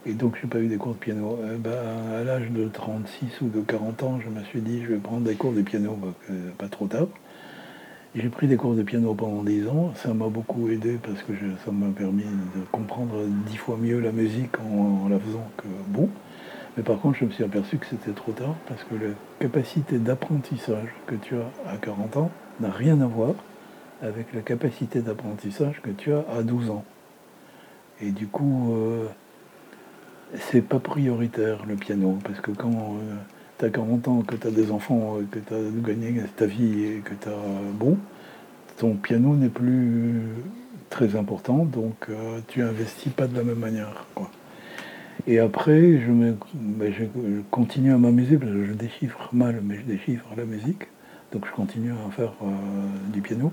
Et 0.06 0.14
donc 0.14 0.36
j'ai 0.42 0.48
pas 0.48 0.60
eu 0.60 0.68
des 0.68 0.78
cours 0.78 0.94
de 0.94 1.00
piano. 1.00 1.40
Eh 1.54 1.58
ben, 1.58 1.72
à 2.20 2.24
l'âge 2.24 2.50
de 2.50 2.68
36 2.68 3.42
ou 3.42 3.50
de 3.50 3.62
40 3.62 4.04
ans, 4.04 4.20
je 4.24 4.30
me 4.30 4.44
suis 4.46 4.62
dit 4.62 4.84
je 4.84 4.94
vais 4.94 5.00
prendre 5.00 5.22
des 5.22 5.36
cours 5.36 5.54
de 5.54 5.62
piano, 5.62 5.98
pas 6.58 6.68
trop 6.68 6.88
tard. 6.88 7.08
J'ai 8.14 8.28
pris 8.28 8.48
des 8.48 8.58
cours 8.58 8.76
de 8.76 8.84
piano 8.84 9.14
pendant 9.14 9.44
10 9.44 9.68
ans. 9.70 9.94
Ça 9.96 10.14
m'a 10.14 10.28
beaucoup 10.28 10.70
aidé 10.70 11.00
parce 11.02 11.22
que 11.24 11.34
ça 11.64 11.72
m'a 11.72 11.88
permis 11.96 12.24
de 12.24 12.62
comprendre 12.72 13.14
dix 13.48 13.56
fois 13.56 13.78
mieux 13.80 14.00
la 14.00 14.12
musique 14.12 14.60
en, 14.60 15.08
la 15.08 15.18
faisant 15.20 15.50
que 15.58 15.68
bon. 15.88 16.10
Mais 16.78 16.84
par 16.84 17.00
contre, 17.00 17.18
je 17.20 17.26
me 17.26 17.32
suis 17.32 17.44
aperçu 17.44 17.78
que 17.78 17.86
c'était 17.86 18.12
trop 18.12 18.32
tard 18.32 18.56
parce 18.68 18.84
que 18.84 18.96
la 18.96 19.12
capacité 19.40 19.98
d'apprentissage 19.98 20.90
que 21.06 21.16
tu 21.16 21.36
as 21.36 21.70
à 21.70 21.78
40 21.78 22.18
ans 22.18 22.32
n'a 22.60 22.72
rien 22.72 23.00
à 23.02 23.08
voir 23.08 23.34
avec 24.02 24.34
la 24.34 24.42
capacité 24.42 25.02
d'apprentissage 25.02 25.82
que 25.82 25.92
tu 25.92 26.14
as 26.14 26.26
à 26.36 26.44
12 26.44 26.70
ans. 26.70 26.86
Et 28.02 28.12
du 28.12 28.28
coup, 28.28 28.74
euh, 28.74 29.08
c'est 30.52 30.62
pas 30.62 30.80
prioritaire 30.80 31.66
le 31.68 31.76
piano 31.76 32.18
parce 32.24 32.40
que 32.40 32.52
quand 32.52 32.70
euh, 32.72 33.16
tu 33.60 33.66
as 33.66 33.70
40 33.70 34.08
ans, 34.08 34.22
que 34.22 34.36
tu 34.36 34.48
as 34.48 34.52
des 34.52 34.72
enfants, 34.72 35.18
euh, 35.18 35.26
que 35.30 35.40
tu 35.40 35.54
as 35.54 35.88
gagné 35.88 36.22
ta 36.36 36.46
vie 36.46 36.84
et 36.84 36.98
que 37.00 37.14
tu 37.14 37.28
as. 37.28 37.72
Bon, 37.74 37.98
ton 38.78 38.96
piano 38.96 39.36
n'est 39.36 39.50
plus 39.50 40.22
très 40.90 41.16
important, 41.16 41.66
donc 41.66 42.08
euh, 42.10 42.40
tu 42.48 42.62
investis 42.62 43.12
pas 43.12 43.28
de 43.28 43.36
la 43.36 43.44
même 43.44 43.60
manière. 43.60 44.06
Et 45.28 45.40
après, 45.40 46.00
ben, 46.54 46.94
je, 46.94 47.06
continue 47.50 47.94
à 47.94 47.98
m'amuser 47.98 48.38
parce 48.38 48.52
que 48.52 48.66
je 48.66 48.74
déchiffre 48.74 49.30
mal, 49.34 49.62
mais 49.64 49.76
je 49.78 49.84
déchiffre 49.84 50.28
la 50.36 50.46
musique. 50.46 50.88
Donc 51.32 51.46
je 51.46 51.52
continue 51.52 51.92
à 51.92 52.12
faire 52.12 52.34
euh, 52.44 52.48
du 53.14 53.22
piano. 53.22 53.52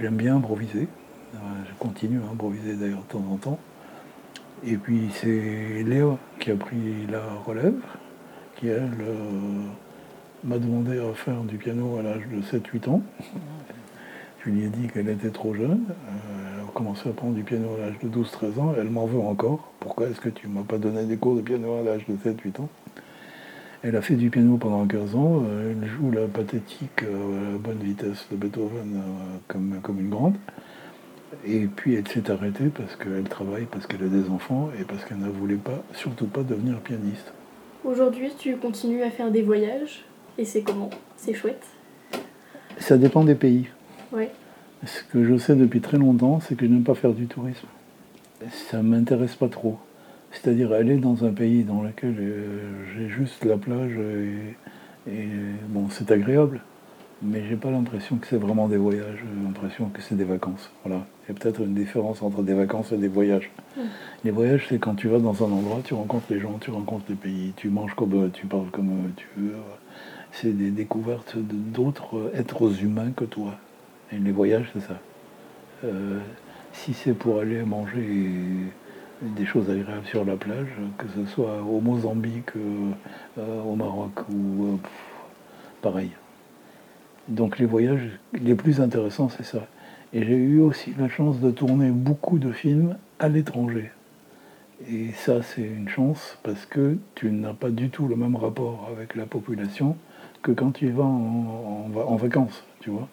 J'aime 0.00 0.16
bien 0.16 0.36
improviser. 0.36 0.88
je 1.34 1.74
continue 1.78 2.18
à 2.20 2.32
improviser 2.32 2.74
d'ailleurs 2.74 3.02
de 3.02 3.12
temps 3.12 3.24
en 3.30 3.36
temps. 3.36 3.58
Et 4.66 4.76
puis 4.76 5.08
c'est 5.12 5.84
Léo 5.84 6.18
qui 6.40 6.50
a 6.50 6.56
pris 6.56 7.06
la 7.10 7.22
relève 7.46 7.80
qui, 8.56 8.68
elle, 8.68 8.90
euh, 9.00 9.14
m'a 10.42 10.58
demandé 10.58 10.98
à 10.98 11.14
faire 11.14 11.42
du 11.42 11.56
piano 11.56 11.98
à 11.98 12.02
l'âge 12.02 12.22
de 12.28 12.42
7-8 12.42 12.88
ans. 12.88 13.02
Je 14.44 14.50
lui 14.50 14.64
ai 14.64 14.68
dit 14.68 14.88
qu'elle 14.88 15.08
était 15.08 15.30
trop 15.30 15.54
jeune. 15.54 15.84
Euh, 15.90 16.54
elle 16.54 16.64
a 16.64 16.72
commencé 16.72 17.08
à 17.08 17.12
prendre 17.12 17.34
du 17.34 17.42
piano 17.42 17.68
à 17.76 17.86
l'âge 17.86 17.98
de 18.02 18.08
12-13 18.08 18.60
ans. 18.60 18.74
Elle 18.78 18.90
m'en 18.90 19.06
veut 19.06 19.20
encore. 19.20 19.72
Pourquoi 19.80 20.08
est-ce 20.08 20.20
que 20.20 20.28
tu 20.28 20.48
ne 20.48 20.54
m'as 20.54 20.62
pas 20.62 20.78
donné 20.78 21.04
des 21.04 21.16
cours 21.16 21.34
de 21.34 21.40
piano 21.40 21.74
à 21.78 21.82
l'âge 21.82 22.06
de 22.08 22.14
7-8 22.14 22.60
ans? 22.60 22.68
Elle 23.82 23.96
a 23.96 24.02
fait 24.02 24.14
du 24.14 24.30
piano 24.30 24.56
pendant 24.56 24.86
15 24.86 25.14
ans. 25.14 25.42
Euh, 25.48 25.72
elle 25.72 25.88
joue 25.88 26.10
la 26.10 26.26
pathétique 26.26 27.02
à 27.02 27.52
la 27.52 27.58
bonne 27.58 27.78
vitesse 27.78 28.26
de 28.30 28.36
Beethoven 28.36 29.02
comme, 29.48 29.80
comme 29.82 30.00
une 30.00 30.10
grande. 30.10 30.34
Et 31.44 31.66
puis 31.66 31.94
elle 31.94 32.08
s'est 32.08 32.30
arrêtée 32.30 32.68
parce 32.74 32.96
qu'elle 32.96 33.28
travaille, 33.28 33.66
parce 33.66 33.86
qu'elle 33.86 34.02
a 34.02 34.08
des 34.08 34.28
enfants 34.30 34.70
et 34.78 34.84
parce 34.84 35.04
qu'elle 35.04 35.18
ne 35.18 35.28
voulait 35.28 35.56
pas, 35.56 35.82
surtout 35.92 36.26
pas 36.26 36.42
devenir 36.42 36.78
pianiste. 36.80 37.32
Aujourd'hui, 37.84 38.32
tu 38.38 38.56
continues 38.56 39.02
à 39.02 39.10
faire 39.10 39.30
des 39.30 39.42
voyages 39.42 40.04
et 40.36 40.44
c'est 40.44 40.62
comment? 40.62 40.90
C'est 41.16 41.34
chouette? 41.34 41.64
Ça 42.78 42.96
dépend 42.96 43.24
des 43.24 43.34
pays. 43.34 43.68
Ouais. 44.12 44.30
Ce 44.84 45.02
que 45.02 45.24
je 45.24 45.36
sais 45.36 45.56
depuis 45.56 45.80
très 45.80 45.98
longtemps, 45.98 46.40
c'est 46.40 46.54
que 46.54 46.66
je 46.66 46.70
n'aime 46.70 46.84
pas 46.84 46.94
faire 46.94 47.12
du 47.12 47.26
tourisme. 47.26 47.66
Ça 48.70 48.78
ne 48.78 48.88
m'intéresse 48.88 49.34
pas 49.34 49.48
trop. 49.48 49.78
C'est-à-dire 50.30 50.72
aller 50.72 50.98
dans 50.98 51.24
un 51.24 51.32
pays 51.32 51.64
dans 51.64 51.82
lequel 51.82 52.14
euh, 52.18 52.84
j'ai 52.94 53.08
juste 53.08 53.44
la 53.44 53.56
plage 53.56 53.96
et, 53.96 55.10
et 55.10 55.28
bon, 55.68 55.88
c'est 55.90 56.10
agréable 56.10 56.60
mais 57.22 57.42
j'ai 57.48 57.56
pas 57.56 57.70
l'impression 57.70 58.16
que 58.16 58.26
c'est 58.26 58.36
vraiment 58.36 58.68
des 58.68 58.76
voyages, 58.76 59.18
j'ai 59.18 59.44
l'impression 59.44 59.88
que 59.88 60.00
c'est 60.00 60.14
des 60.14 60.24
vacances. 60.24 60.70
Voilà. 60.84 61.04
Il 61.24 61.32
y 61.32 61.36
a 61.36 61.38
peut-être 61.38 61.60
une 61.60 61.74
différence 61.74 62.22
entre 62.22 62.42
des 62.42 62.54
vacances 62.54 62.92
et 62.92 62.96
des 62.96 63.08
voyages. 63.08 63.50
Mm. 63.76 63.80
Les 64.24 64.30
voyages, 64.30 64.66
c'est 64.68 64.78
quand 64.78 64.94
tu 64.94 65.08
vas 65.08 65.18
dans 65.18 65.42
un 65.44 65.50
endroit, 65.50 65.80
tu 65.84 65.94
rencontres 65.94 66.26
les 66.30 66.40
gens, 66.40 66.58
tu 66.60 66.70
rencontres 66.70 67.06
les 67.08 67.16
pays, 67.16 67.52
tu 67.56 67.70
manges 67.70 67.94
comme 67.94 68.30
tu 68.32 68.46
parles 68.46 68.70
comme 68.70 69.12
tu 69.16 69.26
veux. 69.36 69.54
C'est 70.32 70.56
des 70.56 70.70
découvertes 70.70 71.36
d'autres 71.36 72.30
êtres 72.34 72.82
humains 72.82 73.10
que 73.16 73.24
toi. 73.24 73.54
Et 74.12 74.18
les 74.18 74.32
voyages, 74.32 74.70
c'est 74.72 74.80
ça. 74.80 74.98
Euh, 75.84 76.18
si 76.72 76.94
c'est 76.94 77.14
pour 77.14 77.40
aller 77.40 77.62
manger 77.62 78.72
des 79.22 79.46
choses 79.46 79.68
agréables 79.70 80.06
sur 80.06 80.24
la 80.24 80.36
plage, 80.36 80.68
que 80.96 81.06
ce 81.14 81.26
soit 81.26 81.62
au 81.62 81.80
Mozambique, 81.80 82.50
euh, 82.56 83.62
au 83.62 83.74
Maroc 83.74 84.12
ou 84.32 84.64
euh, 84.64 84.76
pareil. 85.82 86.10
Donc 87.28 87.58
les 87.58 87.66
voyages 87.66 88.18
les 88.32 88.54
plus 88.54 88.80
intéressants, 88.80 89.28
c'est 89.28 89.44
ça. 89.44 89.66
Et 90.12 90.24
j'ai 90.24 90.36
eu 90.36 90.60
aussi 90.60 90.94
la 90.98 91.08
chance 91.08 91.40
de 91.40 91.50
tourner 91.50 91.90
beaucoup 91.90 92.38
de 92.38 92.52
films 92.52 92.96
à 93.18 93.28
l'étranger. 93.28 93.90
Et 94.90 95.10
ça, 95.12 95.42
c'est 95.42 95.62
une 95.62 95.88
chance 95.88 96.38
parce 96.42 96.64
que 96.64 96.96
tu 97.14 97.30
n'as 97.30 97.52
pas 97.52 97.70
du 97.70 97.90
tout 97.90 98.06
le 98.06 98.16
même 98.16 98.36
rapport 98.36 98.88
avec 98.90 99.16
la 99.16 99.26
population 99.26 99.96
que 100.40 100.52
quand 100.52 100.70
tu 100.70 100.90
vas 100.90 101.04
en, 101.04 102.16
vacances, 102.16 102.64
tu 102.80 102.90
vois. 102.90 103.08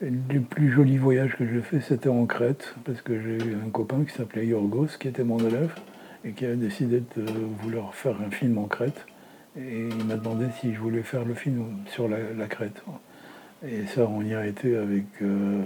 Le 0.00 0.40
plus 0.40 0.70
joli 0.70 0.96
voyage 0.96 1.36
que 1.36 1.44
j'ai 1.44 1.60
fait, 1.60 1.80
c'était 1.80 2.08
en 2.08 2.24
Crète, 2.24 2.74
parce 2.84 3.02
que 3.02 3.20
j'ai 3.20 3.36
eu 3.44 3.56
un 3.56 3.68
copain 3.68 4.04
qui 4.04 4.14
s'appelait 4.14 4.46
Yorgos, 4.46 4.96
qui 5.00 5.08
était 5.08 5.24
mon 5.24 5.38
élève, 5.38 5.74
et 6.24 6.30
qui 6.32 6.46
a 6.46 6.54
décidé 6.54 7.02
de 7.16 7.24
vouloir 7.60 7.94
faire 7.96 8.14
un 8.24 8.30
film 8.30 8.58
en 8.58 8.66
Crète. 8.66 9.06
Et 9.56 9.88
il 9.88 10.04
m'a 10.04 10.14
demandé 10.14 10.46
si 10.60 10.72
je 10.72 10.78
voulais 10.78 11.02
faire 11.02 11.24
le 11.24 11.34
film 11.34 11.64
sur 11.86 12.08
la, 12.08 12.46
Crète. 12.46 12.80
Et 13.66 13.86
ça, 13.86 14.06
on 14.06 14.22
y 14.22 14.34
a 14.34 14.46
été 14.46 14.76
avec. 14.76 15.06
Euh, 15.20 15.62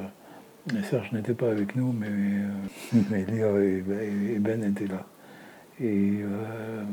Serge 0.85 1.13
n'était 1.13 1.35
pas 1.35 1.51
avec 1.51 1.77
nous, 1.77 1.93
mais, 1.93 2.07
euh, 2.09 3.27
Léa 3.29 3.51
et, 3.63 4.39
Ben 4.39 4.65
étaient 4.65 4.87
là. 4.87 5.05
Et 5.79 6.21
euh, 6.23 6.85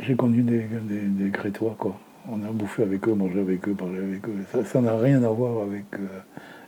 j'ai 0.00 0.16
connu 0.16 0.42
des, 0.42 0.66
des, 0.66 1.30
Crétois, 1.30 1.76
quoi. 1.78 1.96
On 2.28 2.42
a 2.42 2.50
bouffé 2.50 2.82
avec 2.82 3.06
eux, 3.06 3.14
mangé 3.14 3.40
avec 3.40 3.68
eux, 3.68 3.74
parlé 3.74 3.98
avec 3.98 4.26
eux. 4.28 4.64
Ça 4.64 4.80
n'a 4.80 4.96
rien 4.96 5.22
à 5.22 5.28
voir 5.28 5.62
avec 5.62 5.84
euh, 5.94 6.06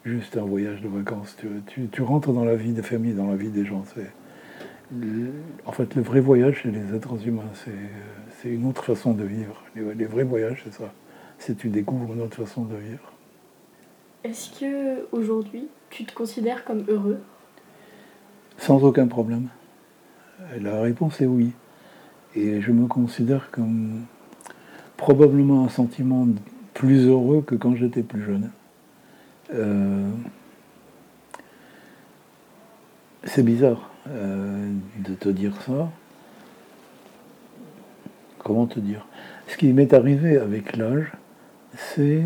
juste 0.04 0.36
un 0.36 0.44
voyage 0.44 0.82
de 0.82 0.88
vacances. 0.88 1.36
Tu, 1.66 2.02
rentres 2.02 2.32
dans 2.32 2.44
la 2.44 2.56
vie 2.56 2.72
des 2.72 2.82
familles, 2.82 3.14
dans 3.14 3.30
la 3.30 3.36
vie 3.36 3.48
des 3.48 3.64
gens. 3.64 3.82
en 5.64 5.72
fait, 5.72 5.94
le 5.94 6.02
vrai 6.02 6.20
voyage, 6.20 6.60
c'est 6.62 6.70
les 6.70 6.94
êtres 6.94 7.26
humains. 7.26 7.50
C'est 8.42 8.48
une 8.50 8.66
autre 8.66 8.84
façon 8.84 9.14
de 9.14 9.24
vivre. 9.24 9.62
Les, 9.74 9.94
les 9.94 10.04
vrais 10.04 10.24
voyages, 10.24 10.60
c'est 10.64 10.74
ça. 10.74 10.92
C'est 11.38 11.56
tu 11.56 11.68
découvres 11.68 12.12
une 12.12 12.20
autre 12.20 12.36
façon 12.36 12.64
de 12.64 12.76
vivre. 12.76 13.12
Est-ce 14.24 14.60
que 14.60 15.06
aujourd'hui, 15.12 15.68
tu 15.88 16.04
te 16.04 16.12
considères 16.12 16.64
comme 16.64 16.84
heureux? 16.88 17.20
Sans 18.58 18.82
aucun 18.84 19.06
problème. 19.06 19.48
La 20.60 20.80
réponse 20.80 21.20
est 21.20 21.26
oui. 21.26 21.52
Et 22.34 22.60
je 22.60 22.72
me 22.72 22.86
considère 22.86 23.50
comme 23.50 24.02
probablement 24.96 25.64
un 25.64 25.68
sentiment 25.68 26.26
plus 26.74 27.06
heureux 27.06 27.42
que 27.42 27.54
quand 27.54 27.74
j'étais 27.74 28.02
plus 28.02 28.22
jeune. 28.22 28.50
Euh, 29.54 30.10
c'est 33.24 33.42
bizarre 33.42 33.90
euh, 34.08 34.72
de 34.98 35.14
te 35.14 35.28
dire 35.28 35.54
ça. 35.62 35.90
Comment 38.38 38.66
te 38.66 38.78
dire? 38.78 39.06
Ce 39.48 39.56
qui 39.56 39.72
m'est 39.72 39.92
arrivé 39.92 40.38
avec 40.38 40.76
l'âge, 40.76 41.12
c'est 41.74 42.22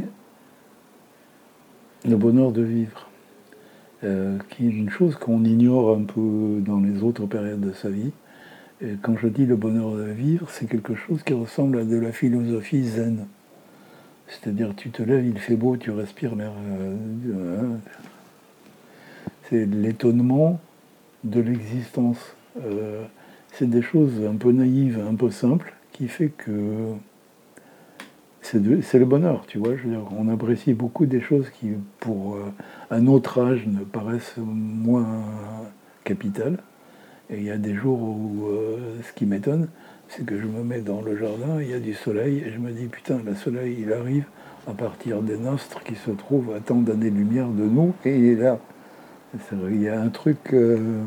le 2.04 2.16
bonheur 2.16 2.52
de 2.52 2.62
vivre, 2.62 3.08
euh, 4.04 4.38
qui 4.50 4.66
est 4.66 4.70
une 4.70 4.90
chose 4.90 5.16
qu'on 5.16 5.44
ignore 5.44 5.96
un 5.96 6.02
peu 6.02 6.60
dans 6.60 6.80
les 6.80 7.02
autres 7.02 7.26
périodes 7.26 7.60
de 7.60 7.72
sa 7.72 7.88
vie. 7.88 8.12
Quand 9.02 9.14
je 9.18 9.28
dis 9.28 9.44
le 9.44 9.56
bonheur 9.56 9.94
de 9.94 10.04
vivre, 10.04 10.48
c'est 10.50 10.66
quelque 10.66 10.94
chose 10.94 11.22
qui 11.22 11.34
ressemble 11.34 11.78
à 11.80 11.84
de 11.84 11.96
la 11.96 12.12
philosophie 12.12 12.82
zen. 12.84 13.26
C'est-à-dire, 14.26 14.74
tu 14.74 14.90
te 14.90 15.02
lèves, 15.02 15.26
il 15.26 15.38
fait 15.38 15.56
beau, 15.56 15.76
tu 15.76 15.90
respires 15.90 16.34
l'air. 16.34 16.52
Euh, 17.26 17.76
c'est 19.48 19.66
l'étonnement 19.66 20.60
de 21.24 21.40
l'existence. 21.40 22.36
Euh, 22.64 23.04
c'est 23.52 23.68
des 23.68 23.82
choses 23.82 24.12
un 24.26 24.36
peu 24.36 24.52
naïves, 24.52 24.98
un 25.06 25.14
peu 25.14 25.30
simples, 25.30 25.74
qui 25.92 26.08
fait 26.08 26.28
que 26.28 26.94
c'est 28.40 28.98
le 28.98 29.04
bonheur, 29.04 29.44
tu 29.46 29.58
vois. 29.58 29.74
On 30.16 30.28
apprécie 30.28 30.72
beaucoup 30.72 31.04
des 31.06 31.20
choses 31.20 31.50
qui, 31.50 31.72
pour 31.98 32.36
euh, 32.36 32.52
un 32.90 33.06
autre 33.08 33.40
âge, 33.40 33.66
ne 33.66 33.84
paraissent 33.84 34.36
moins 34.38 35.22
capitales. 36.04 36.58
Et 37.32 37.38
il 37.38 37.44
y 37.44 37.50
a 37.50 37.58
des 37.58 37.74
jours 37.74 38.00
où 38.00 38.48
euh, 38.48 38.98
ce 39.06 39.12
qui 39.12 39.24
m'étonne, 39.24 39.68
c'est 40.08 40.26
que 40.26 40.38
je 40.38 40.46
me 40.46 40.64
mets 40.64 40.80
dans 40.80 41.00
le 41.00 41.16
jardin, 41.16 41.60
il 41.60 41.70
y 41.70 41.74
a 41.74 41.78
du 41.78 41.94
soleil, 41.94 42.42
et 42.44 42.50
je 42.50 42.58
me 42.58 42.72
dis, 42.72 42.86
putain, 42.86 43.20
le 43.24 43.34
soleil, 43.36 43.76
il 43.80 43.92
arrive 43.92 44.24
à 44.66 44.72
partir 44.72 45.22
des 45.22 45.36
nostres 45.36 45.82
qui 45.84 45.94
se 45.94 46.10
trouvent 46.10 46.52
à 46.54 46.60
tant 46.60 46.80
d'années-lumière 46.80 47.48
de 47.48 47.62
nous, 47.62 47.94
et 48.04 48.18
il 48.18 48.24
est 48.24 48.34
là. 48.34 48.58
il 49.52 49.80
y 49.80 49.88
a 49.88 50.00
un 50.00 50.08
truc 50.08 50.38
euh, 50.52 51.02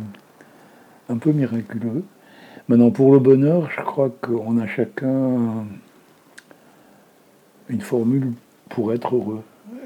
un 1.10 1.18
peu 1.18 1.34
miraculeux. 1.34 2.04
Maintenant, 2.70 2.92
pour 2.92 3.12
le 3.12 3.20
bonheur, 3.20 3.70
je 3.70 3.82
crois 3.82 4.10
qu'on 4.22 4.58
a 4.58 4.68
chacun 4.68 5.66
une 7.68 7.82
formule 7.82 8.32
pour 8.70 8.94
être 8.94 9.16
heureux. 9.16 9.44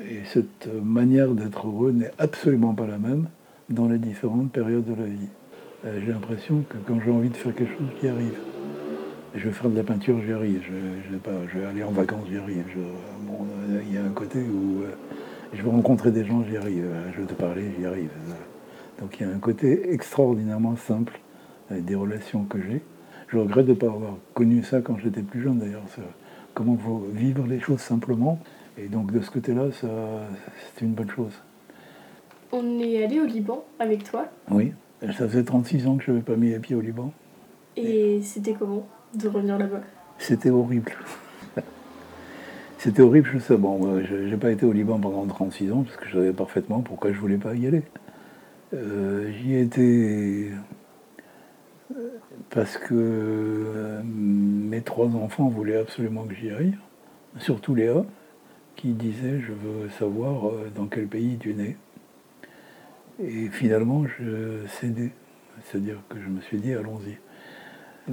Et 0.08 0.22
cette 0.26 0.70
manière 0.84 1.32
d'être 1.32 1.68
heureux 1.68 1.92
n'est 1.92 2.12
absolument 2.20 2.76
pas 2.76 2.86
la 2.86 3.00
même 3.00 3.28
dans 3.70 3.88
les 3.88 3.98
différentes 3.98 4.52
périodes 4.52 4.86
de 4.86 4.94
la 4.94 5.08
vie. 5.08 5.30
Euh, 5.88 6.00
j'ai 6.06 6.12
l'impression 6.12 6.64
que 6.70 6.78
quand 6.86 7.00
j'ai 7.04 7.12
envie 7.12 7.30
de 7.30 7.38
faire 7.38 7.56
quelque 7.56 7.72
chose, 7.78 7.88
j'y 8.02 8.08
arrive. 8.08 8.38
Je 9.36 9.46
vais 9.46 9.52
faire 9.52 9.70
de 9.70 9.76
la 9.76 9.84
peinture, 9.84 10.20
j'y 10.26 10.34
arrive. 10.34 10.62
Je, 10.64 11.12
je, 11.12 11.18
pas, 11.18 11.32
je 11.54 11.60
vais 11.60 11.66
aller 11.66 11.84
en 11.84 11.92
vacances, 11.92 12.26
j'y 12.30 12.38
arrive. 12.38 12.66
il 13.86 13.94
y 13.94 13.98
a 13.98 14.04
un 14.04 14.10
côté 14.10 14.40
où 14.40 14.82
euh, 14.82 14.92
je 15.54 15.62
vais 15.62 15.70
rencontrer 15.70 16.12
des 16.12 16.26
gens, 16.26 16.44
j'y 16.50 16.58
arrive. 16.58 16.86
Euh, 16.86 17.12
je 17.16 17.22
vais 17.22 17.28
te 17.28 17.34
parler, 17.34 17.72
j'y 17.78 17.86
arrive. 17.86 18.10
Donc 19.00 19.20
il 19.20 19.28
y 19.28 19.30
a 19.30 19.34
un 19.34 19.40
côté 19.40 19.94
extraordinairement 19.94 20.76
simple 20.76 21.20
des 21.70 21.96
relations 21.96 22.46
que 22.46 22.60
j'ai. 22.62 22.82
Je 23.28 23.38
regrette 23.38 23.68
de 23.68 23.72
ne 23.72 23.78
pas 23.78 23.88
avoir 23.88 24.16
connu 24.34 24.64
ça 24.64 24.82
quand 24.82 24.98
j'étais 24.98 25.22
plus 25.22 25.42
jeune 25.42 25.60
d'ailleurs 25.60 25.84
comment 26.54 26.78
vivre 27.14 27.46
les 27.46 27.60
choses 27.60 27.82
simplement. 27.82 28.40
Et 28.80 28.88
donc 28.88 29.12
de 29.12 29.22
ce 29.22 29.30
côté-là, 29.30 29.66
c'est 29.72 30.84
une 30.84 30.94
bonne 30.94 31.12
chose. 31.12 31.34
On 32.52 32.80
est 32.80 33.04
allé 33.04 33.20
au 33.20 33.26
Liban 33.26 33.64
avec 33.78 34.04
toi? 34.06 34.26
Oui, 34.50 34.74
ça 35.02 35.28
faisait 35.28 35.44
36 35.44 35.88
ans 35.88 35.98
que 35.98 36.04
je 36.04 36.12
n'avais 36.12 36.24
pas 36.24 36.36
mis 36.36 36.50
les 36.50 36.60
pieds 36.60 36.76
au 36.76 36.82
Liban. 36.82 37.12
Et 37.76 38.22
c'était 38.24 38.54
comment 38.54 38.88
de 39.14 39.28
revenir 39.28 39.58
là-bas? 39.58 39.82
C'était 40.18 40.50
horrible. 40.50 40.92
C'était 42.80 43.02
horrible, 43.02 43.28
je 43.34 43.40
sais. 43.40 43.58
Bon, 43.58 44.02
je 44.04 44.16
n'ai 44.16 44.38
pas 44.38 44.52
été 44.52 44.66
au 44.66 44.72
Liban 44.72 45.00
pendant 45.00 45.26
36 45.26 45.72
ans 45.72 45.84
parce 45.84 45.98
que 45.98 46.08
je 46.08 46.14
savais 46.14 46.32
parfaitement 46.32 46.82
pourquoi 46.82 47.12
je 47.12 47.20
voulais 47.20 47.38
pas 47.38 47.56
y 47.56 47.68
aller. 47.68 47.84
Euh, 48.74 49.32
j'y 49.32 49.56
étais 49.56 50.52
parce 52.50 52.78
que 52.78 52.94
euh, 52.94 54.02
mes 54.04 54.82
trois 54.82 55.08
enfants 55.08 55.48
voulaient 55.48 55.78
absolument 55.78 56.24
que 56.24 56.34
j'y 56.36 56.52
aille, 56.52 56.78
surtout 57.40 57.76
Léa, 57.76 58.06
qui 58.76 58.94
disait 58.94 59.40
je 59.42 59.54
veux 59.54 59.90
savoir 59.98 60.48
euh, 60.48 60.72
dans 60.76 60.86
quel 60.86 61.08
pays 61.08 61.38
tu 61.40 61.54
nais. 61.54 61.78
Et 63.20 63.50
finalement, 63.50 64.06
je 64.06 64.66
cédais, 64.68 65.12
c'est-à-dire 65.64 65.98
que 66.10 66.22
je 66.22 66.28
me 66.30 66.40
suis 66.42 66.58
dit 66.58 66.74
allons-y. 66.74 67.18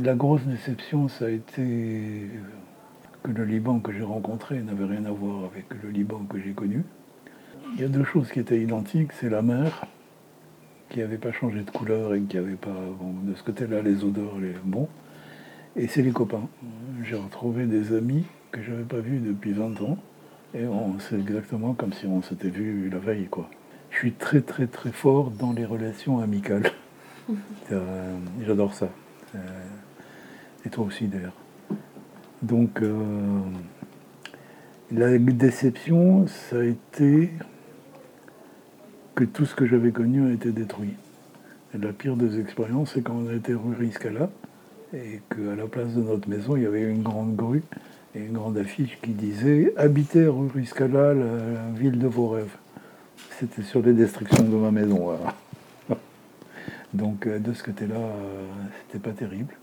La 0.00 0.14
grosse 0.14 0.42
déception, 0.44 1.08
ça 1.08 1.26
a 1.26 1.30
été 1.30 2.30
que 3.22 3.30
le 3.30 3.44
Liban 3.44 3.80
que 3.80 3.92
j'ai 3.92 4.02
rencontré 4.02 4.60
n'avait 4.60 4.86
rien 4.86 5.04
à 5.04 5.10
voir 5.10 5.44
avec 5.44 5.66
le 5.82 5.90
Liban 5.90 6.24
que 6.28 6.38
j'ai 6.38 6.52
connu. 6.52 6.84
Il 7.74 7.80
y 7.80 7.84
a 7.84 7.88
deux 7.88 8.04
choses 8.04 8.30
qui 8.30 8.40
étaient 8.40 8.60
identiques, 8.60 9.12
c'est 9.12 9.28
la 9.28 9.42
mer 9.42 9.86
qui 10.88 11.00
n'avait 11.00 11.18
pas 11.18 11.32
changé 11.32 11.62
de 11.62 11.70
couleur 11.70 12.14
et 12.14 12.20
qui 12.22 12.36
n'avait 12.36 12.54
pas. 12.54 12.70
de 12.70 13.34
ce 13.34 13.42
côté-là, 13.42 13.82
les 13.82 14.04
odeurs, 14.04 14.38
les 14.38 14.54
bons. 14.64 14.88
Et 15.76 15.88
c'est 15.88 16.02
les 16.02 16.12
copains. 16.12 16.48
J'ai 17.02 17.16
retrouvé 17.16 17.66
des 17.66 17.94
amis 17.94 18.24
que 18.52 18.62
je 18.62 18.70
n'avais 18.70 18.84
pas 18.84 19.00
vus 19.00 19.18
depuis 19.18 19.52
20 19.52 19.80
ans. 19.82 19.98
Et 20.54 20.64
c'est 21.00 21.18
exactement 21.18 21.74
comme 21.74 21.92
si 21.92 22.06
on 22.06 22.22
s'était 22.22 22.48
vu 22.48 22.88
la 22.88 22.98
veille, 22.98 23.26
quoi. 23.26 23.50
Je 23.94 24.00
suis 24.00 24.12
très, 24.12 24.40
très, 24.40 24.66
très 24.66 24.90
fort 24.90 25.30
dans 25.30 25.52
les 25.52 25.64
relations 25.64 26.20
amicales. 26.20 26.70
Euh, 27.72 28.18
j'adore 28.46 28.74
ça. 28.74 28.90
Euh, 29.34 29.38
et 30.66 30.68
toi 30.68 30.84
aussi, 30.84 31.06
d'ailleurs. 31.06 31.32
Donc, 32.42 32.82
euh, 32.82 33.40
la 34.92 35.16
déception, 35.16 36.26
ça 36.26 36.58
a 36.58 36.64
été 36.64 37.30
que 39.14 39.24
tout 39.24 39.46
ce 39.46 39.54
que 39.54 39.64
j'avais 39.64 39.90
connu 39.90 40.28
a 40.28 40.34
été 40.34 40.50
détruit. 40.50 40.96
Et 41.74 41.78
la 41.78 41.94
pire 41.94 42.16
des 42.16 42.38
expériences, 42.38 42.92
c'est 42.92 43.00
quand 43.00 43.14
on 43.14 43.30
a 43.30 43.32
été 43.32 43.54
rue 43.54 43.74
Riscala, 43.74 44.28
et 44.92 45.22
qu'à 45.30 45.56
la 45.56 45.66
place 45.66 45.94
de 45.94 46.02
notre 46.02 46.28
maison, 46.28 46.56
il 46.56 46.64
y 46.64 46.66
avait 46.66 46.82
une 46.82 47.02
grande 47.02 47.36
grue 47.36 47.62
et 48.14 48.18
une 48.18 48.34
grande 48.34 48.58
affiche 48.58 48.98
qui 49.00 49.12
disait 49.12 49.72
Habitez 49.78 50.26
rue 50.26 50.48
Riscala, 50.54 51.14
la 51.14 51.70
ville 51.74 51.98
de 51.98 52.06
vos 52.06 52.28
rêves. 52.28 52.58
C'était 53.38 53.62
sur 53.62 53.82
les 53.82 53.92
destructions 53.92 54.44
de 54.44 54.56
ma 54.56 54.70
maison. 54.70 55.16
Donc 56.94 57.26
euh, 57.26 57.38
de 57.38 57.52
ce 57.52 57.62
côté-là, 57.62 57.96
euh, 57.96 58.46
c'était 58.86 59.00
pas 59.00 59.14
terrible. 59.14 59.54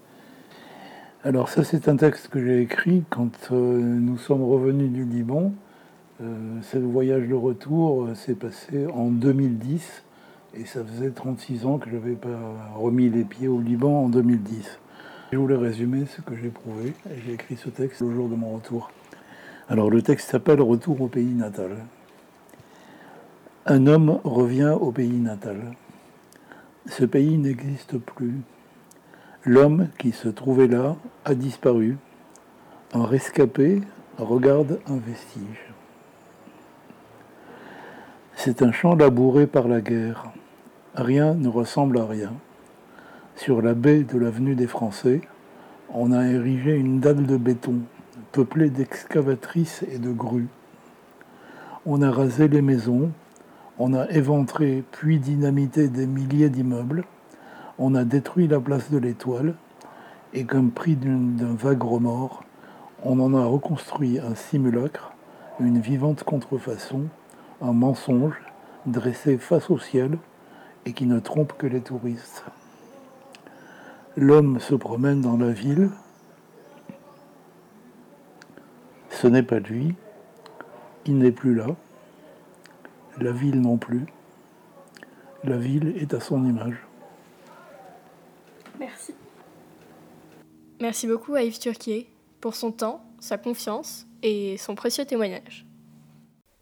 Alors 1.24 1.50
ça, 1.50 1.64
c'est 1.64 1.88
un 1.88 1.96
texte 1.96 2.30
que 2.30 2.44
j'ai 2.44 2.62
écrit 2.62 3.04
quand 3.10 3.52
euh, 3.52 3.56
nous 3.56 4.18
sommes 4.18 4.44
revenus 4.44 4.92
du 4.92 5.06
Liban. 5.06 5.54
Euh, 6.22 6.60
ce 6.64 6.78
voyage 6.78 7.28
de 7.28 7.36
retour 7.36 8.10
s'est 8.16 8.36
passé 8.36 8.88
en 8.94 9.10
2010 9.10 10.04
et 10.56 10.66
ça 10.66 10.84
faisait 10.84 11.12
36 11.12 11.66
ans 11.66 11.78
que 11.78 11.90
je 11.90 11.96
n'avais 11.96 12.16
pas 12.16 12.40
remis 12.76 13.10
les 13.10 13.24
pieds 13.24 13.48
au 13.48 13.62
Liban 13.62 14.06
en 14.06 14.10
2010. 14.10 14.80
Je 15.32 15.38
voulais 15.38 15.56
résumer 15.56 16.06
ce 16.08 16.22
que 16.22 16.36
j'ai 16.36 16.50
prouvé 16.50 16.94
et 17.10 17.22
j'ai 17.26 17.34
écrit 17.34 17.56
ce 17.56 17.70
texte 17.70 18.02
le 18.02 18.12
jour 18.14 18.28
de 18.28 18.36
mon 18.36 18.56
retour. 18.56 18.92
Alors 19.70 19.90
le 19.90 20.02
texte 20.02 20.30
s'appelle 20.30 20.60
Retour 20.60 21.00
au 21.02 21.08
pays 21.08 21.34
natal. 21.34 21.78
Un 23.68 23.86
homme 23.86 24.20
revient 24.24 24.76
au 24.82 24.92
pays 24.92 25.20
natal. 25.20 25.76
Ce 26.88 27.06
pays 27.06 27.38
n'existe 27.38 28.00
plus. 28.00 28.42
L'homme 29.46 29.90
qui 30.00 30.14
se 30.14 30.30
trouvait 30.30 30.68
là 30.68 30.96
a 31.26 31.36
disparu. 31.36 31.98
Un 32.94 33.06
rescapé 33.06 33.82
regarde 34.18 34.80
un 34.88 34.98
vestige. 34.98 35.72
C'est 38.36 38.64
un 38.64 38.72
champ 38.72 38.96
labouré 38.96 39.46
par 39.46 39.68
la 39.68 39.80
guerre. 39.80 40.32
Rien 40.96 41.36
ne 41.36 41.48
ressemble 41.48 42.00
à 42.00 42.08
rien. 42.08 42.34
Sur 43.36 43.62
la 43.62 43.76
baie 43.76 44.02
de 44.02 44.18
l'avenue 44.18 44.56
des 44.56 44.66
Français, 44.66 45.22
on 45.94 46.12
a 46.12 46.26
érigé 46.26 46.76
une 46.76 47.00
dalle 47.00 47.28
de 47.28 47.38
béton, 47.38 47.76
peuplée 48.32 48.72
d'excavatrices 48.72 49.86
et 49.92 50.00
de 50.00 50.12
grues. 50.12 50.48
On 51.86 52.02
a 52.02 52.10
rasé 52.10 52.48
les 52.48 52.64
maisons, 52.64 53.12
on 53.84 53.96
a 53.96 54.08
éventré 54.12 54.84
puis 54.92 55.18
dynamité 55.18 55.88
des 55.88 56.06
milliers 56.06 56.50
d'immeubles, 56.50 57.04
on 57.80 57.96
a 57.96 58.04
détruit 58.04 58.48
la 58.48 58.60
place 58.60 58.92
de 58.92 59.00
l'Étoile, 59.00 59.56
et 60.36 60.46
comme 60.46 60.70
prix 60.70 60.96
d'un 60.96 61.56
vague 61.56 61.82
remords, 61.82 62.44
on 63.04 63.20
en 63.20 63.34
a 63.34 63.44
reconstruit 63.44 64.20
un 64.20 64.36
simulacre, 64.36 65.14
une 65.60 65.80
vivante 65.80 66.24
contrefaçon, 66.24 67.06
un 67.60 67.74
mensonge 67.74 68.40
dressé 68.86 69.40
face 69.40 69.72
au 69.72 69.80
ciel 69.80 70.20
et 70.86 70.94
qui 70.94 71.08
ne 71.08 71.20
trompe 71.20 71.54
que 71.58 71.66
les 71.66 71.82
touristes. 71.82 72.46
L'homme 74.16 74.60
se 74.60 74.76
promène 74.76 75.22
dans 75.22 75.38
la 75.38 75.50
ville. 75.50 75.90
Ce 79.10 79.26
n'est 79.26 79.42
pas 79.42 79.58
lui. 79.58 79.96
Il 81.08 81.18
n'est 81.18 81.32
plus 81.32 81.56
là. 81.56 81.66
La 83.20 83.32
ville 83.32 83.60
non 83.60 83.78
plus. 83.78 84.06
La 85.44 85.58
ville 85.58 85.96
est 85.98 86.14
à 86.14 86.20
son 86.20 86.46
image. 86.46 86.78
Merci. 88.80 89.14
Merci 90.80 91.08
beaucoup 91.08 91.36
à 91.36 91.44
Yves 91.44 91.60
Turquier 91.60 92.10
pour 92.40 92.56
son 92.56 92.72
temps, 92.72 93.04
sa 93.20 93.38
confiance 93.38 94.08
et 94.24 94.58
son 94.58 94.76
précieux 94.76 95.06
témoignage. 95.06 95.66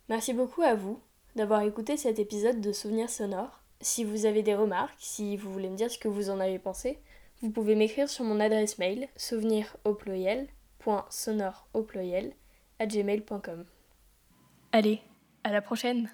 Merci 0.10 0.34
beaucoup 0.34 0.62
à 0.62 0.76
vous 0.76 1.00
d'avoir 1.36 1.62
écouté 1.62 1.97
cet 1.97 2.20
épisode 2.20 2.62
de 2.62 2.72
Souvenirs 2.72 3.10
sonores. 3.10 3.62
Si 3.82 4.04
vous 4.04 4.26
avez 4.26 4.43
des 4.43 4.56
remarques, 4.56 4.97
si 4.97 5.38
vous 5.38 5.52
voulez 5.54 5.70
me 5.70 5.78
dire 5.78 5.91
ce 5.91 6.00
que 6.00 6.08
vous 6.08 6.30
en 6.30 6.39
avez 6.39 6.60
pensé, 6.60 7.00
vous 7.41 7.52
pouvez 7.52 7.76
m'écrire 7.76 8.10
sur 8.10 8.26
mon 8.26 8.39
adresse 8.39 8.78
mail 8.78 9.08
souvenir 9.16 9.78
au 9.86 9.93
gmail.com. 12.82 13.66
Allez, 14.72 15.02
à 15.43 15.52
la 15.52 15.62
prochaine 15.62 16.10